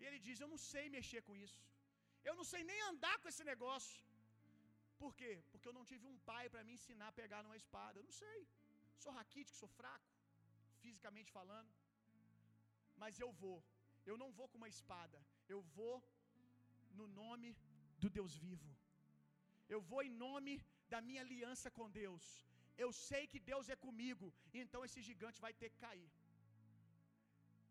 e 0.00 0.04
ele 0.08 0.20
diz: 0.26 0.38
Eu 0.38 0.50
não 0.54 0.60
sei 0.72 0.84
mexer 0.98 1.22
com 1.28 1.36
isso, 1.46 1.60
eu 2.28 2.34
não 2.38 2.46
sei 2.52 2.62
nem 2.70 2.80
andar 2.90 3.16
com 3.20 3.28
esse 3.32 3.44
negócio. 3.52 3.98
Por 5.02 5.12
quê? 5.20 5.32
Porque 5.50 5.68
eu 5.68 5.76
não 5.78 5.84
tive 5.90 6.04
um 6.12 6.18
pai 6.30 6.44
para 6.52 6.64
me 6.68 6.74
ensinar 6.78 7.08
a 7.08 7.18
pegar 7.20 7.42
numa 7.42 7.60
espada. 7.62 7.98
Eu 7.98 8.06
não 8.08 8.16
sei. 8.22 8.40
Sou 9.02 9.12
raquítico, 9.18 9.56
sou 9.62 9.70
fraco, 9.80 10.10
fisicamente 10.84 11.30
falando. 11.38 11.70
Mas 13.02 13.20
eu 13.24 13.30
vou. 13.42 13.58
Eu 14.10 14.16
não 14.22 14.30
vou 14.38 14.48
com 14.50 14.58
uma 14.62 14.72
espada. 14.76 15.18
Eu 15.54 15.60
vou 15.78 15.96
no 16.98 17.06
nome 17.22 17.50
do 18.02 18.10
Deus 18.18 18.34
vivo. 18.46 18.70
Eu 19.74 19.80
vou 19.90 20.02
em 20.08 20.14
nome 20.26 20.52
da 20.92 21.00
minha 21.08 21.22
aliança 21.24 21.68
com 21.76 21.94
Deus. 22.02 22.24
Eu 22.84 22.90
sei 23.08 23.22
que 23.32 23.40
Deus 23.50 23.66
é 23.74 23.76
comigo, 23.86 24.26
então 24.62 24.84
esse 24.86 25.00
gigante 25.08 25.42
vai 25.46 25.52
ter 25.60 25.68
que 25.72 25.80
cair. 25.86 26.10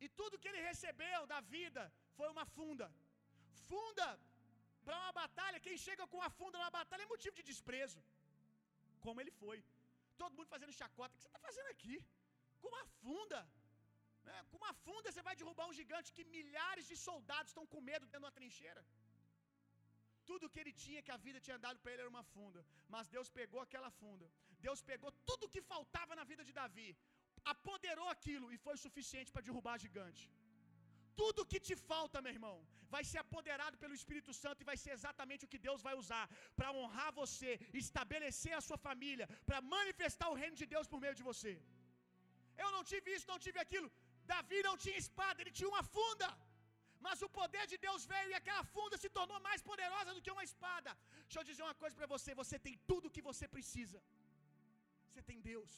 E 0.04 0.08
tudo 0.20 0.40
que 0.42 0.50
ele 0.52 0.68
recebeu 0.72 1.22
da 1.34 1.40
vida 1.56 1.84
foi 2.18 2.28
uma 2.36 2.46
funda. 2.56 2.88
Funda 3.70 4.08
para 4.90 5.00
uma 5.04 5.16
batalha, 5.24 5.64
quem 5.66 5.76
chega 5.86 6.04
com 6.14 6.22
a 6.28 6.30
funda 6.38 6.56
numa 6.60 6.76
batalha 6.80 7.04
é 7.06 7.14
motivo 7.16 7.36
de 7.40 7.44
desprezo. 7.50 8.00
Como 9.06 9.22
ele 9.22 9.34
foi. 9.42 9.58
Todo 10.22 10.36
mundo 10.38 10.54
fazendo 10.54 10.80
chacota. 10.82 11.12
O 11.14 11.18
que 11.18 11.24
você 11.24 11.32
está 11.32 11.42
fazendo 11.48 11.70
aqui? 11.76 11.96
Com 12.62 12.70
uma 12.76 12.86
funda. 13.02 13.40
Né? 14.28 14.38
Com 14.50 14.58
uma 14.64 14.74
funda 14.86 15.12
você 15.12 15.24
vai 15.28 15.36
derrubar 15.42 15.68
um 15.72 15.76
gigante 15.82 16.14
que 16.16 16.26
milhares 16.38 16.88
de 16.92 16.98
soldados 17.08 17.52
estão 17.52 17.66
com 17.74 17.88
medo 17.92 18.04
dentro 18.08 18.20
de 18.20 18.26
uma 18.26 18.36
trincheira. 18.40 18.84
Tudo 20.30 20.52
que 20.54 20.60
ele 20.64 20.74
tinha, 20.84 21.06
que 21.06 21.14
a 21.18 21.22
vida 21.28 21.40
tinha 21.46 21.60
dado 21.66 21.80
para 21.84 21.92
ele, 21.92 22.04
era 22.06 22.14
uma 22.16 22.26
funda. 22.34 22.62
Mas 22.96 23.14
Deus 23.16 23.30
pegou 23.40 23.62
aquela 23.68 23.92
funda. 24.02 24.28
Deus 24.68 24.82
pegou 24.92 25.12
tudo 25.30 25.52
que 25.54 25.62
faltava 25.74 26.14
na 26.20 26.26
vida 26.32 26.44
de 26.50 26.54
Davi, 26.62 26.90
apoderou 27.54 28.10
aquilo 28.16 28.48
e 28.56 28.64
foi 28.66 28.76
suficiente 28.86 29.32
para 29.34 29.48
derrubar 29.50 29.78
gigante. 29.86 30.24
Tudo 31.22 31.48
que 31.52 31.60
te 31.68 31.76
falta, 31.92 32.24
meu 32.26 32.34
irmão, 32.38 32.56
vai 32.94 33.04
ser 33.10 33.20
apoderado 33.24 33.76
pelo 33.82 33.98
Espírito 34.00 34.34
Santo 34.42 34.62
e 34.62 34.70
vai 34.72 34.78
ser 34.84 34.92
exatamente 34.98 35.46
o 35.46 35.52
que 35.54 35.62
Deus 35.68 35.82
vai 35.88 35.96
usar 36.02 36.26
para 36.58 36.74
honrar 36.80 37.10
você, 37.22 37.52
estabelecer 37.84 38.54
a 38.60 38.64
sua 38.68 38.80
família, 38.88 39.28
para 39.50 39.60
manifestar 39.76 40.30
o 40.34 40.40
reino 40.42 40.58
de 40.62 40.68
Deus 40.74 40.88
por 40.92 41.02
meio 41.06 41.16
de 41.20 41.26
você. 41.32 41.54
Eu 42.64 42.70
não 42.76 42.84
tive 42.92 43.10
isso, 43.16 43.32
não 43.34 43.42
tive 43.48 43.60
aquilo. 43.66 43.90
Davi 44.34 44.60
não 44.70 44.76
tinha 44.86 44.98
espada, 45.06 45.38
ele 45.42 45.56
tinha 45.58 45.72
uma 45.74 45.84
funda. 45.96 46.30
Mas 47.06 47.22
o 47.26 47.30
poder 47.40 47.66
de 47.72 47.78
Deus 47.86 48.02
veio 48.14 48.30
e 48.32 48.38
aquela 48.40 48.64
funda 48.76 48.96
se 49.04 49.10
tornou 49.18 49.40
mais 49.50 49.62
poderosa 49.70 50.14
do 50.16 50.24
que 50.24 50.34
uma 50.36 50.48
espada. 50.50 50.92
Deixa 51.26 51.40
eu 51.42 51.48
dizer 51.50 51.64
uma 51.68 51.78
coisa 51.84 51.96
para 52.00 52.10
você: 52.16 52.30
você 52.44 52.58
tem 52.66 52.76
tudo 52.92 53.06
o 53.08 53.14
que 53.16 53.24
você 53.30 53.48
precisa. 53.56 54.00
Você 55.08 55.22
tem 55.30 55.40
Deus. 55.52 55.74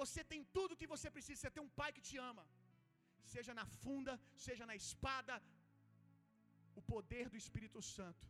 Você 0.00 0.20
tem 0.32 0.42
tudo 0.56 0.72
o 0.72 0.80
que 0.80 0.90
você 0.94 1.08
precisa. 1.16 1.40
Você 1.40 1.54
tem 1.56 1.64
um 1.68 1.74
pai 1.80 1.90
que 1.96 2.04
te 2.08 2.18
ama. 2.30 2.44
Seja 3.34 3.52
na 3.60 3.66
funda, 3.82 4.14
seja 4.46 4.64
na 4.70 4.76
espada, 4.82 5.34
o 6.80 6.82
poder 6.92 7.28
do 7.32 7.36
Espírito 7.42 7.80
Santo 7.96 8.26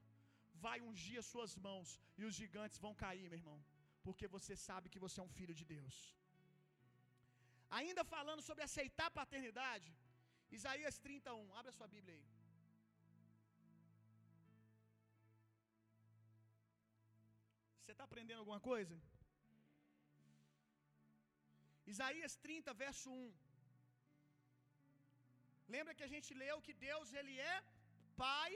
vai 0.64 0.78
ungir 0.88 1.18
as 1.22 1.28
suas 1.32 1.52
mãos 1.66 1.90
e 2.18 2.24
os 2.28 2.34
gigantes 2.42 2.78
vão 2.84 2.94
cair, 3.04 3.28
meu 3.28 3.40
irmão, 3.42 3.58
porque 4.06 4.26
você 4.36 4.54
sabe 4.66 4.90
que 4.92 5.02
você 5.04 5.18
é 5.20 5.24
um 5.28 5.34
filho 5.38 5.54
de 5.60 5.64
Deus. 5.76 5.96
Ainda 7.78 8.04
falando 8.14 8.42
sobre 8.48 8.62
aceitar 8.68 9.06
a 9.08 9.16
paternidade, 9.20 9.90
Isaías 10.58 10.98
31, 10.98 11.54
abra 11.60 11.72
sua 11.78 11.88
Bíblia 11.94 12.14
aí. 12.16 12.24
Você 17.80 17.92
está 17.94 18.04
aprendendo 18.04 18.42
alguma 18.42 18.60
coisa? 18.60 18.96
Isaías 21.92 22.34
30, 22.44 22.74
verso 22.84 23.10
1. 23.10 23.32
Lembra 25.74 25.96
que 25.98 26.06
a 26.06 26.12
gente 26.14 26.30
leu 26.42 26.56
que 26.66 26.74
Deus 26.88 27.08
ele 27.20 27.34
é 27.52 27.56
pai 28.24 28.50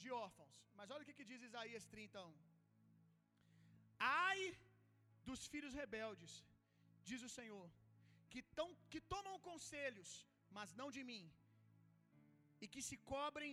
de 0.00 0.10
órfãos. 0.24 0.56
Mas 0.78 0.90
olha 0.92 1.02
o 1.02 1.08
que, 1.08 1.18
que 1.18 1.30
diz 1.30 1.48
Isaías 1.48 1.84
31. 1.94 2.34
Ai 4.30 4.40
dos 5.28 5.40
filhos 5.52 5.74
rebeldes, 5.80 6.32
diz 7.08 7.20
o 7.28 7.32
Senhor, 7.38 7.66
que, 8.32 8.40
tão, 8.58 8.68
que 8.92 9.00
tomam 9.14 9.34
conselhos, 9.50 10.10
mas 10.56 10.74
não 10.80 10.88
de 10.96 11.02
mim, 11.10 11.24
e 12.62 12.68
que 12.72 12.82
se 12.88 12.96
cobrem 13.12 13.52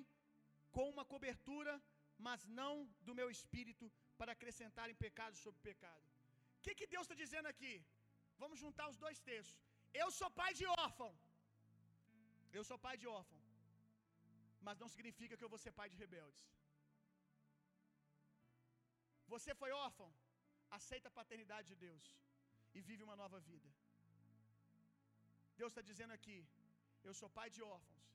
com 0.76 0.86
uma 0.94 1.06
cobertura, 1.14 1.74
mas 2.28 2.46
não 2.60 2.74
do 3.08 3.16
meu 3.20 3.30
espírito, 3.36 3.86
para 4.20 4.34
acrescentarem 4.38 5.02
pecado 5.06 5.36
sobre 5.44 5.68
pecado. 5.70 6.06
O 6.58 6.62
que, 6.64 6.74
que 6.80 6.88
Deus 6.94 7.06
está 7.06 7.16
dizendo 7.24 7.48
aqui? 7.54 7.74
Vamos 8.42 8.60
juntar 8.64 8.88
os 8.94 8.98
dois 9.06 9.20
textos. 9.30 9.60
Eu 10.02 10.10
sou 10.20 10.30
pai 10.42 10.52
de 10.60 10.66
órfão. 10.84 11.12
Eu 12.58 12.64
sou 12.70 12.78
pai 12.86 12.96
de 13.02 13.08
órfão. 13.20 13.42
Mas 14.66 14.80
não 14.82 14.90
significa 14.96 15.38
que 15.38 15.46
eu 15.46 15.54
vou 15.54 15.62
ser 15.64 15.72
pai 15.80 15.88
de 15.92 16.00
rebeldes. 16.04 16.48
Você 19.34 19.54
foi 19.62 19.72
órfão? 19.86 20.10
Aceita 20.78 21.08
a 21.10 21.18
paternidade 21.20 21.68
de 21.72 21.78
Deus 21.88 22.06
e 22.78 22.82
vive 22.90 23.04
uma 23.08 23.18
nova 23.22 23.40
vida. 23.52 23.70
Deus 25.60 25.72
está 25.72 25.84
dizendo 25.90 26.14
aqui: 26.18 26.38
Eu 27.08 27.14
sou 27.20 27.30
pai 27.38 27.48
de 27.56 27.62
órfãos, 27.76 28.06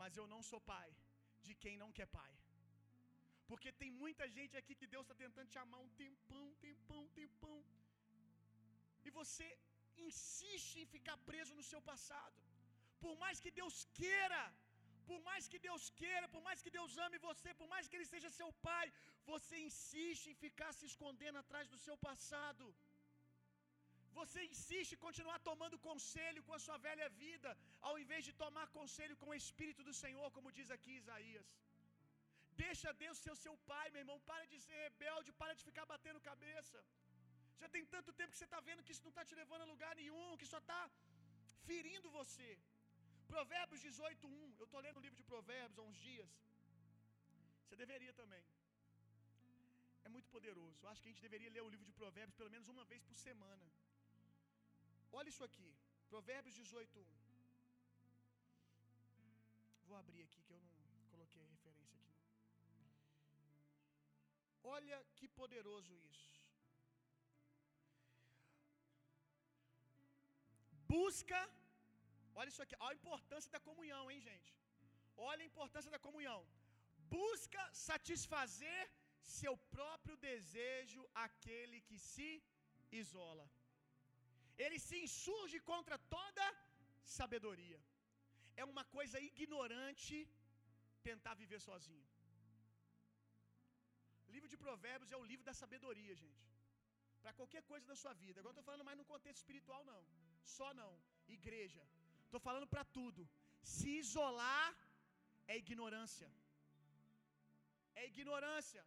mas 0.00 0.16
eu 0.20 0.26
não 0.32 0.40
sou 0.50 0.60
pai 0.74 0.88
de 1.46 1.54
quem 1.62 1.76
não 1.82 1.90
quer 1.98 2.08
pai. 2.18 2.32
Porque 3.50 3.70
tem 3.80 3.90
muita 4.02 4.24
gente 4.36 4.54
aqui 4.60 4.74
que 4.80 4.90
Deus 4.94 5.04
está 5.04 5.16
tentando 5.24 5.52
te 5.52 5.58
amar 5.64 5.80
um 5.84 5.92
tempão, 6.02 6.46
tempão, 6.66 7.02
tempão. 7.20 7.58
E 9.06 9.10
você 9.18 9.46
insiste 10.08 10.74
em 10.82 10.90
ficar 10.94 11.16
preso 11.28 11.54
no 11.58 11.64
seu 11.70 11.80
passado. 11.90 12.36
Por 13.04 13.14
mais 13.22 13.36
que 13.44 13.52
Deus 13.60 13.76
queira, 14.00 14.42
por 15.10 15.20
mais 15.28 15.44
que 15.52 15.58
Deus 15.66 15.84
queira, 16.00 16.26
por 16.34 16.42
mais 16.46 16.62
que 16.64 16.72
Deus 16.78 16.92
ame 17.04 17.18
você, 17.28 17.48
por 17.60 17.68
mais 17.72 17.86
que 17.88 17.96
Ele 17.96 18.10
seja 18.12 18.36
seu 18.40 18.50
pai, 18.68 18.86
você 19.32 19.56
insiste 19.68 20.26
em 20.30 20.40
ficar 20.44 20.70
se 20.78 20.86
escondendo 20.90 21.38
atrás 21.42 21.66
do 21.72 21.78
seu 21.86 21.96
passado. 22.08 22.66
Você 24.18 24.40
insiste 24.52 24.92
em 24.94 25.02
continuar 25.06 25.38
tomando 25.48 25.84
conselho 25.88 26.40
com 26.46 26.54
a 26.56 26.62
sua 26.66 26.78
velha 26.88 27.08
vida, 27.24 27.50
ao 27.88 27.94
invés 28.02 28.22
de 28.28 28.32
tomar 28.44 28.66
conselho 28.78 29.16
com 29.20 29.30
o 29.30 29.40
Espírito 29.42 29.82
do 29.88 29.94
Senhor, 30.02 30.28
como 30.36 30.54
diz 30.58 30.70
aqui 30.76 30.92
Isaías. 31.02 31.48
Deixa 32.64 32.92
Deus 33.02 33.18
ser 33.24 33.32
o 33.34 33.42
seu 33.44 33.54
pai, 33.72 33.84
meu 33.90 34.02
irmão. 34.04 34.18
Para 34.30 34.44
de 34.52 34.58
ser 34.66 34.78
rebelde, 34.86 35.36
para 35.42 35.54
de 35.58 35.64
ficar 35.68 35.84
batendo 35.92 36.26
cabeça. 36.30 36.78
Já 37.60 37.68
tem 37.74 37.84
tanto 37.94 38.10
tempo 38.18 38.32
que 38.32 38.40
você 38.40 38.48
está 38.50 38.60
vendo 38.68 38.84
que 38.84 38.94
isso 38.94 39.04
não 39.06 39.14
está 39.14 39.24
te 39.28 39.36
levando 39.42 39.62
a 39.64 39.72
lugar 39.72 39.92
nenhum, 40.00 40.36
que 40.40 40.50
só 40.54 40.58
está 40.64 40.80
ferindo 41.68 42.16
você. 42.18 42.50
Provérbios 43.34 43.80
18, 43.80 44.26
1. 44.26 44.54
Eu 44.58 44.66
estou 44.68 44.80
lendo 44.86 44.98
o 45.00 45.04
livro 45.06 45.18
de 45.20 45.26
Provérbios 45.32 45.78
há 45.78 45.82
uns 45.90 45.98
dias. 46.08 46.30
Você 47.62 47.76
deveria 47.82 48.12
também. 48.20 48.44
É 50.06 50.08
muito 50.14 50.28
poderoso. 50.36 50.78
Eu 50.82 50.88
acho 50.90 51.02
que 51.02 51.08
a 51.08 51.12
gente 51.12 51.26
deveria 51.28 51.50
ler 51.56 51.62
o 51.66 51.72
livro 51.74 51.86
de 51.88 51.92
Provérbios 52.00 52.38
pelo 52.40 52.50
menos 52.54 52.68
uma 52.74 52.84
vez 52.92 53.02
por 53.08 53.16
semana. 53.28 53.66
Olha 55.18 55.28
isso 55.34 55.44
aqui. 55.48 55.70
Provérbios 56.12 56.54
18, 56.54 57.00
1. 57.00 57.04
Vou 59.88 59.96
abrir 59.96 60.22
aqui 60.22 60.40
que 60.46 60.52
eu 60.54 60.60
não 60.60 60.70
coloquei 61.12 61.42
referência 61.56 62.00
aqui. 62.00 62.18
Olha 64.76 64.98
que 65.16 65.28
poderoso 65.28 65.94
isso. 66.10 66.28
Busca, 70.88 71.40
olha 72.38 72.50
isso 72.52 72.62
aqui, 72.64 72.76
olha 72.86 72.96
a 72.96 73.02
importância 73.02 73.50
da 73.56 73.60
comunhão, 73.68 74.04
hein, 74.10 74.20
gente? 74.28 74.50
Olha 75.30 75.42
a 75.44 75.50
importância 75.52 75.90
da 75.94 76.00
comunhão. 76.06 76.40
Busca 77.16 77.62
satisfazer 77.88 78.80
seu 79.38 79.54
próprio 79.76 80.16
desejo 80.28 81.02
aquele 81.26 81.78
que 81.88 81.98
se 82.10 82.30
isola. 83.02 83.46
Ele 84.64 84.78
se 84.88 84.96
insurge 85.06 85.58
contra 85.72 85.96
toda 86.16 86.44
sabedoria. 87.18 87.80
É 88.60 88.64
uma 88.72 88.84
coisa 88.96 89.18
ignorante 89.30 90.16
tentar 91.08 91.34
viver 91.42 91.60
sozinho. 91.68 92.06
Livro 94.34 94.48
de 94.52 94.58
Provérbios 94.64 95.12
é 95.12 95.18
o 95.20 95.28
livro 95.30 95.44
da 95.50 95.54
sabedoria, 95.62 96.14
gente. 96.22 96.44
Para 97.22 97.32
qualquer 97.38 97.62
coisa 97.70 97.86
da 97.92 97.96
sua 98.02 98.12
vida. 98.24 98.36
Agora 98.40 98.54
não 98.54 98.62
estou 98.62 98.68
falando 98.70 98.86
mais 98.88 98.98
no 99.00 99.10
contexto 99.12 99.40
espiritual, 99.42 99.82
não. 99.92 100.00
Só 100.56 100.68
não. 100.80 100.92
Igreja. 101.38 101.82
Estou 102.28 102.40
falando 102.48 102.68
para 102.72 102.84
tudo. 102.98 103.20
Se 103.74 103.88
isolar 104.02 104.68
é 105.52 105.56
ignorância. 105.64 106.28
É 108.00 108.04
ignorância. 108.12 108.82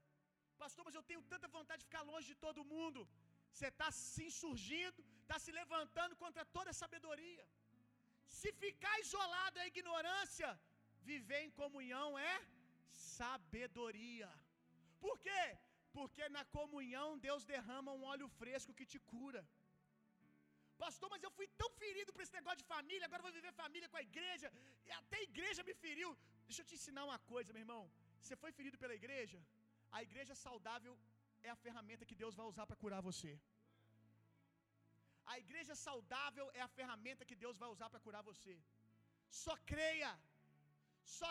Pastor, 0.64 0.84
mas 0.88 0.98
eu 0.98 1.06
tenho 1.10 1.24
tanta 1.34 1.48
vontade 1.58 1.80
de 1.82 1.90
ficar 1.90 2.04
longe 2.12 2.28
de 2.32 2.38
todo 2.46 2.70
mundo. 2.74 3.00
Você 3.54 3.68
está 3.74 3.88
se 3.92 4.24
insurgindo, 4.30 5.02
está 5.24 5.38
se 5.46 5.52
levantando 5.60 6.16
contra 6.24 6.44
toda 6.58 6.70
a 6.74 6.80
sabedoria. 6.82 7.46
Se 8.40 8.50
ficar 8.64 8.96
isolado 9.06 9.60
é 9.60 9.72
ignorância, 9.74 10.50
viver 11.12 11.42
em 11.46 11.52
comunhão 11.62 12.08
é 12.32 12.36
sabedoria. 13.18 14.30
Por 15.06 15.16
quê? 15.26 15.44
Porque 15.98 16.24
na 16.38 16.44
comunhão 16.58 17.08
Deus 17.28 17.44
derrama 17.54 17.98
um 17.98 18.06
óleo 18.14 18.30
fresco 18.40 18.78
que 18.80 18.90
te 18.94 19.00
cura. 19.14 19.42
Pastor, 20.84 21.08
mas 21.14 21.24
eu 21.28 21.32
fui 21.38 21.48
tão 21.62 21.70
ferido 21.82 22.12
por 22.14 22.22
esse 22.24 22.36
negócio 22.38 22.62
de 22.62 22.68
família, 22.74 23.06
agora 23.08 23.26
vou 23.26 23.34
viver 23.40 23.52
família 23.64 23.88
com 23.92 24.00
a 24.02 24.06
igreja, 24.10 24.48
e 24.88 24.92
até 25.00 25.18
a 25.20 25.28
igreja 25.30 25.62
me 25.70 25.76
feriu. 25.86 26.10
Deixa 26.48 26.62
eu 26.62 26.68
te 26.70 26.76
ensinar 26.78 27.04
uma 27.10 27.20
coisa, 27.34 27.54
meu 27.56 27.64
irmão. 27.66 27.84
Você 28.22 28.36
foi 28.44 28.52
ferido 28.60 28.78
pela 28.84 28.96
igreja? 29.02 29.40
A 29.98 30.02
igreja 30.08 30.34
saudável 30.46 30.94
é 31.48 31.50
a 31.56 31.60
ferramenta 31.66 32.08
que 32.10 32.18
Deus 32.24 32.36
vai 32.40 32.48
usar 32.52 32.66
para 32.70 32.82
curar 32.84 33.02
você. 33.10 33.32
A 35.34 35.36
igreja 35.44 35.76
saudável 35.88 36.46
é 36.60 36.62
a 36.68 36.72
ferramenta 36.78 37.28
que 37.30 37.38
Deus 37.44 37.58
vai 37.64 37.70
usar 37.76 37.90
para 37.92 38.04
curar 38.06 38.24
você. 38.32 38.56
Só 39.44 39.56
creia. 39.72 40.12
Só 41.18 41.30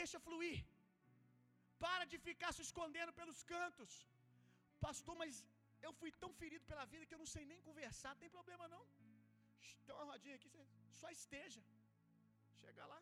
deixa 0.00 0.18
fluir. 0.26 0.58
Para 1.84 2.04
de 2.12 2.18
ficar 2.28 2.52
se 2.56 2.62
escondendo 2.68 3.12
pelos 3.20 3.40
cantos. 3.54 3.92
Pastor, 4.86 5.16
mas 5.22 5.34
eu 5.86 5.92
fui 6.00 6.10
tão 6.22 6.30
ferido 6.40 6.64
pela 6.70 6.84
vida 6.92 7.06
que 7.06 7.14
eu 7.16 7.22
não 7.22 7.30
sei 7.34 7.44
nem 7.52 7.66
conversar. 7.68 8.10
Não 8.12 8.22
tem 8.24 8.36
problema 8.38 8.66
não. 8.74 8.84
Tem 9.86 9.94
uma 9.96 10.08
rodinha 10.12 10.36
aqui, 10.36 10.50
só 11.00 11.08
esteja. 11.18 11.62
Chega 12.60 12.84
lá. 12.92 13.00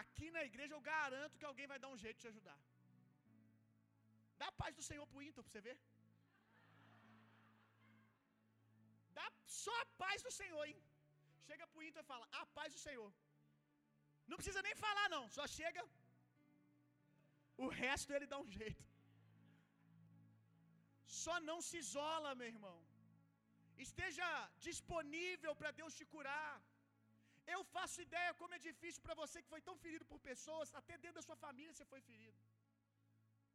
Aqui 0.00 0.26
na 0.36 0.42
igreja 0.50 0.74
eu 0.74 0.82
garanto 0.92 1.38
que 1.38 1.48
alguém 1.48 1.66
vai 1.72 1.78
dar 1.82 1.90
um 1.94 2.00
jeito 2.04 2.16
de 2.18 2.22
te 2.24 2.30
ajudar. 2.32 2.58
Dá 4.40 4.46
a 4.50 4.58
paz 4.60 4.72
do 4.78 4.84
Senhor 4.88 5.06
pro 5.10 5.24
Inter 5.26 5.42
pra 5.42 5.52
você 5.52 5.62
ver. 5.68 5.76
Dá 9.18 9.26
só 9.62 9.74
a 9.82 9.86
paz 10.02 10.18
do 10.26 10.32
Senhor, 10.40 10.62
hein? 10.68 10.78
Chega 11.48 11.66
pro 11.72 11.84
Inter 11.88 12.02
e 12.02 12.10
fala: 12.12 12.26
A 12.40 12.44
paz 12.58 12.70
do 12.76 12.80
Senhor. 12.86 13.10
Não 14.30 14.38
precisa 14.40 14.62
nem 14.68 14.74
falar, 14.86 15.08
não. 15.16 15.24
Só 15.36 15.46
chega. 15.58 15.82
O 17.64 17.68
resto 17.82 18.12
ele 18.16 18.26
dá 18.32 18.38
um 18.44 18.50
jeito. 18.58 18.84
Só 21.22 21.34
não 21.48 21.58
se 21.66 21.76
isola, 21.84 22.34
meu 22.40 22.48
irmão. 22.54 22.78
Esteja 23.86 24.28
disponível 24.68 25.52
para 25.60 25.72
Deus 25.80 25.94
te 25.98 26.04
curar. 26.14 26.52
Eu 27.54 27.60
faço 27.74 28.00
ideia 28.06 28.32
como 28.40 28.54
é 28.58 28.66
difícil 28.68 29.02
para 29.06 29.18
você 29.22 29.42
que 29.42 29.52
foi 29.54 29.62
tão 29.68 29.76
ferido 29.84 30.04
por 30.10 30.18
pessoas, 30.30 30.74
até 30.80 30.96
dentro 31.04 31.18
da 31.20 31.26
sua 31.28 31.38
família 31.46 31.74
você 31.74 31.86
foi 31.92 32.00
ferido. 32.10 32.38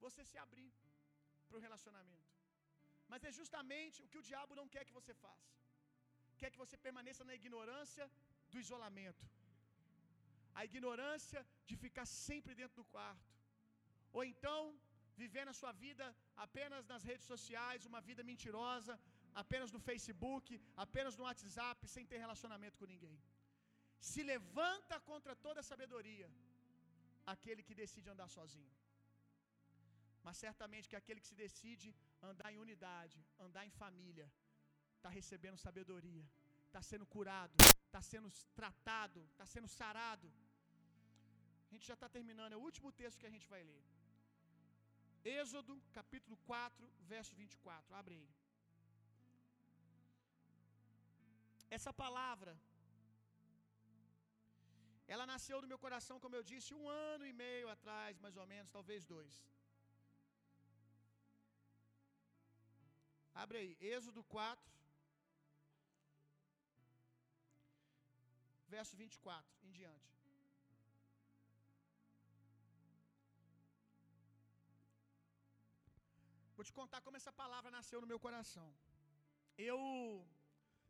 Você 0.06 0.24
se 0.32 0.38
abrir 0.46 0.72
para 1.48 1.58
o 1.58 1.64
relacionamento. 1.68 2.34
Mas 3.12 3.24
é 3.30 3.32
justamente 3.40 4.04
o 4.04 4.08
que 4.12 4.20
o 4.22 4.28
diabo 4.30 4.60
não 4.60 4.68
quer 4.74 4.84
que 4.90 4.98
você 5.00 5.14
faça. 5.26 5.52
Quer 6.40 6.52
que 6.52 6.62
você 6.64 6.78
permaneça 6.88 7.24
na 7.30 7.36
ignorância 7.42 8.06
do 8.52 8.60
isolamento 8.66 9.26
a 10.60 10.64
ignorância 10.70 11.40
de 11.68 11.76
ficar 11.84 12.06
sempre 12.28 12.54
dentro 12.60 12.78
do 12.80 12.86
quarto, 12.94 13.34
ou 14.14 14.24
então 14.32 14.60
viver 15.22 15.46
na 15.50 15.54
sua 15.60 15.72
vida 15.86 16.06
apenas 16.46 16.86
nas 16.92 17.04
redes 17.10 17.26
sociais, 17.34 17.86
uma 17.92 18.02
vida 18.10 18.24
mentirosa, 18.32 18.94
apenas 19.44 19.72
no 19.76 19.80
Facebook, 19.88 20.60
apenas 20.86 21.16
no 21.18 21.26
WhatsApp, 21.28 21.88
sem 21.96 22.06
ter 22.12 22.20
relacionamento 22.26 22.78
com 22.80 22.88
ninguém. 22.94 23.18
Se 24.12 24.22
levanta 24.34 24.96
contra 25.12 25.36
toda 25.46 25.60
a 25.62 25.70
sabedoria 25.72 26.28
aquele 27.34 27.62
que 27.68 27.76
decide 27.84 28.10
andar 28.16 28.30
sozinho. 28.40 28.74
mas 30.26 30.38
certamente 30.46 30.90
que 30.92 30.98
aquele 31.00 31.22
que 31.22 31.30
se 31.32 31.38
decide 31.46 31.90
andar 32.30 32.50
em 32.54 32.60
unidade, 32.64 33.18
andar 33.46 33.64
em 33.68 33.74
família, 33.82 34.26
está 34.98 35.10
recebendo 35.18 35.58
sabedoria, 35.66 36.26
está 36.68 36.82
sendo 36.90 37.06
curado, 37.14 37.56
está 37.86 38.02
sendo 38.12 38.30
tratado, 38.60 39.20
está 39.32 39.46
sendo 39.54 39.70
sarado. 39.80 40.28
A 41.68 41.70
gente 41.74 41.86
já 41.92 41.96
está 41.98 42.10
terminando, 42.18 42.54
é 42.54 42.58
o 42.58 42.66
último 42.70 42.92
texto 43.02 43.22
que 43.22 43.30
a 43.30 43.34
gente 43.36 43.48
vai 43.54 43.62
ler. 43.72 43.84
Êxodo, 45.24 45.82
capítulo 45.94 46.38
4, 46.46 46.90
verso 47.14 47.36
24. 47.36 47.96
Abre 47.96 48.16
aí. 48.16 48.30
Essa 51.70 51.92
palavra, 51.94 52.58
ela 55.08 55.26
nasceu 55.26 55.62
no 55.62 55.68
meu 55.68 55.80
coração, 55.86 56.20
como 56.20 56.36
eu 56.36 56.44
disse, 56.44 56.74
um 56.74 56.88
ano 56.90 57.26
e 57.26 57.34
meio 57.34 57.70
atrás, 57.70 58.20
mais 58.20 58.38
ou 58.38 58.46
menos, 58.46 58.72
talvez 58.72 59.06
dois. 59.06 59.34
Abre 63.34 63.58
aí, 63.60 63.78
Êxodo 63.80 64.24
4, 64.24 64.72
verso 68.68 68.96
24 68.98 69.68
em 69.68 69.72
diante. 69.72 70.17
Vou 76.58 76.66
te 76.68 76.74
contar 76.78 77.00
como 77.06 77.18
essa 77.20 77.32
palavra 77.42 77.76
nasceu 77.78 78.00
no 78.04 78.10
meu 78.12 78.20
coração. 78.26 78.68
Eu 79.70 79.80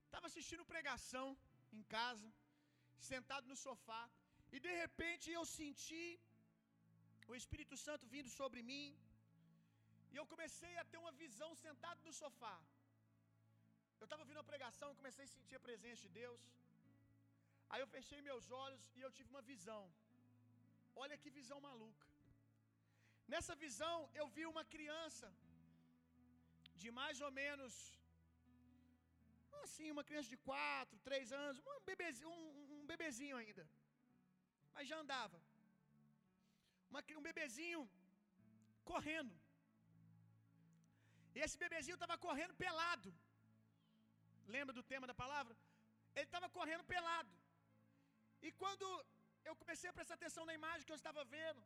estava 0.05 0.28
assistindo 0.30 0.70
pregação 0.74 1.26
em 1.78 1.84
casa, 1.95 2.30
sentado 3.09 3.45
no 3.51 3.57
sofá, 3.65 4.03
e 4.55 4.59
de 4.65 4.74
repente 4.84 5.26
eu 5.38 5.43
senti 5.57 6.05
o 7.32 7.36
Espírito 7.39 7.76
Santo 7.86 8.05
vindo 8.15 8.30
sobre 8.39 8.61
mim, 8.70 8.86
e 10.11 10.15
eu 10.20 10.26
comecei 10.34 10.74
a 10.82 10.86
ter 10.91 10.99
uma 11.03 11.13
visão 11.24 11.49
sentado 11.65 11.99
no 12.07 12.13
sofá. 12.22 12.55
Eu 13.99 14.05
estava 14.07 14.24
ouvindo 14.24 14.43
a 14.43 14.51
pregação 14.51 14.88
e 14.91 14.99
comecei 15.01 15.26
a 15.26 15.34
sentir 15.36 15.57
a 15.57 15.65
presença 15.68 16.01
de 16.05 16.11
Deus. 16.22 16.43
Aí 17.70 17.82
eu 17.84 17.89
fechei 17.95 18.22
meus 18.30 18.45
olhos 18.65 18.86
e 18.97 19.01
eu 19.05 19.11
tive 19.18 19.30
uma 19.36 19.43
visão. 19.51 19.84
Olha 21.03 21.18
que 21.22 21.38
visão 21.41 21.59
maluca. 21.70 22.07
Nessa 23.34 23.55
visão 23.65 23.97
eu 24.22 24.28
vi 24.38 24.45
uma 24.53 24.63
criança 24.76 25.28
de 26.82 26.90
mais 27.00 27.20
ou 27.26 27.32
menos 27.42 27.74
assim, 29.66 29.88
uma 29.96 30.06
criança 30.10 30.30
de 30.34 30.40
4, 30.50 31.00
3 31.10 31.32
anos, 31.44 31.62
um 31.74 31.80
bebezinho, 31.90 32.32
um, 32.38 32.50
um 32.78 32.86
bebezinho 32.92 33.36
ainda. 33.42 33.64
Mas 34.74 34.88
já 34.92 34.98
andava. 35.04 35.38
Uma, 36.90 37.02
um 37.20 37.26
bebezinho 37.30 37.82
correndo. 38.92 39.34
E 41.36 41.40
esse 41.46 41.58
bebezinho 41.64 41.98
estava 42.00 42.18
correndo 42.28 42.60
pelado. 42.66 43.10
Lembra 44.56 44.74
do 44.78 44.84
tema 44.92 45.06
da 45.12 45.16
palavra? 45.24 45.54
Ele 46.16 46.28
estava 46.30 46.48
correndo 46.58 46.84
pelado. 46.94 47.34
E 48.46 48.52
quando 48.62 48.86
eu 49.50 49.56
comecei 49.62 49.90
a 49.90 49.98
prestar 49.98 50.16
atenção 50.18 50.46
na 50.50 50.56
imagem 50.60 50.86
que 50.86 50.94
eu 50.96 51.02
estava 51.02 51.24
vendo, 51.38 51.62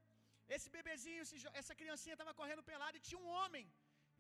esse 0.56 0.70
bebezinho, 0.78 1.22
essa 1.62 1.76
criancinha 1.82 2.16
estava 2.16 2.34
correndo 2.40 2.68
pelado 2.72 2.98
e 2.98 3.06
tinha 3.08 3.22
um 3.24 3.32
homem 3.40 3.66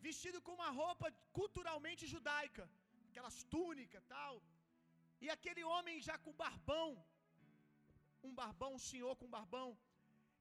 vestido 0.07 0.39
com 0.45 0.53
uma 0.59 0.69
roupa 0.81 1.07
culturalmente 1.37 2.03
judaica, 2.13 2.63
aquelas 3.09 3.37
túnicas 3.53 4.03
tal. 4.15 4.35
E 5.23 5.27
aquele 5.35 5.63
homem 5.73 5.95
já 6.07 6.17
com 6.25 6.39
barbão, 6.43 6.89
um 8.27 8.33
barbão, 8.41 8.71
um 8.77 8.83
senhor 8.91 9.13
com 9.21 9.35
barbão, 9.37 9.69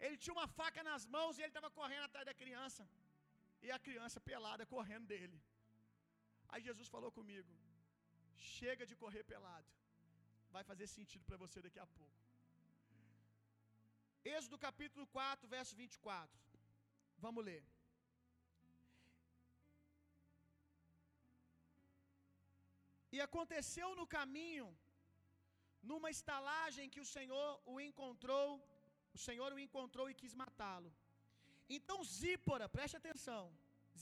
ele 0.05 0.17
tinha 0.23 0.35
uma 0.39 0.49
faca 0.59 0.83
nas 0.91 1.05
mãos 1.17 1.37
e 1.37 1.43
ele 1.43 1.53
estava 1.55 1.71
correndo 1.79 2.05
atrás 2.09 2.27
da 2.31 2.35
criança. 2.43 2.85
E 3.67 3.71
a 3.77 3.79
criança 3.87 4.19
pelada 4.29 4.65
correndo 4.75 5.07
dele. 5.13 5.39
Aí 6.51 6.63
Jesus 6.69 6.89
falou 6.95 7.11
comigo: 7.19 7.51
Chega 8.57 8.87
de 8.91 8.97
correr 9.03 9.25
pelado. 9.33 9.71
Vai 10.55 10.63
fazer 10.71 10.87
sentido 10.97 11.25
para 11.29 11.41
você 11.43 11.59
daqui 11.67 11.81
a 11.87 11.89
pouco. 11.99 12.19
Êxodo 14.37 14.57
capítulo 14.69 15.05
4, 15.19 15.49
verso 15.57 15.75
24. 15.83 16.41
Vamos 17.25 17.45
ler. 17.51 17.63
E 23.15 23.19
aconteceu 23.27 23.89
no 24.01 24.07
caminho, 24.17 24.69
numa 25.91 26.11
estalagem 26.17 26.93
que 26.95 27.03
o 27.05 27.11
Senhor 27.15 27.49
o 27.73 27.75
encontrou, 27.89 28.49
o 29.17 29.19
Senhor 29.27 29.51
o 29.53 29.63
encontrou 29.67 30.07
e 30.09 30.19
quis 30.21 30.35
matá-lo. 30.43 30.91
Então 31.77 31.99
Zípora, 32.19 32.69
preste 32.77 32.97
atenção, 33.01 33.43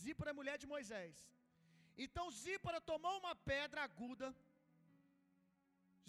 Zípora 0.03 0.31
é 0.33 0.39
mulher 0.41 0.59
de 0.63 0.71
Moisés. 0.75 1.17
Então 2.05 2.27
Zípora 2.43 2.81
tomou 2.93 3.15
uma 3.23 3.35
pedra 3.53 3.83
aguda, 3.89 4.29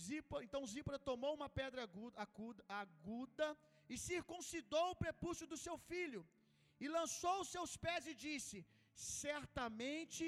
Zípora, 0.08 0.44
então 0.48 0.62
Zípora 0.74 1.00
tomou 1.12 1.32
uma 1.40 1.50
pedra 1.60 1.82
aguda, 1.88 2.16
aguda, 2.26 2.64
aguda 2.84 3.48
e 3.94 3.98
circuncidou 4.10 4.86
o 4.92 5.00
prepúcio 5.04 5.46
do 5.52 5.58
seu 5.66 5.78
filho, 5.92 6.22
e 6.84 6.88
lançou 6.98 7.36
os 7.42 7.50
seus 7.56 7.72
pés 7.86 8.06
e 8.12 8.16
disse: 8.26 8.58
Certamente 8.96 10.26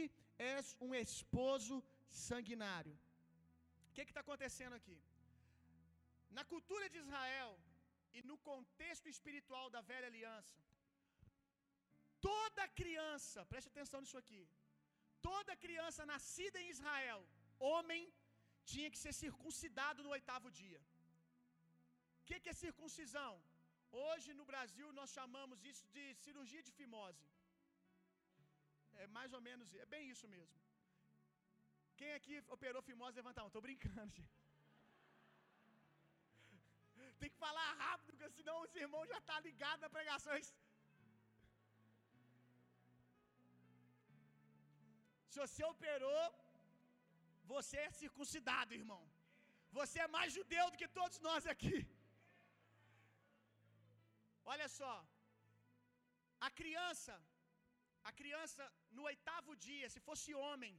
és 0.53 0.76
um 0.86 0.93
esposo 1.05 1.76
sanguinário. 2.30 2.95
O 3.88 3.93
que 3.93 4.01
está 4.01 4.22
acontecendo 4.26 4.76
aqui? 4.80 4.97
Na 6.38 6.43
cultura 6.51 6.86
de 6.93 6.97
Israel 7.03 7.51
e 8.18 8.22
no 8.30 8.38
contexto 8.49 9.07
espiritual 9.14 9.70
da 9.76 9.82
velha 9.91 10.07
aliança, 10.12 10.57
toda 12.30 12.72
criança, 12.82 13.45
preste 13.51 13.70
atenção 13.74 14.01
nisso 14.01 14.20
aqui, 14.24 14.41
toda 15.30 15.62
criança 15.66 16.05
nascida 16.14 16.59
em 16.62 16.70
Israel, 16.76 17.22
homem, 17.72 18.03
tinha 18.72 18.89
que 18.93 19.01
ser 19.03 19.14
circuncidado 19.24 20.03
no 20.03 20.14
oitavo 20.18 20.49
dia. 20.62 20.82
O 22.22 22.24
que, 22.28 22.39
que 22.39 22.51
é 22.53 22.62
circuncisão? 22.66 23.34
Hoje 24.05 24.30
no 24.39 24.45
Brasil 24.51 24.88
nós 24.99 25.12
chamamos 25.18 25.64
isso 25.72 25.86
de 25.95 26.03
cirurgia 26.24 26.64
de 26.68 26.74
fimose. 26.80 27.26
É 29.03 29.07
mais 29.18 29.32
ou 29.38 29.41
menos, 29.47 29.74
é 29.86 29.88
bem 29.95 30.05
isso 30.14 30.28
mesmo. 30.36 30.59
Quem 32.01 32.11
aqui 32.19 32.35
operou 32.55 32.81
fimose, 32.87 33.19
levanta 33.19 33.39
a 33.39 33.43
mão. 33.43 33.55
Tô 33.55 33.61
brincando, 33.65 34.11
gente. 34.17 34.37
Tem 37.21 37.29
que 37.33 37.41
falar 37.45 37.67
rápido, 37.83 38.09
porque 38.11 38.29
senão 38.37 38.55
os 38.65 38.73
irmãos 38.83 39.07
já 39.13 39.19
tá 39.29 39.35
ligado 39.47 39.79
na 39.85 39.89
pregação. 39.97 40.33
Se 45.31 45.37
você 45.43 45.63
operou, 45.73 46.23
você 47.53 47.77
é 47.85 47.97
circuncidado, 48.01 48.79
irmão. 48.81 49.01
Você 49.79 49.97
é 50.05 50.13
mais 50.17 50.29
judeu 50.37 50.65
do 50.71 50.79
que 50.81 50.89
todos 50.99 51.19
nós 51.27 51.45
aqui. 51.53 51.77
Olha 54.53 54.67
só. 54.79 54.95
A 56.47 56.49
criança, 56.61 57.15
a 58.09 58.11
criança 58.21 58.63
no 58.97 59.03
oitavo 59.11 59.51
dia, 59.67 59.87
se 59.95 60.01
fosse 60.09 60.31
homem, 60.45 60.73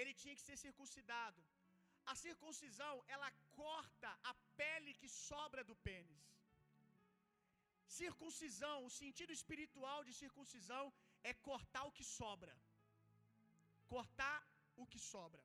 ele 0.00 0.14
tinha 0.20 0.36
que 0.38 0.46
ser 0.48 0.56
circuncidado. 0.64 1.40
A 2.12 2.14
circuncisão, 2.26 2.94
ela 3.14 3.30
corta 3.60 4.10
a 4.30 4.34
pele 4.60 4.92
que 5.00 5.08
sobra 5.28 5.62
do 5.70 5.76
pênis. 5.88 6.24
Circuncisão, 8.00 8.76
o 8.86 8.94
sentido 9.00 9.32
espiritual 9.38 10.00
de 10.08 10.14
circuncisão 10.22 10.84
é 11.30 11.34
cortar 11.48 11.84
o 11.88 11.94
que 11.98 12.06
sobra. 12.18 12.54
Cortar 13.94 14.38
o 14.82 14.86
que 14.92 15.00
sobra. 15.12 15.42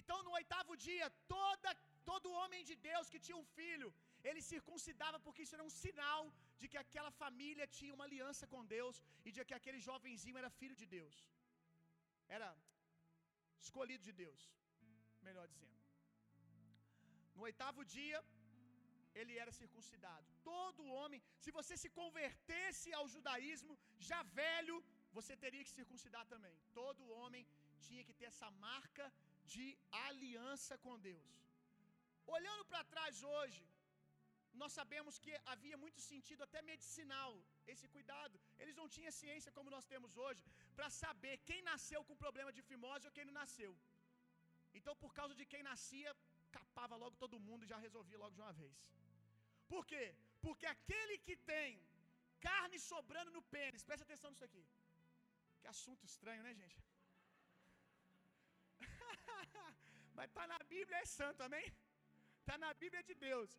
Então, 0.00 0.18
no 0.26 0.32
oitavo 0.40 0.72
dia, 0.88 1.08
toda, 1.34 1.70
todo 2.10 2.36
homem 2.40 2.62
de 2.70 2.76
Deus 2.88 3.10
que 3.12 3.22
tinha 3.26 3.38
um 3.42 3.48
filho, 3.58 3.88
ele 4.28 4.42
circuncidava 4.52 5.18
porque 5.24 5.42
isso 5.44 5.56
era 5.56 5.68
um 5.68 5.74
sinal 5.82 6.22
de 6.60 6.68
que 6.72 6.78
aquela 6.84 7.12
família 7.22 7.66
tinha 7.78 7.94
uma 7.96 8.06
aliança 8.08 8.44
com 8.52 8.70
Deus 8.76 8.96
e 9.26 9.30
de 9.34 9.44
que 9.48 9.56
aquele 9.58 9.80
jovenzinho 9.88 10.38
era 10.42 10.56
filho 10.60 10.76
de 10.82 10.86
Deus. 10.96 11.16
Era 12.36 12.48
escolhido 13.64 14.02
de 14.08 14.14
Deus, 14.24 14.40
melhor 15.28 15.46
dizendo. 15.54 15.80
No 17.36 17.42
oitavo 17.48 17.82
dia, 17.96 18.18
ele 19.20 19.34
era 19.42 19.52
circuncidado. 19.60 20.26
Todo 20.52 20.90
homem, 20.98 21.20
se 21.44 21.50
você 21.58 21.74
se 21.82 21.90
convertesse 22.00 22.88
ao 22.98 23.06
judaísmo, 23.14 23.74
já 24.10 24.20
velho, 24.40 24.76
você 25.18 25.34
teria 25.44 25.64
que 25.66 25.76
circuncidar 25.78 26.24
também. 26.34 26.56
Todo 26.80 27.12
homem 27.18 27.44
tinha 27.86 28.04
que 28.06 28.16
ter 28.20 28.28
essa 28.32 28.50
marca 28.66 29.06
de 29.52 29.66
aliança 30.06 30.76
com 30.84 30.94
Deus. 31.10 31.32
Olhando 32.36 32.64
para 32.70 32.88
trás 32.92 33.22
hoje, 33.34 33.62
nós 34.62 34.72
sabemos 34.78 35.14
que 35.24 35.32
havia 35.52 35.76
muito 35.84 36.00
sentido 36.10 36.42
até 36.46 36.60
medicinal 36.70 37.32
esse 37.72 37.86
cuidado. 37.94 38.36
Eles 38.62 38.76
não 38.80 38.88
tinham 38.94 39.12
ciência 39.22 39.54
como 39.56 39.74
nós 39.76 39.86
temos 39.92 40.12
hoje 40.24 40.42
para 40.76 40.88
saber 41.02 41.34
quem 41.48 41.60
nasceu 41.70 42.00
com 42.08 42.22
problema 42.26 42.52
de 42.56 42.62
fimose 42.70 43.06
ou 43.08 43.14
quem 43.16 43.26
não 43.28 43.36
nasceu. 43.42 43.72
Então, 44.78 44.94
por 45.02 45.12
causa 45.18 45.34
de 45.40 45.46
quem 45.52 45.62
nascia, 45.70 46.12
capava 46.58 46.96
logo 47.02 47.16
todo 47.24 47.44
mundo 47.48 47.64
e 47.64 47.72
já 47.72 47.78
resolvia 47.86 48.18
logo 48.22 48.34
de 48.38 48.42
uma 48.44 48.54
vez. 48.62 48.76
Por 49.72 49.82
quê? 49.90 50.04
Porque 50.44 50.66
aquele 50.76 51.16
que 51.26 51.36
tem 51.52 51.68
carne 52.48 52.78
sobrando 52.92 53.30
no 53.36 53.42
pênis. 53.54 53.86
Presta 53.88 54.04
atenção 54.06 54.30
nisso 54.30 54.46
aqui. 54.48 54.64
Que 55.60 55.68
assunto 55.74 56.02
estranho, 56.10 56.42
né, 56.46 56.52
gente? 56.62 56.80
Mas 60.16 60.34
tá 60.36 60.44
na 60.54 60.58
Bíblia, 60.74 60.98
é 61.04 61.06
santo, 61.18 61.40
amém? 61.48 61.66
Tá 62.48 62.56
na 62.64 62.72
Bíblia 62.82 63.02
de 63.10 63.14
Deus. 63.28 63.52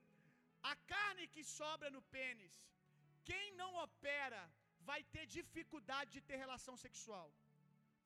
A 0.71 0.75
carne 0.93 1.25
que 1.33 1.43
sobra 1.57 1.89
no 1.95 2.01
pênis, 2.15 2.53
quem 3.29 3.45
não 3.61 3.71
opera 3.85 4.41
vai 4.89 4.99
ter 5.13 5.25
dificuldade 5.37 6.09
de 6.15 6.21
ter 6.27 6.37
relação 6.45 6.75
sexual. 6.85 7.27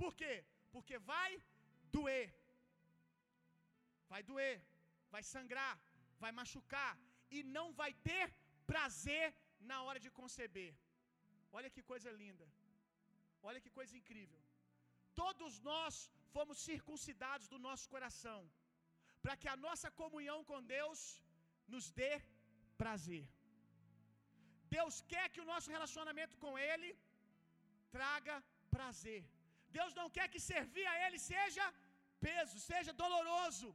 Por 0.01 0.11
quê? 0.19 0.33
Porque 0.73 0.97
vai 1.13 1.29
doer. 1.97 2.27
Vai 4.11 4.21
doer, 4.29 4.57
vai 5.13 5.23
sangrar, 5.33 5.75
vai 6.23 6.31
machucar 6.39 6.93
e 7.35 7.39
não 7.57 7.67
vai 7.81 7.91
ter 8.09 8.25
prazer 8.71 9.25
na 9.69 9.77
hora 9.85 9.99
de 10.05 10.09
conceber. 10.19 10.71
Olha 11.57 11.69
que 11.75 11.83
coisa 11.91 12.09
linda. 12.21 12.45
Olha 13.47 13.61
que 13.63 13.71
coisa 13.79 13.93
incrível. 13.99 14.39
Todos 15.21 15.53
nós 15.69 15.95
fomos 16.35 16.57
circuncidados 16.69 17.47
do 17.53 17.59
nosso 17.67 17.85
coração, 17.93 18.39
para 19.23 19.37
que 19.41 19.49
a 19.53 19.57
nossa 19.67 19.89
comunhão 20.01 20.39
com 20.49 20.59
Deus 20.75 20.99
nos 21.73 21.87
dê 22.01 22.13
prazer. 22.83 23.23
Deus 24.75 24.95
quer 25.11 25.25
que 25.33 25.41
o 25.43 25.49
nosso 25.51 25.69
relacionamento 25.75 26.35
com 26.43 26.53
Ele 26.69 26.89
traga 27.97 28.35
prazer. 28.75 29.21
Deus 29.77 29.93
não 29.99 30.07
quer 30.15 30.27
que 30.33 30.41
servir 30.53 30.85
a 30.93 30.97
Ele 31.03 31.19
seja 31.33 31.65
peso, 32.27 32.57
seja 32.71 32.93
doloroso. 33.03 33.69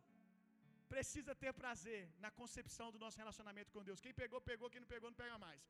Precisa 0.95 1.33
ter 1.43 1.53
prazer 1.63 2.01
na 2.25 2.31
concepção 2.41 2.89
do 2.95 3.03
nosso 3.05 3.19
relacionamento 3.23 3.73
com 3.75 3.87
Deus. 3.89 4.03
Quem 4.05 4.15
pegou, 4.23 4.41
pegou, 4.51 4.71
quem 4.73 4.83
não 4.85 4.91
pegou, 4.95 5.11
não 5.11 5.21
pega 5.25 5.39
mais. 5.47 5.63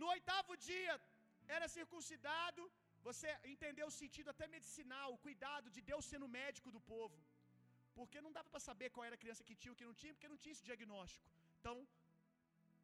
No 0.00 0.06
oitavo 0.14 0.52
dia, 0.68 0.94
era 1.56 1.68
circuncidado. 1.76 2.62
Você 3.08 3.28
entendeu 3.52 3.86
o 3.88 3.96
sentido 4.02 4.28
até 4.32 4.46
medicinal, 4.56 5.08
o 5.12 5.22
cuidado 5.26 5.68
de 5.76 5.80
Deus 5.90 6.04
sendo 6.12 6.28
médico 6.40 6.70
do 6.76 6.82
povo. 6.92 7.18
Porque 7.98 8.20
não 8.26 8.32
dava 8.36 8.48
para 8.52 8.66
saber 8.68 8.88
qual 8.94 9.04
era 9.08 9.16
a 9.18 9.22
criança 9.24 9.46
que 9.48 9.56
tinha 9.60 9.72
ou 9.72 9.78
que 9.80 9.88
não 9.90 9.96
tinha, 10.00 10.12
porque 10.14 10.32
não 10.32 10.40
tinha 10.42 10.54
esse 10.56 10.66
diagnóstico. 10.70 11.28
Então, 11.58 11.76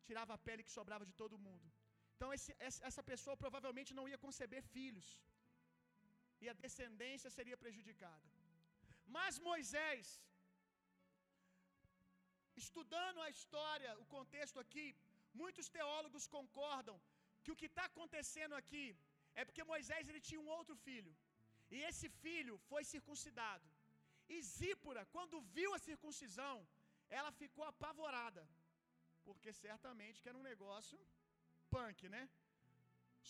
tirava 0.09 0.33
a 0.35 0.43
pele 0.47 0.67
que 0.67 0.79
sobrava 0.79 1.05
de 1.11 1.15
todo 1.21 1.43
mundo. 1.47 1.67
Então, 2.15 2.29
esse, 2.37 2.53
essa 2.89 3.03
pessoa 3.11 3.37
provavelmente 3.45 3.93
não 3.99 4.07
ia 4.11 4.19
conceber 4.27 4.63
filhos. 4.77 5.09
E 6.43 6.49
a 6.53 6.55
descendência 6.65 7.31
seria 7.37 7.57
prejudicada. 7.63 8.27
Mas 9.17 9.39
Moisés, 9.51 10.07
estudando 12.65 13.21
a 13.27 13.31
história, 13.37 13.91
o 14.03 14.07
contexto 14.17 14.59
aqui, 14.65 14.87
muitos 15.43 15.69
teólogos 15.79 16.27
concordam 16.37 16.97
que 17.43 17.53
o 17.55 17.59
que 17.61 17.69
está 17.73 17.85
acontecendo 17.91 18.55
aqui 18.61 18.87
é 19.41 19.45
porque 19.49 19.69
Moisés 19.73 20.05
ele 20.09 20.23
tinha 20.29 20.41
um 20.45 20.53
outro 20.59 20.77
filho. 20.87 21.13
E 21.75 21.79
esse 21.91 22.09
filho 22.23 22.55
foi 22.71 22.83
circuncidado. 22.95 23.67
E 24.35 24.37
Zípora, 24.57 25.03
quando 25.15 25.45
viu 25.57 25.71
a 25.77 25.85
circuncisão, 25.89 26.57
ela 27.19 27.31
ficou 27.43 27.65
apavorada. 27.73 28.43
Porque 29.27 29.51
certamente 29.65 30.21
que 30.23 30.31
era 30.31 30.41
um 30.43 30.49
negócio 30.53 30.99
punk, 31.75 32.09
né? 32.17 32.23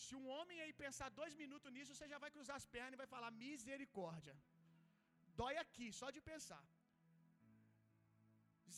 Se 0.03 0.13
um 0.21 0.27
homem 0.35 0.59
aí 0.63 0.73
pensar 0.85 1.09
dois 1.21 1.35
minutos 1.43 1.73
nisso, 1.77 1.95
você 1.95 2.07
já 2.13 2.19
vai 2.25 2.31
cruzar 2.37 2.57
as 2.61 2.67
pernas 2.75 2.97
e 2.97 3.03
vai 3.03 3.09
falar 3.15 3.31
misericórdia. 3.45 4.35
Dói 5.41 5.57
aqui, 5.65 5.87
só 6.01 6.09
de 6.17 6.21
pensar. 6.31 6.63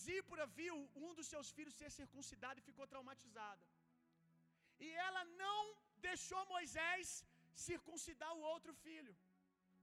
Zípora 0.02 0.46
viu 0.60 0.76
um 1.04 1.10
dos 1.18 1.28
seus 1.32 1.48
filhos 1.56 1.78
ser 1.80 1.90
circuncidado 2.00 2.58
e 2.58 2.68
ficou 2.68 2.86
traumatizada. 2.92 3.66
E 4.86 4.88
ela 5.06 5.22
não 5.42 5.60
deixou 6.08 6.40
Moisés 6.54 7.08
circuncidar 7.68 8.32
o 8.36 8.44
outro 8.52 8.72
filho, 8.84 9.14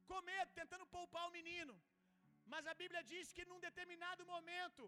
com 0.10 0.20
medo, 0.32 0.52
tentando 0.60 0.86
poupar 0.96 1.26
o 1.28 1.36
menino. 1.40 1.76
Mas 2.54 2.66
a 2.72 2.76
Bíblia 2.82 3.02
diz 3.12 3.28
que 3.38 3.46
num 3.50 3.62
determinado 3.68 4.24
momento, 4.34 4.84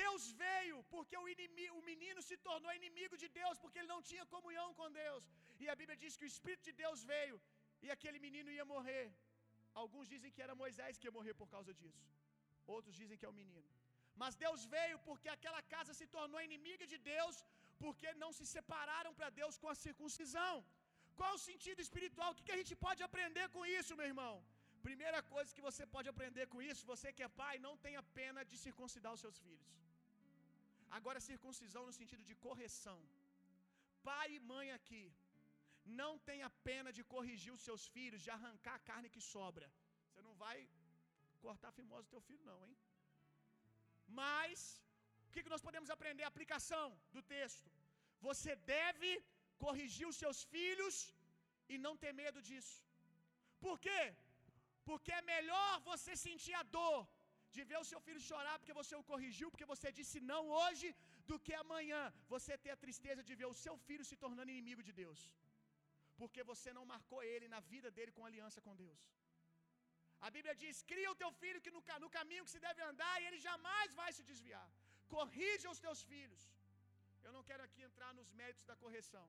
Deus 0.00 0.22
veio 0.44 0.76
porque 0.92 1.16
o, 1.22 1.26
inimigo, 1.34 1.74
o 1.80 1.86
menino 1.90 2.20
se 2.28 2.36
tornou 2.48 2.78
inimigo 2.80 3.16
de 3.22 3.28
Deus, 3.40 3.58
porque 3.62 3.78
ele 3.80 3.94
não 3.94 4.02
tinha 4.10 4.30
comunhão 4.34 4.68
com 4.78 4.88
Deus. 5.02 5.24
E 5.62 5.68
a 5.72 5.76
Bíblia 5.80 5.98
diz 6.04 6.16
que 6.18 6.26
o 6.26 6.32
Espírito 6.34 6.64
de 6.70 6.74
Deus 6.84 7.00
veio 7.12 7.36
e 7.84 7.90
aquele 7.96 8.18
menino 8.26 8.50
ia 8.56 8.66
morrer. 8.74 9.06
Alguns 9.82 10.08
dizem 10.14 10.32
que 10.34 10.42
era 10.46 10.60
Moisés 10.62 10.98
que 10.98 11.06
ia 11.08 11.16
morrer 11.18 11.34
por 11.42 11.48
causa 11.54 11.72
disso. 11.80 12.04
Outros 12.74 12.94
dizem 13.00 13.18
que 13.18 13.26
é 13.28 13.32
o 13.32 13.38
menino. 13.42 13.68
Mas 14.22 14.36
Deus 14.44 14.62
veio 14.76 14.96
porque 15.08 15.28
aquela 15.36 15.62
casa 15.74 15.92
se 16.00 16.06
tornou 16.16 16.46
inimiga 16.48 16.86
de 16.92 16.98
Deus, 17.12 17.36
porque 17.84 18.08
não 18.22 18.30
se 18.38 18.46
separaram 18.54 19.12
para 19.18 19.30
Deus 19.40 19.56
com 19.62 19.70
a 19.74 19.80
circuncisão. 19.86 20.54
Qual 21.18 21.32
o 21.34 21.44
sentido 21.50 21.80
espiritual? 21.86 22.30
O 22.32 22.44
que 22.48 22.56
a 22.56 22.60
gente 22.60 22.74
pode 22.86 23.02
aprender 23.08 23.46
com 23.56 23.64
isso, 23.78 23.96
meu 24.00 24.08
irmão? 24.12 24.34
Primeira 24.88 25.20
coisa 25.32 25.54
que 25.56 25.66
você 25.68 25.84
pode 25.94 26.08
aprender 26.12 26.44
com 26.52 26.60
isso, 26.70 26.90
você 26.92 27.08
que 27.16 27.24
é 27.28 27.36
pai, 27.42 27.54
não 27.66 27.74
tenha 27.86 28.02
pena 28.20 28.40
de 28.50 28.56
circuncidar 28.64 29.12
os 29.16 29.22
seus 29.24 29.38
filhos. 29.46 29.70
Agora, 30.98 31.26
circuncisão 31.32 31.82
no 31.88 31.94
sentido 31.98 32.24
de 32.30 32.34
correção. 32.46 32.98
Pai 34.10 34.26
e 34.36 34.40
mãe 34.52 34.68
aqui, 34.78 35.04
não 36.00 36.12
tenha 36.28 36.48
pena 36.68 36.90
de 36.96 37.02
corrigir 37.14 37.52
os 37.56 37.64
seus 37.68 37.84
filhos, 37.94 38.22
de 38.26 38.30
arrancar 38.36 38.74
a 38.76 38.84
carne 38.90 39.12
que 39.14 39.22
sobra. 39.34 39.68
Você 40.06 40.22
não 40.28 40.34
vai 40.44 40.56
cortar 41.44 41.68
a 41.70 41.78
fimosa 41.78 42.04
do 42.06 42.12
teu 42.14 42.22
filho, 42.28 42.44
não, 42.52 42.60
hein? 42.66 42.76
Mas, 44.20 44.58
o 45.26 45.30
que 45.32 45.54
nós 45.54 45.64
podemos 45.68 45.90
aprender? 45.96 46.24
A 46.24 46.32
aplicação 46.34 46.86
do 47.14 47.22
texto. 47.36 47.68
Você 48.28 48.52
deve 48.76 49.10
corrigir 49.64 50.06
os 50.10 50.18
seus 50.22 50.38
filhos 50.54 50.96
e 51.72 51.78
não 51.86 51.94
ter 52.02 52.12
medo 52.22 52.40
disso. 52.48 52.76
Por 53.64 53.76
quê? 53.86 54.00
Porque 54.88 55.12
é 55.20 55.22
melhor 55.34 55.72
você 55.90 56.12
sentir 56.26 56.54
a 56.60 56.64
dor 56.78 57.00
de 57.54 57.62
ver 57.70 57.78
o 57.82 57.88
seu 57.90 58.00
filho 58.06 58.20
chorar 58.30 58.56
porque 58.58 58.78
você 58.80 58.94
o 58.98 59.08
corrigiu, 59.10 59.48
porque 59.52 59.70
você 59.72 59.88
disse 59.98 60.18
não 60.32 60.42
hoje, 60.60 60.88
do 61.30 61.36
que 61.46 61.54
amanhã 61.64 62.02
você 62.34 62.52
ter 62.64 62.72
a 62.74 62.82
tristeza 62.84 63.22
de 63.28 63.34
ver 63.40 63.48
o 63.52 63.58
seu 63.64 63.74
filho 63.86 64.04
se 64.10 64.16
tornando 64.24 64.54
inimigo 64.54 64.82
de 64.88 64.94
Deus. 65.02 65.20
Porque 66.20 66.42
você 66.52 66.70
não 66.78 66.84
marcou 66.94 67.20
ele 67.32 67.46
na 67.54 67.60
vida 67.72 67.90
dele 67.96 68.14
com 68.16 68.24
aliança 68.28 68.60
com 68.66 68.74
Deus. 68.84 69.02
A 70.26 70.30
Bíblia 70.36 70.54
diz: 70.62 70.82
cria 70.90 71.10
o 71.12 71.18
teu 71.22 71.30
filho 71.42 71.62
que 71.64 71.74
no, 71.76 71.82
no 72.04 72.10
caminho 72.18 72.44
que 72.46 72.54
se 72.56 72.62
deve 72.66 72.82
andar 72.90 73.14
e 73.20 73.26
ele 73.28 73.40
jamais 73.48 73.94
vai 74.00 74.10
se 74.18 74.24
desviar. 74.30 74.68
Corrija 75.14 75.72
os 75.74 75.80
teus 75.84 76.02
filhos. 76.12 76.42
Eu 77.26 77.32
não 77.36 77.42
quero 77.48 77.62
aqui 77.66 77.80
entrar 77.88 78.12
nos 78.18 78.30
méritos 78.40 78.64
da 78.70 78.76
correção. 78.82 79.26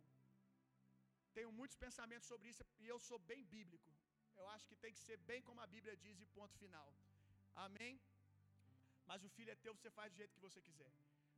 Tenho 1.38 1.52
muitos 1.60 1.78
pensamentos 1.86 2.28
sobre 2.32 2.48
isso 2.52 2.64
e 2.84 2.88
eu 2.94 3.00
sou 3.08 3.20
bem 3.32 3.44
bíblico. 3.56 3.92
Eu 4.40 4.48
acho 4.54 4.68
que 4.70 4.82
tem 4.84 4.94
que 4.96 5.04
ser 5.08 5.18
bem 5.30 5.42
como 5.48 5.62
a 5.66 5.72
Bíblia 5.76 5.96
diz 6.06 6.20
e 6.20 6.34
ponto 6.38 6.56
final. 6.64 6.90
Amém? 7.66 7.94
Mas 9.10 9.24
o 9.28 9.30
filho 9.36 9.52
é 9.52 9.64
teu, 9.64 9.74
você 9.76 9.92
faz 10.00 10.12
do 10.12 10.20
jeito 10.22 10.36
que 10.36 10.46
você 10.48 10.62
quiser. 10.68 10.92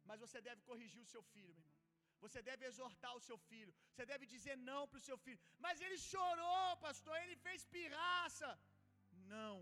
Mas 0.10 0.20
você 0.26 0.40
deve 0.48 0.62
corrigir 0.70 1.02
o 1.04 1.12
seu 1.14 1.24
filho, 1.34 1.54
meu 1.56 1.66
irmão. 1.66 1.84
Você 2.24 2.42
deve 2.50 2.64
exortar 2.70 3.14
o 3.16 3.24
seu 3.28 3.38
filho. 3.50 3.74
Você 3.92 4.06
deve 4.12 4.26
dizer 4.34 4.56
não 4.70 4.82
para 4.88 5.00
o 5.02 5.08
seu 5.08 5.18
filho. 5.26 5.40
Mas 5.66 5.82
ele 5.86 5.98
chorou, 6.12 6.78
pastor, 6.86 7.16
ele 7.24 7.36
fez 7.48 7.66
pirraça. 7.76 8.50
Não, 9.34 9.56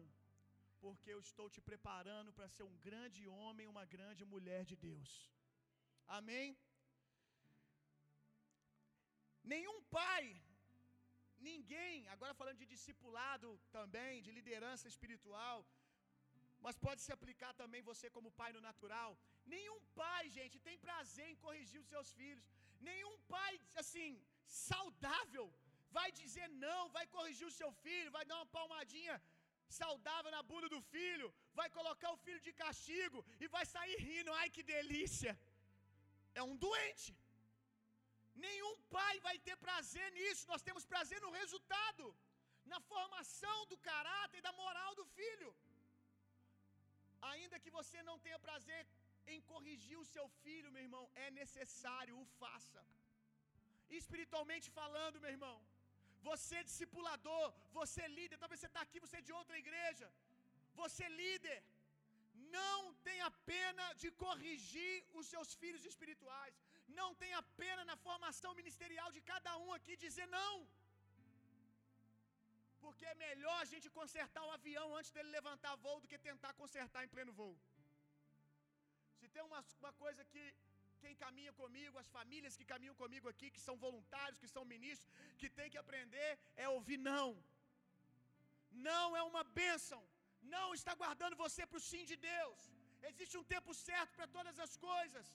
porque 0.84 1.10
eu 1.16 1.20
estou 1.28 1.48
te 1.56 1.62
preparando 1.70 2.32
para 2.38 2.48
ser 2.56 2.64
um 2.70 2.78
grande 2.88 3.24
homem, 3.40 3.72
uma 3.74 3.86
grande 3.96 4.24
mulher 4.34 4.62
de 4.72 4.76
Deus. 4.88 5.12
Amém? 6.18 6.48
Nenhum 9.54 9.78
pai, 10.00 10.24
ninguém, 11.50 11.96
agora 12.16 12.34
falando 12.40 12.62
de 12.62 12.68
discipulado 12.74 13.48
também, 13.78 14.22
de 14.26 14.32
liderança 14.38 14.86
espiritual, 14.94 15.58
mas 16.66 16.78
pode 16.86 17.02
se 17.06 17.12
aplicar 17.16 17.52
também 17.62 17.82
você 17.92 18.08
como 18.16 18.36
pai 18.42 18.52
no 18.56 18.62
natural. 18.70 19.12
Nenhum 19.54 19.80
pai, 20.02 20.24
gente, 20.38 20.64
tem 20.68 20.78
prazer 20.88 21.28
em 21.30 21.42
corrigir 21.46 21.80
os 21.82 21.90
seus 21.94 22.10
filhos. 22.20 22.46
Nenhum 22.90 23.16
pai, 23.36 23.52
assim, 23.82 24.12
saudável, 24.68 25.46
vai 25.98 26.10
dizer 26.22 26.48
não, 26.66 26.82
vai 26.98 27.06
corrigir 27.16 27.48
o 27.48 27.58
seu 27.60 27.72
filho, 27.86 28.16
vai 28.18 28.26
dar 28.30 28.38
uma 28.40 28.52
palmadinha 28.58 29.16
saudável 29.82 30.32
na 30.36 30.44
bunda 30.50 30.68
do 30.76 30.82
filho, 30.94 31.28
vai 31.60 31.68
colocar 31.78 32.12
o 32.14 32.22
filho 32.26 32.42
de 32.48 32.54
castigo 32.64 33.20
e 33.44 33.48
vai 33.56 33.66
sair 33.76 33.98
rindo. 34.08 34.34
Ai 34.42 34.50
que 34.56 34.64
delícia! 34.76 35.34
É 36.40 36.44
um 36.50 36.56
doente. 36.66 37.12
Nenhum 38.36 38.76
pai 38.98 39.20
vai 39.28 39.38
ter 39.48 39.56
prazer 39.66 40.08
nisso. 40.18 40.48
Nós 40.54 40.66
temos 40.68 40.86
prazer 40.94 41.20
no 41.26 41.32
resultado, 41.42 42.06
na 42.66 42.80
formação 42.92 43.58
do 43.72 43.78
caráter 43.90 44.38
e 44.40 44.46
da 44.48 44.54
moral 44.64 44.92
do 45.00 45.06
filho. 45.18 45.52
Ainda 47.32 47.60
que 47.64 47.76
você 47.80 48.00
não 48.10 48.18
tenha 48.26 48.40
prazer 48.48 48.82
em 49.34 49.40
corrigir 49.52 49.98
o 50.00 50.10
seu 50.14 50.26
filho, 50.44 50.72
meu 50.72 50.84
irmão, 50.88 51.04
é 51.26 51.30
necessário, 51.42 52.20
o 52.22 52.26
faça. 52.40 52.82
Espiritualmente 54.00 54.68
falando, 54.80 55.22
meu 55.24 55.32
irmão, 55.38 55.58
você 56.30 56.56
é 56.62 56.68
discipulador, 56.70 57.46
você 57.80 58.02
é 58.08 58.14
líder, 58.20 58.38
talvez 58.44 58.60
você 58.60 58.70
está 58.72 58.82
aqui, 58.86 59.00
você 59.06 59.18
é 59.18 59.28
de 59.30 59.34
outra 59.40 59.58
igreja, 59.64 60.08
você 60.82 61.04
é 61.06 61.18
líder, 61.24 61.60
não 62.60 62.94
tenha 63.08 63.30
pena 63.54 63.86
de 64.02 64.10
corrigir 64.24 64.96
os 65.20 65.28
seus 65.34 65.50
filhos 65.62 65.86
espirituais, 65.92 66.56
não 67.00 67.10
tenha 67.24 67.42
pena 67.64 67.84
na 67.90 67.98
formação 68.08 68.52
ministerial 68.60 69.10
cada 69.32 69.52
um 69.66 69.70
aqui 69.78 69.94
dizer 70.06 70.28
não. 70.40 70.54
Porque 72.84 73.06
é 73.12 73.16
melhor 73.28 73.58
a 73.62 73.70
gente 73.72 73.88
consertar 74.00 74.44
o 74.46 74.54
avião 74.58 74.88
antes 74.98 75.12
dele 75.16 75.38
levantar 75.38 75.76
voo 75.86 76.00
do 76.02 76.10
que 76.12 76.26
tentar 76.30 76.52
consertar 76.62 77.02
em 77.04 77.14
pleno 77.14 77.34
voo. 77.40 77.56
Se 79.20 79.28
tem 79.36 79.44
uma, 79.50 79.62
uma 79.82 79.94
coisa 80.04 80.24
que 80.32 80.44
quem 81.04 81.16
caminha 81.24 81.54
comigo, 81.62 82.02
as 82.04 82.10
famílias 82.18 82.58
que 82.58 82.70
caminham 82.74 82.96
comigo 83.04 83.28
aqui, 83.32 83.48
que 83.56 83.64
são 83.68 83.76
voluntários, 83.86 84.42
que 84.42 84.54
são 84.56 84.64
ministros, 84.74 85.12
que 85.40 85.50
tem 85.58 85.70
que 85.74 85.82
aprender 85.84 86.30
é 86.64 86.68
ouvir 86.78 87.00
não. 87.12 87.30
Não 88.90 89.08
é 89.20 89.24
uma 89.32 89.44
bênção. 89.62 90.02
Não 90.56 90.68
está 90.78 90.94
guardando 91.02 91.42
você 91.46 91.62
para 91.66 91.82
o 91.82 91.88
sim 91.92 92.04
de 92.12 92.18
Deus. 92.32 92.62
Existe 93.10 93.38
um 93.42 93.50
tempo 93.56 93.72
certo 93.88 94.14
para 94.18 94.28
todas 94.38 94.58
as 94.66 94.74
coisas. 94.90 95.28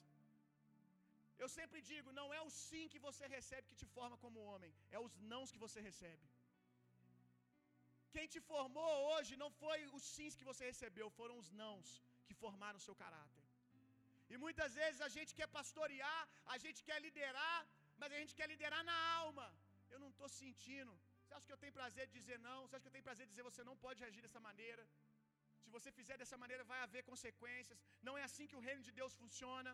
Eu 1.43 1.49
sempre 1.57 1.81
digo, 1.91 2.17
não 2.21 2.29
é 2.39 2.41
o 2.47 2.51
sim 2.65 2.85
que 2.93 3.01
você 3.07 3.25
recebe 3.37 3.69
que 3.71 3.81
te 3.83 3.89
forma 3.97 4.17
como 4.25 4.47
homem, 4.51 4.73
é 4.97 4.99
os 5.07 5.15
nãos 5.33 5.53
que 5.55 5.63
você 5.65 5.81
recebe. 5.89 6.27
Quem 8.15 8.27
te 8.35 8.41
formou 8.51 8.93
hoje 9.11 9.33
não 9.43 9.51
foi 9.63 9.79
os 9.97 10.05
sims 10.15 10.37
que 10.39 10.49
você 10.51 10.65
recebeu, 10.73 11.07
foram 11.19 11.37
os 11.43 11.51
nãos 11.63 11.89
que 12.27 12.35
formaram 12.43 12.79
o 12.81 12.87
seu 12.87 12.95
caráter. 13.03 13.45
E 14.33 14.37
muitas 14.45 14.73
vezes 14.81 15.01
a 15.07 15.11
gente 15.17 15.33
quer 15.39 15.49
pastorear, 15.59 16.23
a 16.55 16.57
gente 16.65 16.81
quer 16.89 16.99
liderar, 17.07 17.59
mas 18.01 18.13
a 18.15 18.19
gente 18.21 18.35
quer 18.39 18.49
liderar 18.55 18.83
na 18.91 18.97
alma. 19.23 19.47
Eu 19.93 20.01
não 20.05 20.11
estou 20.15 20.29
sentindo. 20.41 20.95
Você 21.21 21.35
acha 21.37 21.47
que 21.49 21.55
eu 21.57 21.63
tenho 21.63 21.75
prazer 21.81 22.05
de 22.09 22.15
dizer 22.19 22.39
não? 22.49 22.59
Você 22.63 22.75
acha 22.77 22.85
que 22.85 22.91
eu 22.91 22.97
tenho 22.97 23.09
prazer 23.11 23.25
de 23.27 23.33
dizer 23.33 23.45
você 23.51 23.63
não 23.71 23.77
pode 23.85 24.03
agir 24.09 24.23
dessa 24.27 24.41
maneira? 24.49 24.85
Se 25.63 25.71
você 25.77 25.91
fizer 25.99 26.17
dessa 26.21 26.37
maneira, 26.43 26.63
vai 26.73 26.81
haver 26.85 27.03
consequências. 27.11 27.79
Não 28.09 28.15
é 28.21 28.23
assim 28.29 28.47
que 28.51 28.59
o 28.59 28.65
reino 28.69 28.83
de 28.89 28.93
Deus 29.01 29.15
funciona. 29.23 29.73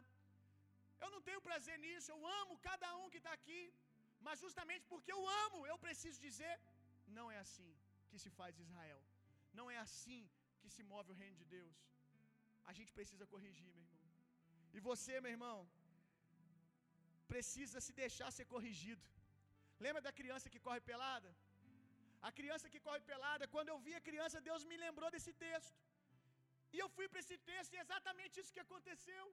Eu 1.03 1.11
não 1.15 1.23
tenho 1.29 1.41
prazer 1.49 1.77
nisso. 1.85 2.09
Eu 2.15 2.21
amo 2.41 2.63
cada 2.69 2.89
um 3.01 3.09
que 3.13 3.21
está 3.23 3.33
aqui. 3.41 3.63
Mas 4.27 4.41
justamente 4.45 4.85
porque 4.93 5.13
eu 5.17 5.23
amo, 5.45 5.61
eu 5.73 5.79
preciso 5.87 6.19
dizer: 6.29 6.55
não 7.19 7.27
é 7.35 7.39
assim 7.47 7.73
que 8.11 8.19
se 8.25 8.31
faz 8.39 8.59
Israel. 8.67 9.01
Não 9.59 9.67
é 9.75 9.79
assim 9.87 10.23
que 10.61 10.71
se 10.75 10.83
move 10.93 11.11
o 11.13 11.21
reino 11.23 11.37
de 11.43 11.47
Deus. 11.57 11.79
A 12.71 12.73
gente 12.79 12.93
precisa 12.99 13.25
corrigir, 13.33 13.73
meu 13.75 13.85
irmão. 13.87 14.03
E 14.77 14.81
você, 14.89 15.15
meu 15.25 15.33
irmão, 15.37 15.59
precisa 17.33 17.79
se 17.87 17.93
deixar 18.03 18.31
ser 18.39 18.47
corrigido. 18.55 19.07
Lembra 19.87 20.03
da 20.07 20.13
criança 20.21 20.53
que 20.55 20.61
corre 20.67 20.83
pelada? 20.91 21.31
A 22.29 22.31
criança 22.39 22.71
que 22.73 22.81
corre 22.87 23.03
pelada, 23.11 23.47
quando 23.55 23.71
eu 23.73 23.79
vi 23.87 23.95
a 24.01 24.05
criança, 24.09 24.45
Deus 24.49 24.63
me 24.71 24.77
lembrou 24.85 25.11
desse 25.15 25.33
texto. 25.47 25.81
E 26.75 26.79
eu 26.83 26.89
fui 26.97 27.07
para 27.11 27.23
esse 27.25 27.37
texto 27.51 27.73
e 27.75 27.79
é 27.81 27.85
exatamente 27.87 28.41
isso 28.41 28.55
que 28.57 28.65
aconteceu. 28.67 29.25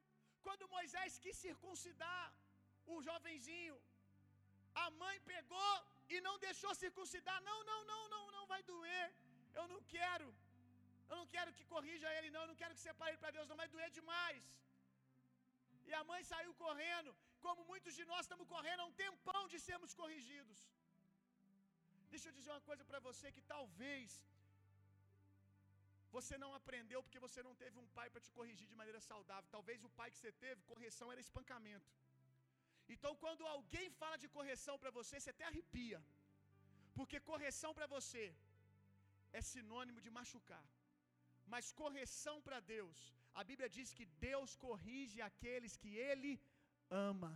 Quando 0.46 0.72
Moisés 0.76 1.20
quis 1.24 1.38
circuncidar 1.46 2.26
o 2.94 2.98
jovenzinho, 3.08 3.76
a 4.84 4.88
mãe 5.02 5.18
pegou 5.34 5.74
e 6.14 6.20
não 6.28 6.36
deixou 6.48 6.74
circuncidar. 6.84 7.40
Não, 7.50 7.60
não, 7.70 7.82
não, 7.92 8.02
não, 8.14 8.24
não 8.38 8.46
vai 8.54 8.62
doer. 8.72 9.08
Eu 9.60 9.68
não 9.74 9.82
quero. 9.96 10.30
Eu 11.10 11.18
não 11.22 11.28
quero 11.36 11.54
que 11.58 11.66
corrija 11.74 12.08
ele, 12.18 12.30
não. 12.34 12.42
Eu 12.44 12.52
não 12.52 12.60
quero 12.62 12.76
que 12.76 12.88
separe 12.88 13.12
ele 13.12 13.24
para 13.24 13.36
Deus, 13.38 13.50
não 13.52 13.62
vai 13.62 13.68
doer 13.76 13.90
demais. 14.00 14.44
E 15.90 15.94
a 16.00 16.04
mãe 16.12 16.22
saiu 16.32 16.54
correndo, 16.66 17.12
como 17.46 17.66
muitos 17.72 17.94
de 18.00 18.06
nós 18.12 18.22
estamos 18.26 18.48
correndo 18.54 18.82
há 18.82 18.86
um 18.92 18.98
tempão 19.06 19.42
de 19.54 19.60
sermos 19.68 19.94
corrigidos. 20.02 20.60
Deixa 22.14 22.28
eu 22.30 22.36
dizer 22.38 22.52
uma 22.56 22.68
coisa 22.70 22.84
para 22.90 23.00
você 23.08 23.28
que 23.36 23.44
talvez 23.56 24.08
você 26.18 26.36
não 26.44 26.52
aprendeu 26.60 27.00
porque 27.04 27.24
você 27.26 27.42
não 27.48 27.54
teve 27.62 27.78
um 27.84 27.90
pai 27.98 28.08
para 28.14 28.24
te 28.26 28.32
corrigir 28.38 28.68
de 28.72 28.78
maneira 28.82 29.02
saudável. 29.10 29.50
Talvez 29.58 29.84
o 29.88 29.92
pai 30.00 30.10
que 30.12 30.20
você 30.22 30.32
teve, 30.44 30.70
correção 30.72 31.08
era 31.14 31.26
espancamento. 31.28 31.90
Então, 32.94 33.12
quando 33.24 33.44
alguém 33.56 33.88
fala 34.02 34.18
de 34.24 34.30
correção 34.38 34.76
para 34.82 34.92
você, 35.00 35.16
você 35.20 35.32
até 35.36 35.46
arrepia. 35.50 36.00
Porque 36.98 37.28
correção 37.32 37.72
para 37.78 37.88
você 37.96 38.24
é 39.40 39.42
sinônimo 39.54 40.02
de 40.06 40.12
machucar. 40.20 40.66
Mas 41.54 41.72
correção 41.84 42.36
para 42.48 42.60
Deus, 42.76 42.98
a 43.40 43.44
Bíblia 43.50 43.70
diz 43.78 43.90
que 43.98 44.06
Deus 44.28 44.52
corrige 44.66 45.20
aqueles 45.30 45.76
que 45.84 45.92
Ele 46.10 46.34
ama. 46.90 47.32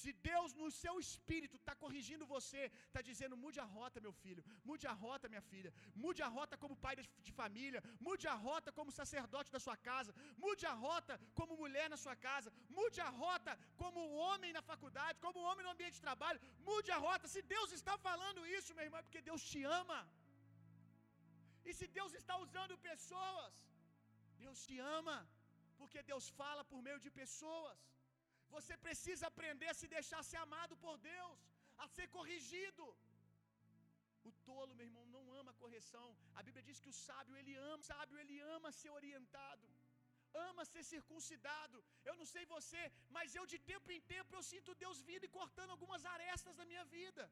Se 0.00 0.10
Deus 0.28 0.50
no 0.60 0.66
seu 0.80 0.94
espírito 1.04 1.56
está 1.58 1.74
corrigindo 1.82 2.30
você, 2.34 2.62
está 2.88 3.00
dizendo: 3.08 3.34
mude 3.44 3.58
a 3.64 3.66
rota, 3.76 4.04
meu 4.06 4.12
filho, 4.22 4.42
mude 4.68 4.86
a 4.92 4.94
rota, 5.04 5.30
minha 5.32 5.44
filha, 5.52 5.70
mude 6.04 6.20
a 6.26 6.28
rota 6.36 6.56
como 6.62 6.80
pai 6.84 6.94
de 7.26 7.32
família, 7.40 7.80
mude 8.06 8.26
a 8.32 8.36
rota 8.48 8.70
como 8.78 8.96
sacerdote 9.00 9.54
da 9.54 9.60
sua 9.66 9.76
casa, 9.88 10.12
mude 10.44 10.66
a 10.72 10.74
rota 10.86 11.14
como 11.38 11.58
mulher 11.62 11.86
na 11.94 11.98
sua 12.04 12.16
casa, 12.26 12.52
mude 12.78 13.00
a 13.08 13.10
rota 13.24 13.54
como 13.82 14.02
homem 14.26 14.52
na 14.58 14.64
faculdade, 14.70 15.22
como 15.26 15.46
homem 15.48 15.64
no 15.66 15.72
ambiente 15.74 15.98
de 15.98 16.06
trabalho, 16.08 16.42
mude 16.70 16.90
a 16.96 17.00
rota. 17.08 17.32
Se 17.36 17.42
Deus 17.54 17.72
está 17.80 17.96
falando 18.08 18.46
isso, 18.58 18.74
meu 18.76 18.86
irmão, 18.88 19.00
é 19.02 19.06
porque 19.08 19.26
Deus 19.30 19.42
te 19.52 19.62
ama. 19.80 20.00
E 21.68 21.72
se 21.80 21.88
Deus 21.98 22.12
está 22.20 22.36
usando 22.46 22.82
pessoas, 22.90 23.54
Deus 24.44 24.58
te 24.66 24.78
ama, 24.98 25.18
porque 25.80 26.00
Deus 26.12 26.26
fala 26.40 26.64
por 26.72 26.80
meio 26.88 27.00
de 27.06 27.12
pessoas. 27.22 27.78
Você 28.54 28.74
precisa 28.86 29.24
aprender 29.30 29.68
a 29.70 29.78
se 29.80 29.88
deixar 29.96 30.20
ser 30.30 30.40
amado 30.46 30.74
por 30.84 30.96
Deus, 31.12 31.38
a 31.84 31.86
ser 31.96 32.06
corrigido. 32.16 32.84
O 34.28 34.32
tolo, 34.48 34.74
meu 34.78 34.86
irmão, 34.88 35.04
não 35.16 35.24
ama 35.40 35.52
correção. 35.62 36.06
A 36.38 36.42
Bíblia 36.46 36.66
diz 36.68 36.78
que 36.84 36.92
o 36.94 36.98
sábio 37.06 37.36
ele 37.40 37.54
ama, 37.72 37.82
o 37.84 37.88
sábio 37.92 38.18
ele 38.22 38.38
ama 38.56 38.70
ser 38.80 38.90
orientado, 38.98 39.66
ama 40.48 40.64
ser 40.72 40.82
circuncidado. 40.92 41.78
Eu 42.08 42.14
não 42.20 42.26
sei 42.34 42.44
você, 42.56 42.82
mas 43.16 43.34
eu 43.38 43.44
de 43.52 43.58
tempo 43.72 43.90
em 43.96 44.00
tempo 44.14 44.34
eu 44.34 44.44
sinto 44.52 44.78
Deus 44.84 45.00
vindo 45.10 45.24
e 45.28 45.34
cortando 45.40 45.74
algumas 45.76 46.04
arestas 46.14 46.56
da 46.60 46.66
minha 46.72 46.84
vida. 46.98 47.24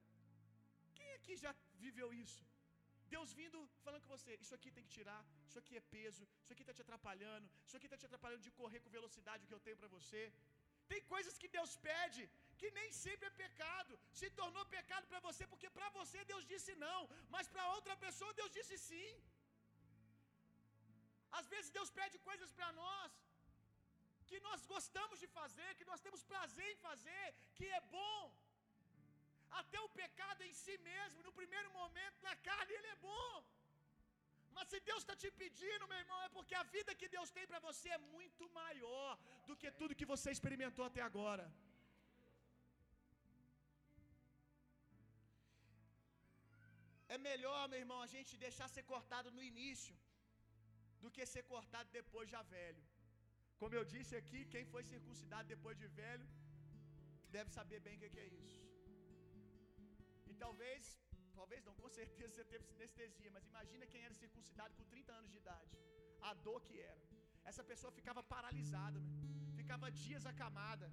Quem 0.98 1.10
aqui 1.18 1.36
já 1.44 1.52
viveu 1.84 2.10
isso? 2.24 2.42
Deus 3.14 3.32
vindo 3.40 3.58
falando 3.84 4.02
com 4.04 4.12
você, 4.16 4.30
isso 4.44 4.54
aqui 4.56 4.70
tem 4.76 4.84
que 4.86 4.92
tirar, 4.98 5.20
isso 5.48 5.58
aqui 5.60 5.74
é 5.80 5.82
peso, 5.96 6.22
isso 6.42 6.52
aqui 6.52 6.62
está 6.64 6.74
te 6.78 6.82
atrapalhando, 6.84 7.46
isso 7.66 7.76
aqui 7.78 7.86
está 7.88 7.98
te 8.02 8.06
atrapalhando 8.08 8.42
de 8.46 8.52
correr 8.60 8.80
com 8.84 8.96
velocidade 8.98 9.46
que 9.48 9.54
eu 9.56 9.60
tenho 9.66 9.76
para 9.82 9.90
você. 9.96 10.22
Tem 10.92 11.00
coisas 11.14 11.36
que 11.42 11.48
Deus 11.56 11.72
pede 11.88 12.22
que 12.60 12.70
nem 12.78 12.88
sempre 13.04 13.26
é 13.30 13.38
pecado. 13.44 13.92
Se 14.20 14.28
tornou 14.40 14.64
pecado 14.76 15.06
para 15.10 15.20
você 15.28 15.44
porque 15.52 15.70
para 15.78 15.88
você 15.98 16.18
Deus 16.32 16.44
disse 16.52 16.74
não, 16.86 17.00
mas 17.34 17.48
para 17.54 17.72
outra 17.76 17.96
pessoa 18.06 18.38
Deus 18.40 18.52
disse 18.58 18.76
sim. 18.88 19.10
Às 21.38 21.46
vezes 21.52 21.70
Deus 21.78 21.90
pede 22.00 22.16
coisas 22.30 22.50
para 22.58 22.70
nós 22.82 23.12
que 24.28 24.38
nós 24.46 24.60
gostamos 24.74 25.18
de 25.22 25.28
fazer, 25.38 25.70
que 25.78 25.88
nós 25.90 26.02
temos 26.04 26.22
prazer 26.32 26.68
em 26.72 26.80
fazer, 26.88 27.26
que 27.56 27.66
é 27.78 27.80
bom. 27.96 28.20
Até 29.60 29.78
o 29.86 29.90
pecado 30.02 30.40
em 30.48 30.54
si 30.62 30.76
mesmo, 30.90 31.18
no 31.26 31.32
primeiro 31.40 31.70
momento, 31.80 32.16
na 32.28 32.34
carne, 32.48 32.72
ele 32.78 32.90
é 32.94 32.96
bom. 33.10 33.32
Mas 34.56 34.68
se 34.72 34.78
Deus 34.88 35.00
está 35.02 35.14
te 35.22 35.30
pedindo, 35.42 35.88
meu 35.92 36.00
irmão, 36.04 36.20
é 36.26 36.30
porque 36.36 36.54
a 36.62 36.64
vida 36.76 36.98
que 37.00 37.08
Deus 37.16 37.30
tem 37.36 37.46
para 37.50 37.60
você 37.68 37.88
é 37.96 38.00
muito 38.16 38.44
maior 38.60 39.10
do 39.48 39.56
que 39.60 39.70
tudo 39.80 39.98
que 40.00 40.10
você 40.14 40.30
experimentou 40.36 40.84
até 40.86 41.02
agora. 41.10 41.46
É 47.14 47.18
melhor, 47.30 47.62
meu 47.72 47.80
irmão, 47.84 48.00
a 48.02 48.10
gente 48.14 48.32
deixar 48.46 48.68
ser 48.76 48.84
cortado 48.92 49.28
no 49.36 49.42
início 49.52 49.96
do 51.02 51.10
que 51.14 51.24
ser 51.34 51.44
cortado 51.52 51.88
depois 52.00 52.28
já 52.34 52.42
velho. 52.56 52.84
Como 53.60 53.74
eu 53.78 53.84
disse 53.94 54.14
aqui, 54.20 54.40
quem 54.54 54.64
foi 54.72 54.82
circuncidado 54.92 55.52
depois 55.54 55.76
de 55.82 55.88
velho 56.00 56.28
deve 57.36 57.50
saber 57.58 57.80
bem 57.86 57.96
o 57.96 58.00
que 58.14 58.20
é 58.26 58.30
isso. 58.44 58.60
E 60.30 60.34
talvez 60.44 60.82
Talvez 61.38 61.60
não, 61.68 61.74
com 61.82 61.90
certeza 61.98 62.30
você 62.34 62.44
teve 62.52 62.64
sinestesia, 62.72 63.30
mas 63.36 63.48
imagina 63.52 63.90
quem 63.92 64.02
era 64.08 64.20
circuncidado 64.22 64.72
com 64.78 64.84
30 64.94 65.12
anos 65.18 65.30
de 65.34 65.38
idade. 65.42 65.72
A 66.28 66.32
dor 66.46 66.60
que 66.66 66.76
era. 66.92 67.02
Essa 67.50 67.64
pessoa 67.70 67.92
ficava 67.98 68.22
paralisada, 68.34 69.00
ficava 69.60 69.92
dias 70.04 70.24
acamada. 70.32 70.88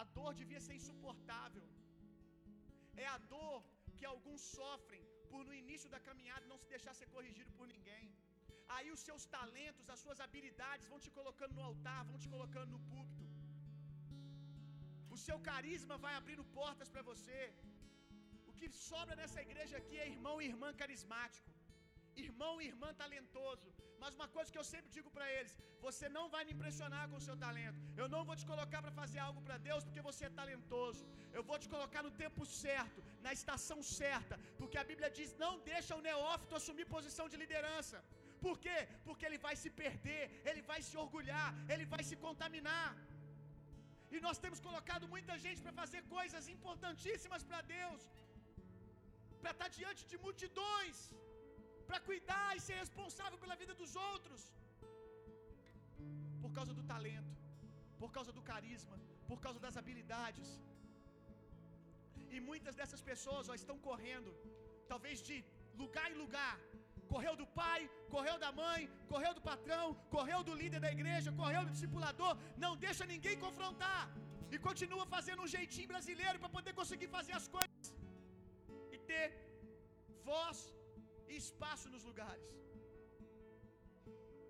A 0.00 0.04
dor 0.18 0.32
devia 0.40 0.60
ser 0.66 0.76
insuportável. 0.80 1.66
É 3.04 3.06
a 3.16 3.18
dor 3.34 3.58
que 3.98 4.06
alguns 4.12 4.42
sofrem 4.56 5.04
por 5.30 5.42
no 5.48 5.54
início 5.62 5.88
da 5.94 6.00
caminhada 6.08 6.50
não 6.52 6.58
se 6.62 6.68
deixar 6.74 6.94
ser 7.00 7.08
corrigido 7.14 7.50
por 7.58 7.66
ninguém. 7.74 8.06
Aí 8.76 8.88
os 8.94 9.02
seus 9.08 9.24
talentos, 9.36 9.90
as 9.94 10.00
suas 10.04 10.18
habilidades 10.24 10.88
vão 10.92 11.00
te 11.04 11.10
colocando 11.18 11.54
no 11.58 11.64
altar, 11.70 12.00
vão 12.10 12.18
te 12.24 12.28
colocando 12.34 12.70
no 12.74 12.80
púlpito. 12.90 13.26
O 15.14 15.18
seu 15.26 15.38
carisma 15.50 15.96
vai 16.04 16.14
abrindo 16.16 16.44
portas 16.58 16.90
para 16.94 17.02
você 17.10 17.38
que 18.60 18.68
sobra 18.88 19.14
nessa 19.20 19.40
igreja 19.46 19.76
aqui 19.80 19.96
é 20.04 20.06
irmão 20.14 20.36
e 20.40 20.48
irmã 20.52 20.70
carismático, 20.82 21.50
irmão 22.26 22.54
e 22.60 22.68
irmã 22.72 22.90
talentoso. 23.02 23.68
Mas 24.02 24.16
uma 24.18 24.28
coisa 24.34 24.52
que 24.52 24.60
eu 24.60 24.66
sempre 24.72 24.90
digo 24.96 25.10
para 25.16 25.26
eles: 25.36 25.52
você 25.86 26.06
não 26.16 26.24
vai 26.34 26.42
me 26.46 26.52
impressionar 26.56 27.04
com 27.10 27.16
o 27.20 27.24
seu 27.28 27.36
talento. 27.44 27.80
Eu 28.02 28.08
não 28.14 28.22
vou 28.28 28.36
te 28.40 28.46
colocar 28.50 28.80
para 28.84 28.94
fazer 29.00 29.20
algo 29.26 29.40
para 29.46 29.58
Deus 29.68 29.84
porque 29.86 30.06
você 30.08 30.24
é 30.28 30.36
talentoso. 30.40 31.02
Eu 31.36 31.42
vou 31.50 31.58
te 31.62 31.68
colocar 31.74 32.02
no 32.06 32.12
tempo 32.22 32.44
certo, 32.62 33.02
na 33.26 33.32
estação 33.38 33.78
certa, 34.00 34.36
porque 34.60 34.78
a 34.82 34.88
Bíblia 34.90 35.10
diz: 35.18 35.32
não 35.44 35.52
deixa 35.72 35.98
o 35.98 36.04
neófito 36.08 36.58
assumir 36.60 36.94
posição 36.96 37.28
de 37.32 37.38
liderança. 37.44 37.98
Por 38.44 38.56
quê? 38.64 38.78
Porque 39.06 39.26
ele 39.28 39.38
vai 39.46 39.54
se 39.62 39.70
perder, 39.82 40.24
ele 40.48 40.62
vai 40.70 40.80
se 40.88 40.96
orgulhar, 41.04 41.48
ele 41.72 41.86
vai 41.94 42.02
se 42.10 42.16
contaminar. 42.26 42.88
E 44.14 44.18
nós 44.26 44.38
temos 44.44 44.60
colocado 44.66 45.06
muita 45.14 45.34
gente 45.44 45.60
para 45.64 45.78
fazer 45.80 46.00
coisas 46.16 46.44
importantíssimas 46.54 47.42
para 47.48 47.60
Deus, 47.76 48.00
para 49.42 49.52
estar 49.54 49.68
diante 49.80 50.02
de 50.10 50.16
multidões, 50.26 50.96
para 51.88 52.00
cuidar 52.08 52.50
e 52.56 52.64
ser 52.68 52.78
responsável 52.84 53.38
pela 53.42 53.56
vida 53.62 53.74
dos 53.82 53.92
outros, 54.10 54.40
por 56.42 56.52
causa 56.58 56.72
do 56.78 56.84
talento, 56.92 57.34
por 58.02 58.10
causa 58.16 58.32
do 58.38 58.42
carisma, 58.50 58.96
por 59.30 59.38
causa 59.44 59.60
das 59.66 59.76
habilidades. 59.80 60.48
E 62.34 62.38
muitas 62.48 62.74
dessas 62.78 63.02
pessoas 63.10 63.48
ó, 63.52 63.54
estão 63.62 63.78
correndo, 63.88 64.30
talvez 64.92 65.16
de 65.28 65.36
lugar 65.82 66.06
em 66.12 66.18
lugar. 66.24 66.56
Correu 67.12 67.34
do 67.40 67.46
pai, 67.60 67.80
correu 68.14 68.36
da 68.42 68.50
mãe, 68.62 68.80
correu 69.12 69.32
do 69.36 69.42
patrão, 69.50 69.86
correu 70.16 70.40
do 70.48 70.54
líder 70.62 70.80
da 70.86 70.90
igreja, 70.96 71.36
correu 71.42 71.62
do 71.66 71.74
discipulador, 71.76 72.32
não 72.64 72.72
deixa 72.86 73.04
ninguém 73.12 73.36
confrontar. 73.44 74.02
E 74.54 74.58
continua 74.68 75.04
fazendo 75.14 75.42
um 75.44 75.50
jeitinho 75.54 75.88
brasileiro 75.94 76.38
para 76.42 76.54
poder 76.56 76.72
conseguir 76.80 77.08
fazer 77.16 77.34
as 77.40 77.46
coisas 77.56 77.77
ter 79.10 79.26
voz 80.30 80.58
e 81.30 81.36
espaço 81.44 81.86
nos 81.94 82.04
lugares. 82.10 82.48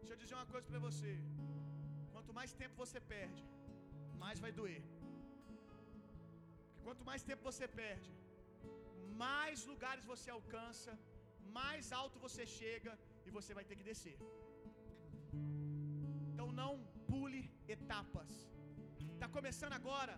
Deixa 0.00 0.14
eu 0.14 0.20
dizer 0.22 0.36
uma 0.38 0.50
coisa 0.54 0.66
para 0.70 0.84
você. 0.88 1.12
Quanto 2.14 2.32
mais 2.38 2.52
tempo 2.60 2.74
você 2.84 3.00
perde, 3.14 3.42
mais 4.22 4.38
vai 4.44 4.52
doer. 4.60 4.82
Porque 6.68 6.84
quanto 6.86 7.04
mais 7.10 7.22
tempo 7.30 7.42
você 7.50 7.66
perde, 7.82 8.12
mais 9.24 9.66
lugares 9.72 10.04
você 10.12 10.28
alcança, 10.38 10.92
mais 11.58 11.92
alto 12.00 12.24
você 12.26 12.44
chega 12.58 12.92
e 13.26 13.30
você 13.38 13.52
vai 13.58 13.64
ter 13.68 13.76
que 13.78 13.88
descer. 13.90 14.16
Então 16.30 16.48
não 16.62 16.72
pule 17.10 17.42
etapas. 17.76 18.32
Está 19.14 19.28
começando 19.38 19.76
agora. 19.80 20.16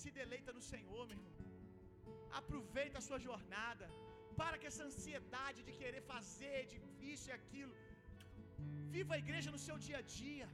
Se 0.00 0.10
deleita 0.18 0.52
no 0.56 0.62
Senhor, 0.72 1.02
meu 1.08 1.16
irmão. 1.18 1.37
Aproveita 2.40 2.98
a 3.00 3.06
sua 3.08 3.18
jornada. 3.28 3.86
Para 4.40 4.58
com 4.58 4.68
essa 4.70 4.84
ansiedade 4.88 5.60
de 5.68 5.72
querer 5.80 6.02
fazer, 6.12 6.58
de 6.70 6.78
isso 7.14 7.26
e 7.30 7.34
aquilo. 7.40 7.74
Viva 8.96 9.14
a 9.16 9.22
igreja 9.24 9.50
no 9.54 9.60
seu 9.66 9.76
dia 9.86 9.98
a 10.02 10.06
dia. 10.20 10.48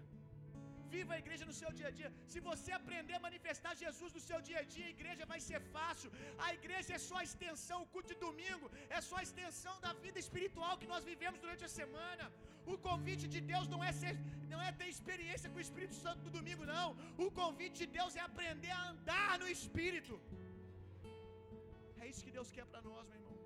Viva 0.95 1.13
a 1.15 1.21
igreja 1.23 1.45
no 1.51 1.55
seu 1.61 1.71
dia 1.79 1.89
a 1.91 1.95
dia. 1.99 2.11
Se 2.33 2.39
você 2.49 2.71
aprender 2.79 3.15
a 3.17 3.25
manifestar 3.27 3.73
Jesus 3.83 4.11
no 4.17 4.23
seu 4.29 4.39
dia 4.49 4.59
a 4.63 4.67
dia, 4.75 4.87
a 4.89 4.95
igreja 4.97 5.25
vai 5.33 5.41
ser 5.49 5.61
fácil. 5.77 6.11
A 6.47 6.49
igreja 6.59 6.91
é 6.97 7.01
só 7.09 7.17
a 7.21 7.27
extensão, 7.29 7.79
o 7.83 7.89
culto 7.95 8.11
de 8.13 8.19
domingo 8.27 8.67
é 8.97 9.01
só 9.09 9.17
a 9.21 9.25
extensão 9.29 9.75
da 9.87 9.93
vida 10.05 10.21
espiritual 10.25 10.75
que 10.83 10.91
nós 10.93 11.09
vivemos 11.11 11.41
durante 11.45 11.65
a 11.69 11.73
semana. 11.81 12.27
O 12.73 12.77
convite 12.89 13.27
de 13.35 13.41
Deus 13.53 13.67
não 13.73 13.81
é 13.89 13.93
ser, 14.03 14.15
não 14.53 14.61
é 14.69 14.71
ter 14.81 14.89
experiência 14.97 15.51
com 15.51 15.59
o 15.61 15.67
Espírito 15.69 15.97
Santo 16.05 16.23
no 16.27 16.33
domingo, 16.39 16.65
não. 16.75 16.89
O 17.25 17.31
convite 17.41 17.79
de 17.83 17.89
Deus 17.99 18.15
é 18.21 18.23
aprender 18.31 18.73
a 18.79 18.85
andar 18.93 19.33
no 19.43 19.49
Espírito. 19.57 20.15
Isso 22.15 22.27
que 22.27 22.37
Deus 22.39 22.51
quer 22.57 22.67
para 22.73 22.81
nós, 22.89 23.05
meu 23.11 23.17
irmão. 23.21 23.37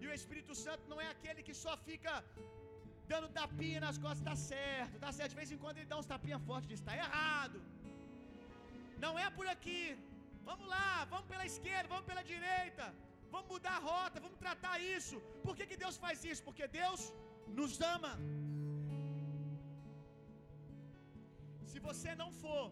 E 0.00 0.04
o 0.08 0.12
Espírito 0.18 0.52
Santo 0.64 0.84
não 0.90 0.98
é 1.04 1.08
aquele 1.14 1.40
que 1.46 1.54
só 1.62 1.72
fica 1.86 2.12
dando 3.12 3.28
tapinha 3.38 3.80
nas 3.84 3.98
costas, 4.04 4.24
tá 4.28 4.36
certo, 4.50 5.00
tá 5.04 5.10
certo. 5.16 5.32
De 5.34 5.38
vez 5.40 5.50
em 5.54 5.58
quando 5.62 5.78
ele 5.78 5.90
dá 5.92 5.96
uns 6.00 6.10
tapinha 6.12 6.38
forte, 6.48 6.70
diz, 6.72 6.82
tá 6.88 6.94
errado. 7.04 7.58
Não 9.04 9.12
é 9.24 9.26
por 9.38 9.48
aqui. 9.54 9.82
Vamos 10.50 10.66
lá, 10.74 10.92
vamos 11.12 11.26
pela 11.32 11.46
esquerda, 11.52 11.92
vamos 11.94 12.06
pela 12.10 12.22
direita. 12.32 12.86
Vamos 13.34 13.48
mudar 13.54 13.74
a 13.78 13.84
rota, 13.90 14.24
vamos 14.26 14.38
tratar 14.44 14.74
isso. 14.96 15.16
Por 15.46 15.54
que, 15.56 15.66
que 15.70 15.82
Deus 15.84 15.98
faz 16.04 16.24
isso? 16.32 16.44
Porque 16.48 16.66
Deus 16.80 17.00
nos 17.58 17.74
ama. 17.96 18.12
Se 21.72 21.80
você 21.88 22.12
não 22.22 22.30
for 22.44 22.64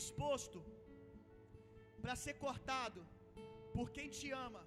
exposto 0.00 0.58
para 2.08 2.20
ser 2.26 2.34
cortado 2.44 3.00
por 3.74 3.86
quem 3.96 4.06
te 4.18 4.28
ama, 4.46 4.60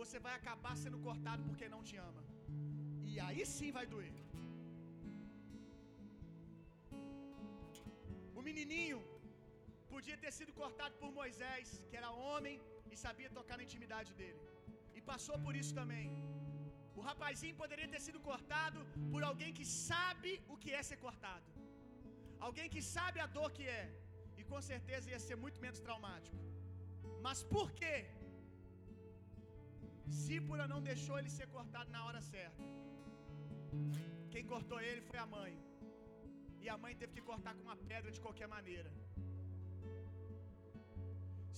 você 0.00 0.16
vai 0.24 0.32
acabar 0.38 0.74
sendo 0.82 0.98
cortado 1.06 1.42
porque 1.46 1.66
não 1.74 1.80
te 1.88 1.96
ama. 2.08 2.22
E 3.10 3.14
aí 3.26 3.44
sim 3.52 3.70
vai 3.76 3.84
doer. 3.92 4.18
O 8.38 8.42
menininho 8.48 9.00
podia 9.94 10.18
ter 10.24 10.32
sido 10.38 10.52
cortado 10.60 10.94
por 11.02 11.10
Moisés, 11.20 11.66
que 11.88 11.98
era 12.00 12.10
homem 12.26 12.56
e 12.92 12.98
sabia 13.06 13.34
tocar 13.38 13.56
na 13.56 13.66
intimidade 13.68 14.12
dele. 14.20 14.42
E 14.96 15.08
passou 15.12 15.38
por 15.46 15.56
isso 15.62 15.74
também. 15.80 16.08
O 16.98 17.04
rapazinho 17.10 17.60
poderia 17.62 17.90
ter 17.94 18.02
sido 18.08 18.20
cortado 18.30 18.82
por 19.12 19.22
alguém 19.30 19.52
que 19.60 19.68
sabe 19.88 20.34
o 20.54 20.58
que 20.64 20.72
é 20.80 20.82
ser 20.90 21.00
cortado. 21.06 21.50
Alguém 22.48 22.68
que 22.74 22.82
sabe 22.96 23.20
a 23.24 23.30
dor 23.38 23.50
que 23.58 23.66
é. 23.80 23.86
Com 24.52 24.60
certeza 24.70 25.10
ia 25.12 25.20
ser 25.28 25.36
muito 25.44 25.60
menos 25.64 25.80
traumático. 25.86 26.38
Mas 27.26 27.40
por 27.54 27.68
quê? 27.78 27.96
Zípora 30.24 30.66
não 30.72 30.80
deixou 30.90 31.16
ele 31.20 31.30
ser 31.38 31.46
cortado 31.56 31.90
na 31.96 32.02
hora 32.06 32.20
certa. 32.32 32.62
Quem 34.32 34.44
cortou 34.52 34.80
ele 34.88 35.02
foi 35.08 35.18
a 35.24 35.26
mãe. 35.36 35.52
E 36.64 36.68
a 36.74 36.76
mãe 36.84 36.94
teve 37.00 37.12
que 37.16 37.24
cortar 37.30 37.52
com 37.56 37.64
uma 37.68 37.78
pedra 37.90 38.10
de 38.16 38.20
qualquer 38.24 38.48
maneira. 38.56 38.90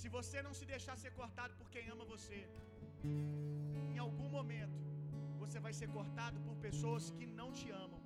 Se 0.01 0.09
você 0.17 0.39
não 0.47 0.53
se 0.59 0.65
deixar 0.73 0.97
ser 1.05 1.13
cortado 1.21 1.55
por 1.61 1.69
quem 1.75 1.87
ama 1.95 2.05
você, 2.15 2.41
em 3.95 3.99
algum 4.07 4.29
momento 4.39 4.79
você 5.43 5.59
vai 5.67 5.73
ser 5.81 5.89
cortado 5.97 6.39
por 6.47 6.55
pessoas 6.67 7.05
que 7.17 7.27
não 7.41 7.49
te 7.59 7.69
amam, 7.85 8.01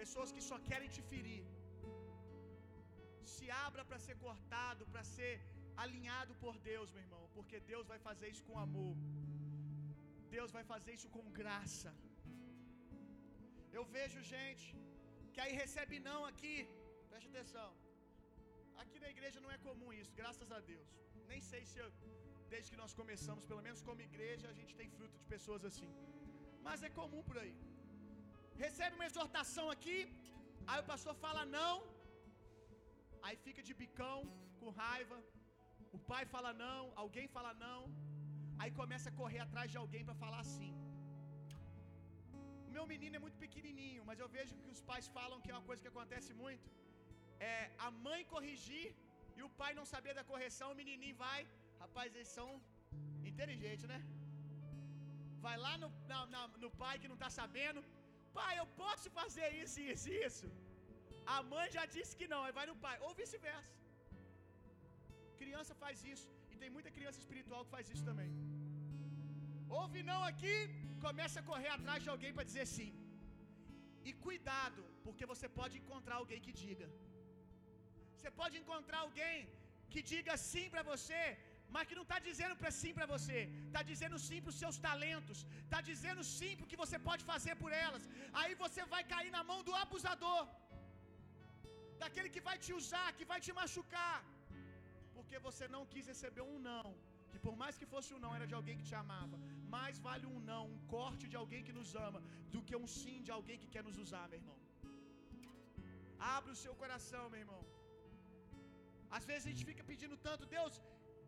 pessoas 0.00 0.30
que 0.34 0.42
só 0.50 0.58
querem 0.68 0.88
te 0.94 1.02
ferir. 1.10 1.42
Abra 3.66 3.82
para 3.88 3.98
ser 4.06 4.16
cortado, 4.26 4.86
para 4.92 5.04
ser 5.16 5.32
alinhado 5.84 6.32
por 6.42 6.54
Deus, 6.70 6.90
meu 6.94 7.02
irmão, 7.06 7.24
porque 7.36 7.58
Deus 7.72 7.86
vai 7.92 7.98
fazer 8.08 8.28
isso 8.34 8.44
com 8.48 8.58
amor. 8.66 8.94
Deus 10.36 10.50
vai 10.56 10.64
fazer 10.72 10.92
isso 10.96 11.08
com 11.16 11.24
graça. 11.40 11.90
Eu 13.76 13.84
vejo 13.96 14.20
gente 14.34 14.66
que 15.32 15.40
aí 15.44 15.52
recebe 15.62 15.98
não 16.08 16.20
aqui. 16.30 16.56
Preste 17.10 17.28
atenção. 17.32 17.68
Aqui 18.82 18.98
na 19.04 19.10
igreja 19.14 19.38
não 19.44 19.52
é 19.56 19.58
comum 19.68 19.90
isso, 20.00 20.12
graças 20.20 20.50
a 20.56 20.60
Deus. 20.72 20.88
Nem 21.30 21.40
sei 21.50 21.62
se 21.70 21.78
eu, 21.82 21.88
desde 22.52 22.70
que 22.72 22.80
nós 22.82 22.94
começamos, 23.00 23.44
pelo 23.50 23.62
menos 23.66 23.82
como 23.88 24.08
igreja, 24.10 24.46
a 24.52 24.56
gente 24.58 24.74
tem 24.80 24.88
fruto 24.96 25.16
de 25.22 25.26
pessoas 25.34 25.64
assim. 25.70 25.90
Mas 26.66 26.82
é 26.88 26.90
comum 27.00 27.22
por 27.28 27.38
aí. 27.44 27.54
Recebe 28.64 28.96
uma 28.98 29.08
exortação 29.10 29.66
aqui, 29.74 29.98
aí 30.70 30.78
o 30.82 30.88
pastor 30.92 31.14
fala 31.24 31.44
não, 31.58 31.74
aí 33.26 33.36
fica 33.46 33.62
de 33.68 33.74
bicão, 33.82 34.18
com 34.60 34.70
raiva, 34.82 35.18
o 35.96 35.98
pai 36.10 36.22
fala 36.34 36.50
não, 36.64 36.82
alguém 37.02 37.26
fala 37.36 37.52
não, 37.66 37.80
aí 38.60 38.70
começa 38.80 39.08
a 39.10 39.16
correr 39.20 39.40
atrás 39.46 39.68
de 39.72 39.78
alguém 39.82 40.04
para 40.08 40.20
falar 40.24 40.42
sim. 40.56 40.72
O 42.68 42.72
meu 42.76 42.84
menino 42.92 43.16
é 43.18 43.22
muito 43.24 43.38
pequenininho, 43.44 44.02
mas 44.08 44.20
eu 44.22 44.28
vejo 44.36 44.52
que 44.60 44.70
os 44.74 44.82
pais 44.90 45.06
falam 45.16 45.40
que 45.42 45.50
é 45.52 45.54
uma 45.56 45.68
coisa 45.68 45.82
que 45.84 45.92
acontece 45.94 46.30
muito. 46.42 46.66
É 47.52 47.56
a 47.86 47.90
mãe 48.06 48.20
corrigir 48.34 48.86
e 49.38 49.42
o 49.48 49.50
pai 49.60 49.72
não 49.78 49.86
saber 49.94 50.14
da 50.18 50.24
correção, 50.30 50.68
o 50.72 50.78
menininho 50.80 51.16
vai, 51.26 51.40
rapaz, 51.82 52.08
eles 52.14 52.32
são 52.38 52.48
inteligentes, 53.30 53.86
né? 53.92 54.00
Vai 55.46 55.56
lá 55.64 55.74
no, 55.82 55.88
na, 56.10 56.20
na, 56.34 56.42
no 56.64 56.70
pai 56.82 56.94
que 57.00 57.10
não 57.12 57.18
está 57.20 57.30
sabendo, 57.40 57.80
pai, 58.38 58.52
eu 58.58 58.66
posso 58.82 59.08
fazer 59.20 59.48
isso, 59.62 59.78
isso, 59.92 60.08
isso. 60.26 60.48
A 61.34 61.38
mãe 61.52 61.66
já 61.76 61.84
disse 61.96 62.12
que 62.20 62.28
não, 62.32 62.40
aí 62.44 62.52
vai 62.58 62.66
no 62.70 62.76
pai, 62.86 62.96
ou 63.06 63.12
vice-versa. 63.20 63.74
Criança 65.42 65.74
faz 65.82 65.98
isso. 66.14 66.28
E 66.52 66.56
tem 66.62 66.70
muita 66.76 66.90
criança 66.96 67.20
espiritual 67.24 67.64
que 67.64 67.74
faz 67.76 67.86
isso 67.94 68.04
também. 68.10 68.30
Ouve 69.80 70.02
não 70.10 70.20
aqui, 70.30 70.56
começa 71.06 71.38
a 71.40 71.48
correr 71.50 71.70
atrás 71.76 72.00
de 72.04 72.10
alguém 72.14 72.32
para 72.36 72.48
dizer 72.50 72.66
sim. 72.76 72.90
E 74.08 74.12
cuidado, 74.26 74.82
porque 75.04 75.24
você 75.32 75.48
pode 75.60 75.74
encontrar 75.82 76.16
alguém 76.22 76.40
que 76.46 76.52
diga. 76.64 76.88
Você 78.16 78.30
pode 78.40 78.56
encontrar 78.62 79.00
alguém 79.06 79.36
que 79.92 80.02
diga 80.12 80.34
sim 80.50 80.66
para 80.74 80.84
você, 80.90 81.22
mas 81.74 81.86
que 81.88 81.96
não 81.98 82.06
está 82.06 82.18
dizendo 82.28 82.54
para 82.60 82.70
sim 82.80 82.92
para 82.96 83.06
você, 83.12 83.38
está 83.68 83.82
dizendo 83.90 84.16
sim 84.26 84.38
para 84.42 84.52
os 84.52 84.60
seus 84.62 84.76
talentos, 84.86 85.38
está 85.66 85.80
dizendo 85.90 86.22
sim 86.36 86.52
para 86.56 86.66
o 86.66 86.70
que 86.72 86.80
você 86.82 86.98
pode 87.08 87.22
fazer 87.30 87.54
por 87.62 87.72
elas. 87.86 88.04
Aí 88.40 88.52
você 88.64 88.82
vai 88.94 89.02
cair 89.12 89.32
na 89.36 89.42
mão 89.50 89.60
do 89.68 89.74
abusador, 89.84 90.42
daquele 92.04 92.30
que 92.36 92.44
vai 92.50 92.56
te 92.64 92.72
usar, 92.80 93.08
que 93.18 93.26
vai 93.32 93.40
te 93.46 93.52
machucar 93.60 94.16
porque 95.32 95.46
você 95.48 95.66
não 95.74 95.82
quis 95.92 96.06
receber 96.12 96.42
um 96.52 96.58
não, 96.70 96.88
que 97.32 97.38
por 97.44 97.54
mais 97.60 97.74
que 97.80 97.86
fosse 97.92 98.08
um 98.14 98.20
não, 98.24 98.32
era 98.38 98.46
de 98.50 98.56
alguém 98.58 98.76
que 98.78 98.88
te 98.88 98.96
amava. 99.02 99.36
Mais 99.74 99.96
vale 100.06 100.26
um 100.32 100.40
não, 100.50 100.64
um 100.72 100.80
corte 100.94 101.24
de 101.32 101.36
alguém 101.40 101.62
que 101.66 101.74
nos 101.78 101.90
ama, 102.08 102.20
do 102.54 102.60
que 102.68 102.76
um 102.80 102.88
sim 103.00 103.18
de 103.26 103.32
alguém 103.36 103.58
que 103.62 103.70
quer 103.74 103.84
nos 103.88 103.98
usar, 104.04 104.24
meu 104.32 104.40
irmão. 104.42 104.58
Abre 106.36 106.50
o 106.54 106.60
seu 106.64 106.74
coração, 106.82 107.24
meu 107.34 107.40
irmão. 107.44 107.62
Às 109.18 109.24
vezes 109.30 109.46
a 109.46 109.52
gente 109.52 109.68
fica 109.70 109.84
pedindo 109.92 110.18
tanto, 110.28 110.50
Deus, 110.56 110.74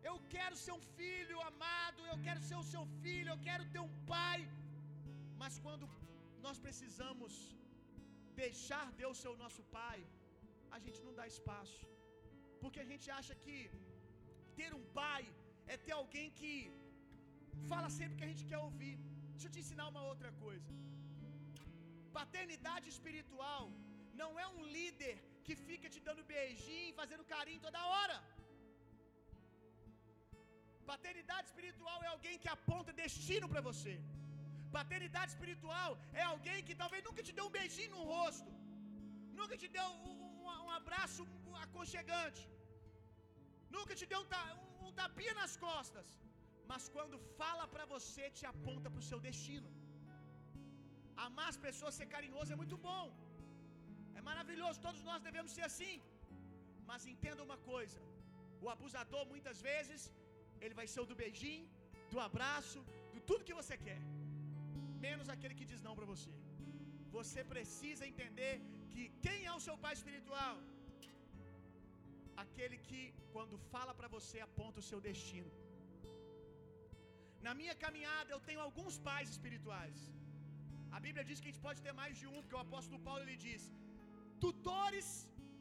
eu 0.09 0.15
quero 0.35 0.55
ser 0.65 0.73
um 0.79 0.85
filho 0.99 1.39
amado, 1.51 2.01
eu 2.11 2.19
quero 2.27 2.41
ser 2.49 2.57
o 2.63 2.67
seu 2.73 2.83
filho, 3.03 3.31
eu 3.33 3.41
quero 3.47 3.65
ter 3.73 3.83
um 3.87 3.95
pai. 4.13 4.39
Mas 5.41 5.55
quando 5.65 5.87
nós 6.45 6.59
precisamos 6.67 7.33
deixar 8.43 8.85
Deus 9.01 9.17
ser 9.23 9.31
o 9.35 9.41
nosso 9.43 9.63
pai, 9.79 9.99
a 10.75 10.79
gente 10.85 11.01
não 11.07 11.13
dá 11.19 11.25
espaço. 11.33 11.81
Porque 12.61 12.79
a 12.83 12.89
gente 12.91 13.07
acha 13.19 13.33
que 13.43 13.57
ter 14.59 14.71
um 14.79 14.85
pai 14.99 15.23
é 15.73 15.77
ter 15.85 15.93
alguém 16.01 16.27
que 16.39 16.53
fala 17.71 17.89
sempre 17.97 18.17
que 18.17 18.27
a 18.27 18.31
gente 18.31 18.45
quer 18.51 18.61
ouvir. 18.67 18.95
Deixa 19.33 19.47
eu 19.47 19.53
te 19.55 19.61
ensinar 19.63 19.87
uma 19.93 20.03
outra 20.11 20.31
coisa. 20.45 20.69
Paternidade 22.19 22.87
espiritual 22.95 23.63
não 24.21 24.31
é 24.43 24.47
um 24.55 24.63
líder 24.77 25.15
que 25.45 25.55
fica 25.67 25.87
te 25.93 25.99
dando 26.07 26.29
beijinho, 26.33 26.97
fazendo 27.01 27.29
carinho 27.33 27.63
toda 27.67 27.87
hora. 27.93 28.17
Paternidade 30.91 31.45
espiritual 31.51 31.97
é 32.05 32.09
alguém 32.15 32.35
que 32.41 32.49
aponta 32.57 32.99
destino 33.03 33.47
para 33.53 33.63
você. 33.69 33.95
Paternidade 34.77 35.31
espiritual 35.33 35.91
é 36.21 36.23
alguém 36.33 36.59
que 36.67 36.75
talvez 36.81 37.01
nunca 37.07 37.23
te 37.27 37.33
deu 37.37 37.45
um 37.47 37.55
beijinho 37.59 37.91
no 37.95 38.03
rosto, 38.13 38.49
nunca 39.39 39.55
te 39.61 39.67
deu 39.77 39.87
um, 40.09 40.24
um, 40.45 40.51
um 40.67 40.71
abraço 40.81 41.23
aconchegante, 41.65 42.43
nunca 43.75 43.93
te 43.99 44.05
deu 44.11 44.21
um, 44.23 44.29
um, 44.59 44.87
um 44.87 44.93
tapinha 45.01 45.33
nas 45.41 45.53
costas, 45.67 46.07
mas 46.71 46.83
quando 46.95 47.17
fala 47.39 47.65
para 47.73 47.85
você, 47.93 48.23
te 48.37 48.45
aponta 48.53 48.89
para 48.91 49.03
o 49.03 49.09
seu 49.11 49.19
destino. 49.27 49.69
Amar 51.27 51.47
as 51.51 51.59
pessoas, 51.67 51.97
ser 51.99 52.07
carinhoso 52.15 52.53
é 52.55 52.61
muito 52.61 52.77
bom, 52.89 53.05
é 54.17 54.21
maravilhoso, 54.29 54.83
todos 54.87 55.01
nós 55.09 55.25
devemos 55.27 55.51
ser 55.57 55.65
assim. 55.69 55.95
Mas 56.89 57.09
entenda 57.13 57.47
uma 57.47 57.59
coisa: 57.71 57.99
o 58.63 58.69
abusador 58.75 59.23
muitas 59.33 59.59
vezes 59.69 60.01
ele 60.63 60.77
vai 60.79 60.87
ser 60.93 61.01
o 61.03 61.09
do 61.11 61.19
beijinho, 61.23 61.67
do 62.13 62.19
abraço, 62.27 62.79
do 63.13 63.21
tudo 63.29 63.47
que 63.49 63.59
você 63.61 63.75
quer, 63.87 64.01
menos 65.07 65.29
aquele 65.35 65.57
que 65.59 65.69
diz 65.71 65.81
não 65.87 65.95
para 65.99 66.11
você. 66.13 66.33
Você 67.17 67.41
precisa 67.53 68.03
entender 68.11 68.53
que 68.93 69.03
quem 69.25 69.39
é 69.49 69.53
o 69.57 69.63
seu 69.67 69.75
pai 69.83 69.93
espiritual? 69.99 70.55
Aquele 72.43 72.77
que, 72.87 73.01
quando 73.35 73.57
fala 73.73 73.93
para 73.99 74.09
você, 74.15 74.37
aponta 74.47 74.79
o 74.81 74.87
seu 74.91 74.99
destino. 75.09 75.51
Na 77.45 77.53
minha 77.61 77.75
caminhada, 77.85 78.29
eu 78.35 78.41
tenho 78.47 78.61
alguns 78.67 78.95
pais 79.07 79.29
espirituais. 79.35 79.97
A 80.95 80.99
Bíblia 81.05 81.23
diz 81.29 81.39
que 81.39 81.47
a 81.47 81.51
gente 81.51 81.65
pode 81.67 81.81
ter 81.85 81.93
mais 82.01 82.13
de 82.21 82.27
um, 82.33 82.37
porque 82.41 82.57
o 82.59 82.65
apóstolo 82.67 82.99
Paulo 83.07 83.23
ele 83.25 83.37
diz: 83.47 83.63
Tutores 84.45 85.09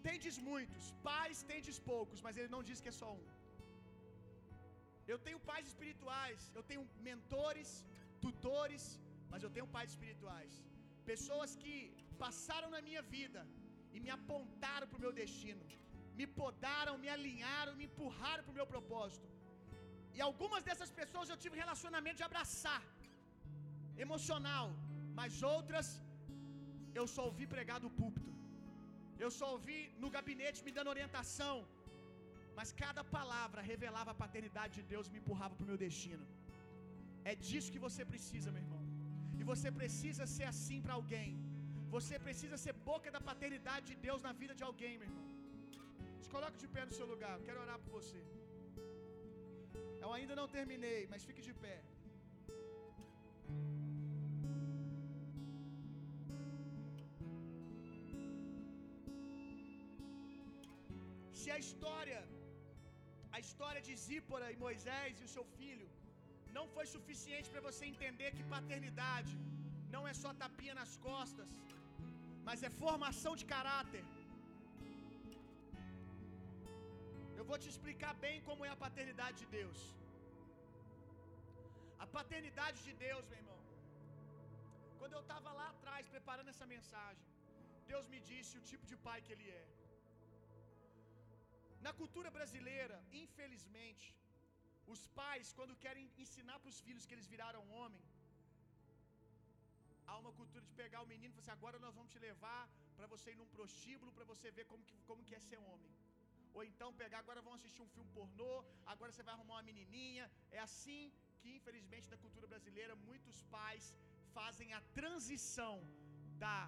tendes 0.08 0.36
muitos, 0.50 0.84
pais 1.08 1.38
tendes 1.52 1.78
poucos, 1.92 2.20
mas 2.26 2.36
ele 2.38 2.50
não 2.56 2.62
diz 2.68 2.80
que 2.82 2.92
é 2.92 2.98
só 3.02 3.10
um. 3.20 3.24
Eu 5.12 5.18
tenho 5.26 5.40
pais 5.50 5.66
espirituais, 5.70 6.40
eu 6.58 6.62
tenho 6.70 6.84
mentores, 7.08 7.70
tutores, 8.24 8.84
mas 9.32 9.42
eu 9.46 9.50
tenho 9.56 9.68
pais 9.76 9.90
espirituais. 9.94 10.52
Pessoas 11.12 11.50
que 11.62 11.74
passaram 12.24 12.68
na 12.74 12.80
minha 12.88 13.02
vida 13.16 13.42
e 13.94 14.00
me 14.04 14.10
apontaram 14.18 14.86
para 14.88 14.98
o 15.00 15.04
meu 15.04 15.12
destino, 15.20 15.64
me 16.18 16.26
podaram, 16.40 16.94
me 17.04 17.08
alinharam, 17.16 17.74
me 17.80 17.86
empurraram 17.90 18.42
para 18.44 18.54
o 18.54 18.58
meu 18.60 18.66
propósito. 18.74 19.28
E 20.16 20.20
algumas 20.28 20.62
dessas 20.68 20.90
pessoas 21.00 21.30
eu 21.32 21.38
tive 21.44 21.62
relacionamento 21.64 22.20
de 22.20 22.26
abraçar, 22.30 22.82
emocional, 24.04 24.66
mas 25.20 25.42
outras 25.54 25.88
eu 27.00 27.06
só 27.14 27.22
ouvi 27.30 27.46
pregar 27.54 27.78
do 27.84 27.90
púlpito. 28.00 28.32
Eu 29.24 29.30
só 29.38 29.46
ouvi 29.56 29.78
no 30.02 30.10
gabinete 30.16 30.64
me 30.66 30.72
dando 30.76 30.92
orientação, 30.94 31.56
mas 32.58 32.70
cada 32.82 33.02
palavra 33.16 33.60
revelava 33.72 34.10
a 34.12 34.20
paternidade 34.22 34.74
de 34.78 34.84
Deus 34.92 35.06
e 35.08 35.12
me 35.14 35.20
empurrava 35.22 35.54
para 35.56 35.66
o 35.66 35.70
meu 35.72 35.78
destino. 35.86 36.24
É 37.30 37.34
disso 37.46 37.72
que 37.74 37.84
você 37.86 38.02
precisa, 38.12 38.52
meu 38.54 38.62
irmão. 38.66 38.82
E 39.40 39.44
você 39.52 39.68
precisa 39.80 40.24
ser 40.36 40.46
assim 40.52 40.78
para 40.84 40.96
alguém. 40.98 41.30
Você 41.94 42.14
precisa 42.26 42.56
ser 42.62 42.74
boca 42.90 43.08
da 43.14 43.20
paternidade 43.28 43.84
de 43.90 43.96
Deus 44.06 44.20
na 44.26 44.32
vida 44.40 44.54
de 44.58 44.64
alguém, 44.68 44.94
meu 45.00 45.08
irmão. 45.08 45.26
Se 46.22 46.28
coloque 46.34 46.58
de 46.62 46.68
pé 46.74 46.82
no 46.88 46.94
seu 46.98 47.06
lugar, 47.12 47.34
quero 47.46 47.60
orar 47.64 47.78
por 47.82 47.92
você. 47.98 48.22
Eu 50.04 50.10
ainda 50.16 50.34
não 50.40 50.46
terminei, 50.56 51.00
mas 51.12 51.26
fique 51.28 51.42
de 51.48 51.54
pé. 51.64 51.76
Se 61.40 61.50
a 61.56 61.60
história, 61.64 62.20
a 63.36 63.40
história 63.46 63.82
de 63.88 63.94
Zípora 64.06 64.48
e 64.54 64.58
Moisés 64.66 65.20
e 65.20 65.26
o 65.28 65.32
seu 65.36 65.46
filho, 65.58 65.88
não 66.56 66.66
foi 66.76 66.86
suficiente 66.96 67.50
para 67.52 67.66
você 67.68 67.84
entender 67.92 68.30
que 68.36 68.50
paternidade 68.56 69.34
não 69.94 70.02
é 70.10 70.14
só 70.22 70.32
tapinha 70.42 70.74
nas 70.80 70.94
costas, 71.08 71.50
mas 72.46 72.62
é 72.68 72.70
formação 72.84 73.32
de 73.40 73.46
caráter. 73.54 74.04
Eu 77.38 77.44
vou 77.50 77.58
te 77.62 77.68
explicar 77.72 78.14
bem 78.24 78.36
como 78.48 78.66
é 78.68 78.70
a 78.72 78.82
paternidade 78.84 79.36
de 79.42 79.48
Deus. 79.58 79.80
A 82.04 82.06
paternidade 82.16 82.78
de 82.88 82.94
Deus, 83.06 83.24
meu 83.30 83.38
irmão. 83.42 83.60
Quando 84.98 85.16
eu 85.18 85.22
estava 85.26 85.50
lá 85.60 85.68
atrás 85.74 86.12
preparando 86.16 86.52
essa 86.54 86.66
mensagem, 86.74 87.26
Deus 87.92 88.06
me 88.12 88.20
disse 88.30 88.52
o 88.60 88.66
tipo 88.70 88.84
de 88.90 88.96
pai 89.06 89.18
que 89.24 89.32
Ele 89.36 89.48
é. 89.62 89.64
Na 91.86 91.92
cultura 92.00 92.30
brasileira, 92.36 92.96
infelizmente, 93.22 94.06
os 94.92 95.02
pais, 95.20 95.52
quando 95.58 95.80
querem 95.84 96.04
ensinar 96.24 96.56
para 96.60 96.72
os 96.72 96.80
filhos 96.86 97.06
que 97.06 97.14
eles 97.16 97.28
viraram 97.34 97.62
homem, 97.78 98.04
há 100.10 100.14
uma 100.22 100.32
cultura 100.38 100.64
de 100.68 100.72
pegar 100.82 101.00
o 101.04 101.10
menino 101.12 101.30
e 101.30 101.34
falar 101.34 101.44
assim: 101.44 101.58
agora 101.58 101.78
nós 101.84 101.94
vamos 101.98 102.10
te 102.14 102.20
levar 102.28 102.62
para 102.96 103.06
você 103.12 103.28
ir 103.32 103.38
num 103.40 103.50
prostíbulo 103.56 104.10
para 104.16 104.26
você 104.32 104.50
ver 104.58 104.66
como 104.72 104.84
que, 104.88 104.96
como 105.10 105.24
que 105.28 105.34
é 105.38 105.40
ser 105.48 105.60
homem. 105.68 105.92
Ou 106.56 106.62
então 106.70 106.88
pegar, 107.02 107.18
agora 107.24 107.40
vamos 107.46 107.58
assistir 107.60 107.82
um 107.84 107.92
filme 107.94 108.10
pornô, 108.16 108.52
agora 108.92 109.10
você 109.12 109.24
vai 109.28 109.34
arrumar 109.34 109.54
uma 109.56 109.68
menininha. 109.70 110.26
É 110.58 110.60
assim 110.68 111.02
que, 111.40 111.48
infelizmente, 111.58 112.10
na 112.12 112.18
cultura 112.24 112.46
brasileira, 112.52 112.94
muitos 113.08 113.38
pais 113.56 113.86
fazem 114.36 114.68
a 114.78 114.80
transição 114.98 115.74
da 116.44 116.58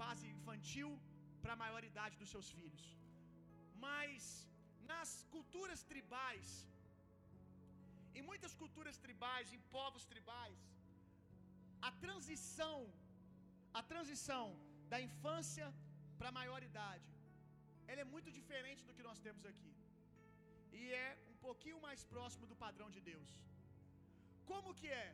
fase 0.00 0.26
infantil 0.34 0.90
para 1.42 1.52
a 1.54 1.60
maioridade 1.64 2.16
dos 2.22 2.30
seus 2.34 2.48
filhos. 2.58 2.84
Mas 3.86 4.22
nas 4.90 5.10
culturas 5.34 5.80
tribais, 5.92 6.48
em 8.18 8.22
muitas 8.30 8.52
culturas 8.62 8.96
tribais, 9.04 9.52
em 9.56 9.60
povos 9.76 10.04
tribais, 10.12 10.58
a 11.88 11.90
transição, 12.04 12.76
a 13.80 13.82
transição 13.92 14.46
da 14.92 14.98
infância 15.08 15.66
para 16.18 16.30
a 16.30 16.36
maioridade, 16.40 17.08
ela 17.90 18.02
é 18.04 18.12
muito 18.14 18.30
diferente 18.38 18.82
do 18.88 18.94
que 18.96 19.06
nós 19.08 19.20
temos 19.26 19.44
aqui. 19.50 19.72
E 20.78 20.82
é 21.04 21.08
um 21.32 21.36
pouquinho 21.46 21.80
mais 21.86 22.02
próximo 22.12 22.46
do 22.50 22.56
padrão 22.64 22.88
de 22.96 23.00
Deus. 23.10 23.30
Como 24.50 24.74
que 24.80 24.88
é? 25.04 25.08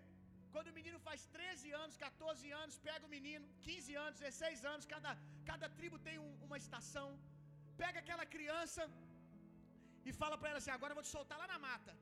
Quando 0.55 0.69
o 0.71 0.77
menino 0.79 0.99
faz 1.07 1.21
13 1.37 1.71
anos, 1.83 1.95
14 2.07 2.51
anos, 2.63 2.75
pega 2.89 3.07
o 3.07 3.13
menino, 3.17 3.47
15 3.69 3.95
anos, 4.05 4.21
16 4.27 4.65
anos, 4.73 4.85
cada, 4.95 5.13
cada 5.51 5.69
tribo 5.79 5.99
tem 6.09 6.17
um, 6.25 6.33
uma 6.47 6.59
estação. 6.65 7.09
Pega 7.83 7.99
aquela 8.03 8.27
criança 8.35 8.83
e 10.09 10.13
fala 10.21 10.37
para 10.39 10.51
ela 10.51 10.61
assim: 10.63 10.75
agora 10.77 10.93
eu 10.93 10.99
vou 11.01 11.07
te 11.09 11.15
soltar 11.17 11.39
lá 11.43 11.49
na 11.55 11.59
mata. 11.69 11.95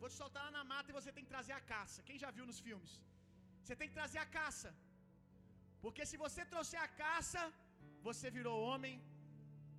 Vou 0.00 0.08
te 0.12 0.16
soltar 0.22 0.42
lá 0.46 0.52
na 0.58 0.64
mata 0.72 0.90
e 0.90 0.98
você 0.98 1.10
tem 1.14 1.24
que 1.26 1.34
trazer 1.36 1.54
a 1.60 1.64
caça. 1.74 2.04
Quem 2.08 2.18
já 2.24 2.30
viu 2.36 2.46
nos 2.50 2.60
filmes? 2.66 2.92
Você 3.68 3.76
tem 3.80 3.88
que 3.90 3.98
trazer 4.00 4.20
a 4.22 4.30
caça. 4.36 4.68
Porque 5.82 6.02
se 6.10 6.16
você 6.22 6.42
trouxer 6.52 6.80
a 6.84 6.92
caça, 7.00 7.40
você 8.06 8.26
virou 8.36 8.54
homem, 8.68 8.94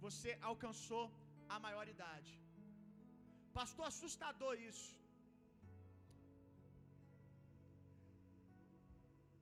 você 0.03 0.32
alcançou 0.49 1.06
a 1.53 1.57
maioridade. 1.64 2.34
Pastor, 3.57 3.86
assustador 3.88 4.53
isso. 4.72 4.91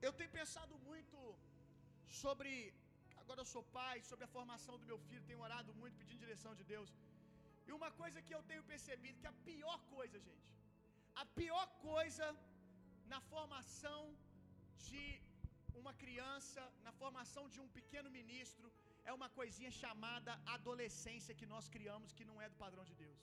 Eu 0.07 0.13
tenho 0.19 0.31
pensado 0.39 0.75
muito 0.89 1.17
sobre. 2.21 2.51
Agora 3.23 3.41
eu 3.43 3.49
sou 3.53 3.63
pai, 3.79 3.95
sobre 4.11 4.25
a 4.27 4.33
formação 4.35 4.75
do 4.81 4.89
meu 4.91 4.99
filho, 5.07 5.27
tenho 5.31 5.43
orado 5.47 5.73
muito, 5.81 5.99
pedindo 6.03 6.25
direção 6.27 6.53
de 6.61 6.67
Deus. 6.73 6.91
E 7.67 7.73
uma 7.79 7.91
coisa 8.01 8.23
que 8.27 8.35
eu 8.37 8.43
tenho 8.51 8.63
percebido, 8.71 9.19
que 9.23 9.31
a 9.33 9.39
pior 9.49 9.79
coisa, 9.95 10.17
gente, 10.29 10.47
a 11.23 11.25
pior 11.41 11.67
coisa 11.89 12.27
na 13.13 13.19
formação 13.33 13.99
de 14.89 15.05
uma 15.81 15.93
criança, 16.03 16.61
na 16.85 16.93
formação 17.01 17.43
de 17.53 17.59
um 17.63 17.69
pequeno 17.77 18.09
ministro, 18.19 18.67
é 19.09 19.13
uma 19.19 19.29
coisinha 19.39 19.71
chamada 19.81 20.31
adolescência 20.57 21.37
que 21.39 21.49
nós 21.53 21.67
criamos 21.75 22.15
que 22.17 22.27
não 22.29 22.37
é 22.45 22.47
do 22.53 22.61
padrão 22.63 22.85
de 22.89 22.95
Deus. 23.03 23.21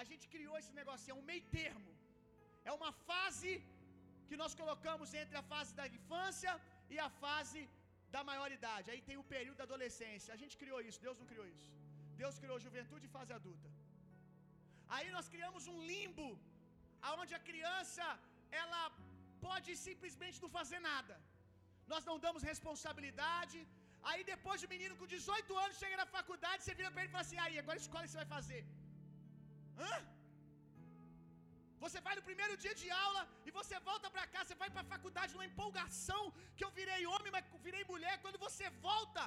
A 0.00 0.04
gente 0.08 0.24
criou 0.34 0.56
esse 0.60 0.72
negócio, 0.80 1.12
é 1.12 1.16
um 1.20 1.28
meio 1.30 1.44
termo. 1.58 1.92
É 2.68 2.72
uma 2.78 2.90
fase 3.08 3.52
que 4.28 4.36
nós 4.42 4.52
colocamos 4.60 5.08
entre 5.22 5.36
a 5.40 5.44
fase 5.52 5.72
da 5.80 5.86
infância 5.96 6.52
e 6.94 6.98
a 7.06 7.10
fase 7.24 7.62
da 8.14 8.22
maioridade. 8.30 8.90
Aí 8.92 9.00
tem 9.08 9.18
o 9.22 9.28
período 9.34 9.58
da 9.60 9.66
adolescência. 9.70 10.34
A 10.36 10.40
gente 10.42 10.56
criou 10.62 10.80
isso, 10.88 11.04
Deus 11.06 11.18
não 11.20 11.30
criou 11.32 11.46
isso. 11.54 11.70
Deus 12.22 12.36
criou 12.42 12.64
juventude 12.66 13.06
e 13.06 13.14
fase 13.16 13.32
adulta. 13.38 13.68
Aí 14.96 15.08
nós 15.16 15.28
criamos 15.34 15.64
um 15.72 15.78
limbo 15.92 16.28
aonde 17.10 17.32
a 17.38 17.44
criança 17.50 18.04
ela 18.62 18.82
pode 19.46 19.70
simplesmente 19.88 20.42
não 20.44 20.50
fazer 20.58 20.80
nada. 20.90 21.16
Nós 21.92 22.04
não 22.10 22.16
damos 22.26 22.42
responsabilidade, 22.52 23.58
Aí 24.10 24.22
depois 24.32 24.64
o 24.64 24.70
menino 24.72 24.94
com 25.00 25.06
18 25.14 25.58
anos 25.64 25.78
chega 25.82 25.96
na 26.00 26.08
faculdade, 26.16 26.62
você 26.62 26.74
vira 26.80 26.90
para 26.92 27.02
ele 27.02 27.10
e 27.10 27.14
fala 27.14 27.26
assim: 27.26 27.40
"Aí, 27.44 27.54
agora 27.62 27.82
escolhe 27.84 28.04
o 28.04 28.08
que 28.08 28.14
você 28.14 28.22
vai 28.24 28.32
fazer". 28.36 28.60
Hã? 29.84 29.94
Você 31.84 31.98
vai 32.06 32.14
no 32.18 32.24
primeiro 32.28 32.54
dia 32.64 32.74
de 32.82 32.88
aula 33.04 33.22
e 33.46 33.50
você 33.58 33.76
volta 33.88 34.08
para 34.14 34.26
casa, 34.34 34.46
você 34.50 34.60
vai 34.62 34.68
para 34.74 34.84
a 34.84 34.92
faculdade 34.94 35.34
numa 35.34 35.48
empolgação 35.50 36.22
que 36.56 36.64
eu 36.66 36.70
virei 36.78 37.00
homem, 37.14 37.32
mas 37.36 37.48
virei 37.66 37.82
mulher. 37.94 38.14
Quando 38.24 38.38
você 38.46 38.68
volta, 38.88 39.24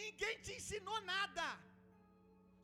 ninguém 0.00 0.34
te 0.46 0.52
ensinou 0.58 0.98
nada. 1.14 1.46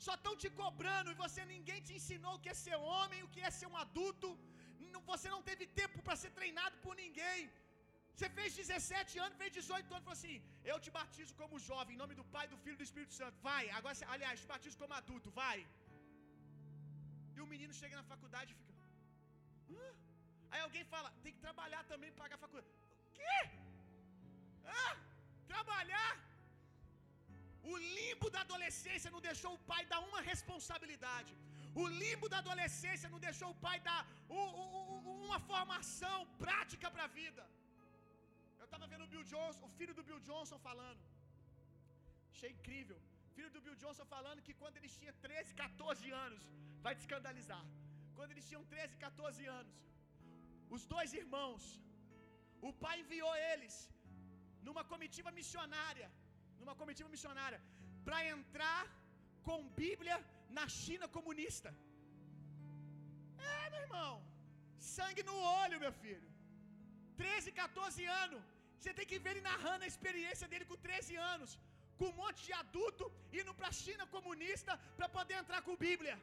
Só 0.06 0.14
estão 0.16 0.34
te 0.42 0.48
cobrando 0.62 1.10
e 1.12 1.20
você 1.24 1.40
ninguém 1.54 1.80
te 1.86 1.94
ensinou 1.98 2.34
o 2.34 2.42
que 2.44 2.52
é 2.54 2.58
ser 2.64 2.76
homem, 2.92 3.24
o 3.26 3.30
que 3.34 3.42
é 3.48 3.52
ser 3.60 3.68
um 3.72 3.78
adulto. 3.84 4.28
Você 5.12 5.28
não 5.34 5.42
teve 5.48 5.64
tempo 5.80 5.98
para 6.06 6.16
ser 6.22 6.30
treinado 6.38 6.76
por 6.84 6.94
ninguém. 7.02 7.40
Você 8.14 8.28
fez 8.38 8.56
17 8.62 9.12
anos, 9.24 9.38
fez 9.42 9.50
18 9.58 9.94
anos, 9.94 10.06
falou 10.06 10.18
assim: 10.18 10.36
Eu 10.70 10.76
te 10.84 10.90
batizo 10.96 11.32
como 11.40 11.62
jovem, 11.68 11.94
em 11.94 12.00
nome 12.02 12.14
do 12.18 12.24
Pai, 12.34 12.46
do 12.52 12.58
Filho 12.62 12.76
e 12.76 12.80
do 12.82 12.88
Espírito 12.88 13.14
Santo. 13.20 13.36
Vai. 13.48 13.62
Agora, 13.78 13.94
aliás, 14.14 14.42
te 14.42 14.48
batizo 14.54 14.76
como 14.82 14.98
adulto, 15.00 15.30
vai. 15.42 15.58
E 17.36 17.40
o 17.44 17.50
menino 17.52 17.74
chega 17.80 17.96
na 18.00 18.06
faculdade 18.12 18.50
e 18.54 18.58
fica. 18.66 18.84
Hã? 19.74 19.88
Aí 20.52 20.60
alguém 20.66 20.84
fala: 20.94 21.10
Tem 21.24 21.34
que 21.36 21.44
trabalhar 21.46 21.82
também, 21.92 22.18
pagar 22.22 22.36
a 22.38 22.44
faculdade. 22.46 22.70
O 23.08 23.14
quê? 23.18 23.38
Hã? 24.72 24.88
Trabalhar? 25.54 26.10
O 27.72 27.76
limbo 27.98 28.28
da 28.34 28.40
adolescência 28.46 29.14
não 29.14 29.22
deixou 29.28 29.52
o 29.54 29.62
pai 29.70 29.82
dar 29.92 30.00
uma 30.08 30.20
responsabilidade. 30.30 31.32
O 31.82 31.86
limbo 32.02 32.28
da 32.32 32.38
adolescência 32.44 33.10
não 33.12 33.20
deixou 33.26 33.48
o 33.52 33.60
pai 33.66 33.76
dar 33.88 34.00
uma 35.24 35.40
formação 35.50 36.18
prática 36.44 36.86
para 36.94 37.04
a 37.08 37.12
vida. 37.20 37.44
Eu 38.60 38.66
estava 38.68 38.86
vendo 38.92 39.04
o 39.06 39.10
Bill 39.12 39.24
Johnson, 39.32 39.64
o 39.68 39.74
filho 39.78 39.94
do 39.98 40.04
Bill 40.08 40.20
Johnson 40.28 40.58
falando. 40.68 41.02
Achei 42.32 42.50
incrível. 42.56 42.98
Filho 43.36 43.50
do 43.56 43.62
Bill 43.66 43.76
Johnson 43.82 44.06
falando 44.14 44.44
que 44.46 44.54
quando 44.62 44.78
eles 44.80 44.94
tinham 45.00 45.14
13, 45.28 45.54
14 45.64 46.10
anos, 46.26 46.42
vai 46.86 46.94
te 46.94 47.02
escandalizar. 47.06 47.64
Quando 48.16 48.32
eles 48.32 48.48
tinham 48.48 48.64
13, 48.74 48.96
14 49.06 49.44
anos, 49.60 49.76
os 50.76 50.84
dois 50.94 51.12
irmãos, 51.22 51.62
o 52.68 52.72
pai 52.84 52.96
enviou 53.02 53.34
eles 53.52 53.76
numa 54.66 54.84
comitiva 54.92 55.30
missionária 55.38 56.08
numa 56.60 56.74
comitiva 56.80 57.08
missionária, 57.14 57.60
para 58.06 58.18
entrar 58.34 58.82
com 59.46 59.68
Bíblia 59.82 60.16
na 60.58 60.66
China 60.80 61.06
comunista. 61.16 61.70
É, 63.52 63.70
meu 63.74 63.82
irmão, 63.86 64.12
sangue 64.96 65.22
no 65.30 65.36
olho, 65.62 65.82
meu 65.84 65.92
filho. 66.02 66.28
13, 67.22 67.52
14 67.62 68.04
anos. 68.22 68.42
Você 68.78 68.92
tem 68.98 69.08
que 69.10 69.18
ver 69.24 69.30
ele 69.32 69.48
narrando 69.52 69.84
a 69.84 69.92
experiência 69.94 70.46
dele 70.50 70.66
com 70.70 70.84
13 70.88 71.14
anos, 71.32 71.50
com 71.98 72.06
um 72.10 72.18
monte 72.20 72.40
de 72.46 72.52
adulto 72.62 73.06
indo 73.40 73.52
para 73.58 73.68
a 73.72 73.78
China 73.84 74.04
comunista 74.16 74.74
para 74.98 75.08
poder 75.16 75.36
entrar 75.42 75.60
com 75.66 75.82
Bíblia. 75.88 76.16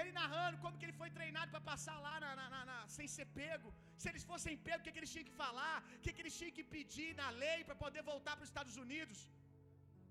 Ele 0.00 0.12
narrando 0.18 0.56
como 0.62 0.78
que 0.78 0.86
ele 0.86 0.98
foi 1.00 1.10
treinado 1.18 1.50
para 1.54 1.68
passar 1.70 1.96
lá 2.06 2.14
na, 2.24 2.30
na, 2.40 2.64
na, 2.70 2.76
sem 2.96 3.06
ser 3.14 3.26
pego. 3.40 3.68
Se 4.00 4.08
eles 4.10 4.24
fossem 4.30 4.56
pegos, 4.66 4.82
o 4.82 4.84
que, 4.84 4.92
que 4.94 5.00
eles 5.02 5.12
tinham 5.14 5.28
que 5.30 5.38
falar? 5.44 5.76
O 5.96 6.00
que, 6.04 6.12
que 6.14 6.22
eles 6.24 6.36
tinham 6.38 6.56
que 6.58 6.64
pedir 6.76 7.10
na 7.20 7.28
lei 7.44 7.58
para 7.68 7.76
poder 7.84 8.02
voltar 8.12 8.34
para 8.36 8.46
os 8.46 8.52
Estados 8.52 8.76
Unidos? 8.84 9.18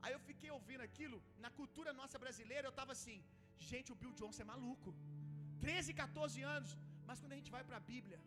Aí 0.04 0.14
eu 0.16 0.22
fiquei 0.30 0.50
ouvindo 0.58 0.84
aquilo, 0.90 1.18
na 1.46 1.52
cultura 1.60 1.92
nossa 2.02 2.18
brasileira, 2.24 2.66
eu 2.68 2.76
estava 2.76 2.92
assim, 2.98 3.18
gente, 3.72 3.92
o 3.94 4.00
Bill 4.02 4.14
Johnson 4.20 4.44
é 4.46 4.52
maluco. 4.54 4.92
13, 5.66 5.94
14 6.04 6.42
anos, 6.56 6.72
mas 7.08 7.20
quando 7.22 7.36
a 7.36 7.40
gente 7.40 7.52
vai 7.56 7.64
para 7.70 7.78
a 7.80 7.86
Bíblia, 7.92 8.20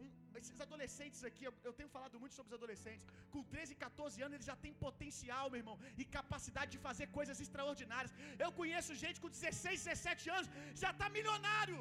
um, 0.00 0.08
esses 0.40 0.58
adolescentes 0.66 1.20
aqui, 1.28 1.44
eu, 1.48 1.54
eu, 1.68 1.72
tenho 1.78 1.90
falado 1.94 2.20
muito 2.22 2.34
sobre 2.38 2.50
os 2.50 2.58
adolescentes, 2.58 3.06
com 3.32 3.42
13, 3.54 3.74
14 3.86 4.22
anos 4.24 4.36
eles 4.36 4.50
já 4.52 4.56
têm 4.64 4.74
potencial, 4.86 5.44
meu 5.52 5.60
irmão, 5.62 5.78
e 6.02 6.04
capacidade 6.18 6.70
de 6.74 6.82
fazer 6.88 7.06
coisas 7.18 7.40
extraordinárias. 7.44 8.14
Eu 8.44 8.52
conheço 8.60 9.00
gente 9.04 9.20
com 9.22 9.34
16, 9.40 9.84
17 9.84 10.30
anos, 10.36 10.50
já 10.84 10.92
está 10.94 11.08
milionário. 11.18 11.80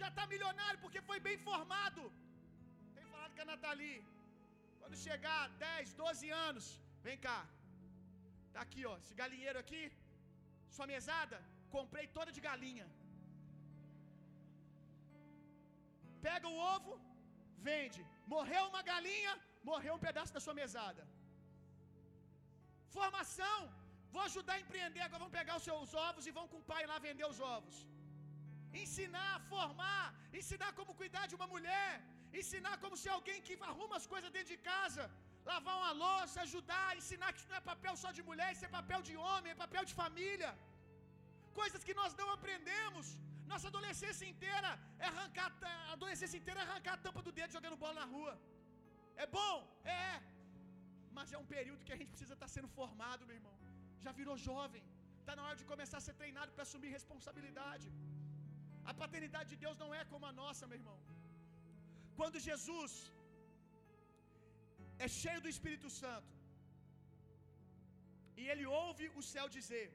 Já 0.00 0.08
está 0.12 0.24
milionário 0.32 0.78
porque 0.82 1.00
foi 1.10 1.18
bem 1.28 1.38
formado. 1.48 2.02
Tenho 2.96 3.08
falado 3.14 3.32
com 3.36 3.44
a 3.44 3.50
Nathalie. 3.52 3.96
Quando 4.80 4.96
chegar 5.06 5.40
10, 5.70 5.94
12 6.02 6.28
anos, 6.48 6.66
Vem 7.06 7.18
cá. 7.26 7.38
Tá 8.54 8.60
aqui, 8.66 8.82
ó. 8.92 8.94
Esse 9.02 9.14
galinheiro 9.22 9.58
aqui. 9.64 9.82
Sua 10.76 10.86
mesada, 10.94 11.36
comprei 11.76 12.04
toda 12.16 12.30
de 12.36 12.42
galinha. 12.48 12.86
Pega 16.26 16.46
o 16.54 16.58
ovo, 16.74 16.92
vende. 17.68 18.02
Morreu 18.34 18.64
uma 18.70 18.82
galinha, 18.92 19.34
morreu 19.70 19.94
um 19.96 20.04
pedaço 20.06 20.34
da 20.36 20.42
sua 20.46 20.56
mesada. 20.62 21.04
Formação. 22.96 23.58
Vou 24.14 24.22
ajudar 24.28 24.54
a 24.56 24.62
empreender. 24.64 25.02
Agora 25.04 25.22
vamos 25.24 25.38
pegar 25.38 25.56
os 25.60 25.66
seus 25.68 25.92
ovos 26.08 26.26
e 26.28 26.36
vão 26.38 26.46
com 26.52 26.60
o 26.60 26.68
pai 26.72 26.82
lá 26.90 26.98
vender 27.08 27.26
os 27.32 27.40
ovos. 27.56 27.76
Ensinar, 28.82 29.34
formar, 29.52 30.04
ensinar 30.40 30.70
como 30.78 30.98
cuidar 31.00 31.24
de 31.30 31.36
uma 31.38 31.48
mulher, 31.54 31.90
ensinar 32.40 32.74
como 32.82 33.00
ser 33.02 33.12
alguém 33.16 33.38
que 33.46 33.54
arruma 33.70 33.96
as 34.00 34.06
coisas 34.12 34.30
dentro 34.36 34.52
de 34.54 34.60
casa 34.72 35.04
lavar 35.50 35.76
uma 35.80 35.92
louça, 36.04 36.36
ajudar, 36.46 36.88
ensinar 37.00 37.28
que 37.32 37.40
isso 37.40 37.50
não 37.52 37.60
é 37.60 37.70
papel 37.72 37.94
só 38.02 38.10
de 38.18 38.22
mulher, 38.30 38.48
isso 38.54 38.66
é 38.68 38.76
papel 38.80 39.00
de 39.08 39.14
homem, 39.26 39.52
é 39.52 39.62
papel 39.64 39.84
de 39.90 39.94
família. 40.02 40.50
Coisas 41.60 41.82
que 41.88 41.94
nós 42.00 42.12
não 42.20 42.28
aprendemos. 42.36 43.06
Nossa 43.52 43.68
adolescência 43.72 44.26
inteira 44.32 44.70
é 45.04 45.06
arrancar, 45.12 45.50
a 45.70 45.92
adolescência 45.98 46.38
inteira 46.40 46.60
é 46.62 46.66
arrancar 46.68 46.94
a 46.96 47.02
tampa 47.06 47.22
do 47.26 47.32
dedo 47.38 47.56
jogando 47.58 47.82
bola 47.84 47.96
na 48.02 48.06
rua. 48.14 48.34
É 49.24 49.26
bom? 49.38 49.54
É. 50.02 50.08
Mas 51.16 51.32
é 51.36 51.38
um 51.44 51.48
período 51.54 51.84
que 51.86 51.94
a 51.94 51.98
gente 52.00 52.12
precisa 52.14 52.34
estar 52.36 52.50
sendo 52.56 52.68
formado, 52.78 53.26
meu 53.28 53.36
irmão. 53.40 53.56
Já 54.04 54.12
virou 54.20 54.36
jovem. 54.48 54.84
Está 55.20 55.34
na 55.38 55.44
hora 55.46 55.58
de 55.60 55.66
começar 55.72 55.98
a 55.98 56.06
ser 56.08 56.14
treinado 56.20 56.52
para 56.52 56.64
assumir 56.66 56.90
responsabilidade. 56.98 57.88
A 58.90 58.94
paternidade 59.02 59.48
de 59.52 59.58
Deus 59.64 59.78
não 59.82 59.90
é 60.00 60.04
como 60.12 60.26
a 60.30 60.34
nossa, 60.42 60.68
meu 60.70 60.78
irmão. 60.82 60.98
Quando 62.18 62.44
Jesus 62.50 62.92
é 65.04 65.08
cheio 65.20 65.40
do 65.44 65.52
Espírito 65.54 65.88
Santo. 66.00 66.32
E 68.40 68.44
ele 68.52 68.66
ouve 68.84 69.04
o 69.20 69.22
céu 69.32 69.46
dizer: 69.56 69.86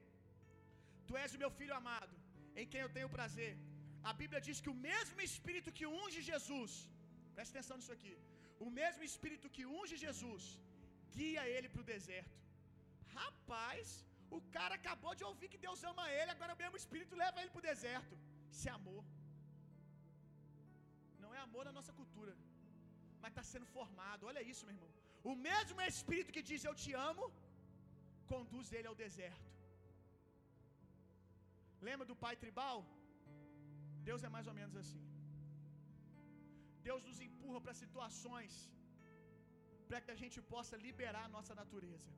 Tu 1.08 1.14
és 1.24 1.34
o 1.36 1.42
meu 1.44 1.52
filho 1.60 1.76
amado, 1.82 2.16
em 2.60 2.68
quem 2.72 2.82
eu 2.86 2.94
tenho 2.98 3.16
prazer. 3.18 3.54
A 4.10 4.14
Bíblia 4.22 4.42
diz 4.48 4.58
que 4.64 4.74
o 4.74 4.80
mesmo 4.90 5.20
Espírito 5.30 5.76
que 5.78 5.86
unge 6.04 6.22
Jesus, 6.32 6.72
presta 7.36 7.54
atenção 7.54 7.78
nisso 7.80 7.96
aqui, 7.98 8.14
o 8.66 8.70
mesmo 8.80 9.04
Espírito 9.10 9.54
que 9.56 9.66
unge 9.80 9.96
Jesus, 10.06 10.46
guia 11.18 11.44
ele 11.56 11.70
para 11.74 11.84
o 11.84 11.90
deserto. 11.94 12.40
Rapaz, 13.18 13.88
o 14.38 14.42
cara 14.56 14.76
acabou 14.80 15.14
de 15.20 15.26
ouvir 15.30 15.50
que 15.54 15.64
Deus 15.66 15.82
ama 15.92 16.06
ele, 16.20 16.32
agora 16.36 16.56
o 16.56 16.62
mesmo 16.64 16.80
Espírito 16.84 17.22
leva 17.24 17.42
ele 17.42 17.54
para 17.54 17.64
o 17.64 17.70
deserto. 17.72 18.16
Isso 18.54 18.68
é 18.70 18.74
amor. 18.80 19.04
Não 21.24 21.32
é 21.38 21.40
amor 21.48 21.64
na 21.70 21.76
nossa 21.80 21.94
cultura 22.00 22.34
mas 23.24 23.32
está 23.34 23.46
sendo 23.54 23.68
formado. 23.78 24.28
Olha 24.32 24.44
isso, 24.52 24.66
meu 24.68 24.76
irmão. 24.78 24.92
O 25.32 25.36
mesmo 25.48 25.80
Espírito 25.92 26.34
que 26.36 26.48
diz 26.50 26.64
eu 26.70 26.76
te 26.84 26.92
amo, 27.10 27.26
conduz 28.34 28.68
ele 28.78 28.90
ao 28.92 29.00
deserto. 29.04 29.50
Lembra 31.88 32.06
do 32.12 32.18
pai 32.24 32.36
tribal? 32.44 32.78
Deus 34.10 34.24
é 34.28 34.30
mais 34.36 34.48
ou 34.52 34.56
menos 34.60 34.76
assim. 34.82 35.04
Deus 36.88 37.02
nos 37.08 37.20
empurra 37.28 37.60
para 37.66 37.82
situações 37.84 38.54
para 39.90 40.00
que 40.04 40.12
a 40.16 40.20
gente 40.22 40.40
possa 40.54 40.76
liberar 40.86 41.24
a 41.26 41.34
nossa 41.36 41.54
natureza, 41.62 42.12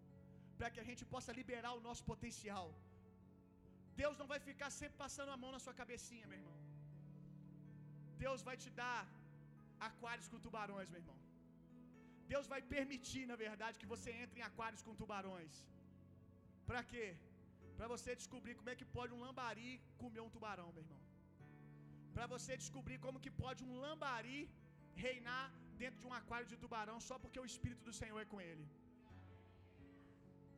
para 0.59 0.69
que 0.73 0.81
a 0.83 0.87
gente 0.89 1.03
possa 1.13 1.31
liberar 1.39 1.71
o 1.79 1.83
nosso 1.87 2.03
potencial. 2.11 2.67
Deus 4.01 4.15
não 4.21 4.27
vai 4.31 4.39
ficar 4.49 4.69
sempre 4.79 4.97
passando 5.03 5.33
a 5.33 5.39
mão 5.41 5.51
na 5.55 5.61
sua 5.65 5.75
cabecinha, 5.81 6.29
meu 6.31 6.39
irmão. 6.41 6.57
Deus 8.23 8.41
vai 8.47 8.55
te 8.63 8.69
dar 8.81 9.01
aquários 9.89 10.27
com 10.31 10.39
tubarões, 10.45 10.89
meu 10.93 11.01
irmão. 11.03 11.19
Deus 12.33 12.45
vai 12.53 12.61
permitir, 12.75 13.23
na 13.31 13.37
verdade, 13.45 13.79
que 13.81 13.91
você 13.93 14.11
entre 14.23 14.39
em 14.39 14.45
aquários 14.49 14.83
com 14.85 14.99
tubarões. 15.01 15.55
Para 16.69 16.81
quê? 16.91 17.07
Para 17.77 17.87
você 17.93 18.11
descobrir 18.21 18.55
como 18.59 18.71
é 18.73 18.75
que 18.79 18.87
pode 18.97 19.13
um 19.15 19.21
lambari 19.25 19.71
comer 20.03 20.21
um 20.25 20.33
tubarão, 20.35 20.69
meu 20.75 20.83
irmão. 20.85 21.01
Para 22.15 22.27
você 22.33 22.51
descobrir 22.63 22.97
como 23.05 23.23
que 23.25 23.31
pode 23.43 23.61
um 23.67 23.75
lambari 23.83 24.39
reinar 25.05 25.45
dentro 25.81 25.99
de 26.01 26.07
um 26.09 26.15
aquário 26.19 26.47
de 26.51 26.57
tubarão 26.63 26.97
só 27.07 27.15
porque 27.23 27.39
o 27.43 27.49
espírito 27.51 27.83
do 27.87 27.95
Senhor 28.01 28.19
é 28.23 28.31
com 28.33 28.39
ele. 28.49 28.65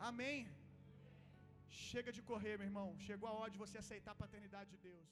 Amém. 0.10 0.40
Chega 1.90 2.12
de 2.18 2.22
correr, 2.32 2.56
meu 2.58 2.68
irmão. 2.72 2.90
Chegou 3.08 3.28
a 3.30 3.38
hora 3.38 3.52
de 3.56 3.62
você 3.64 3.78
aceitar 3.84 4.12
a 4.14 4.22
paternidade 4.24 4.70
de 4.74 4.80
Deus. 4.90 5.10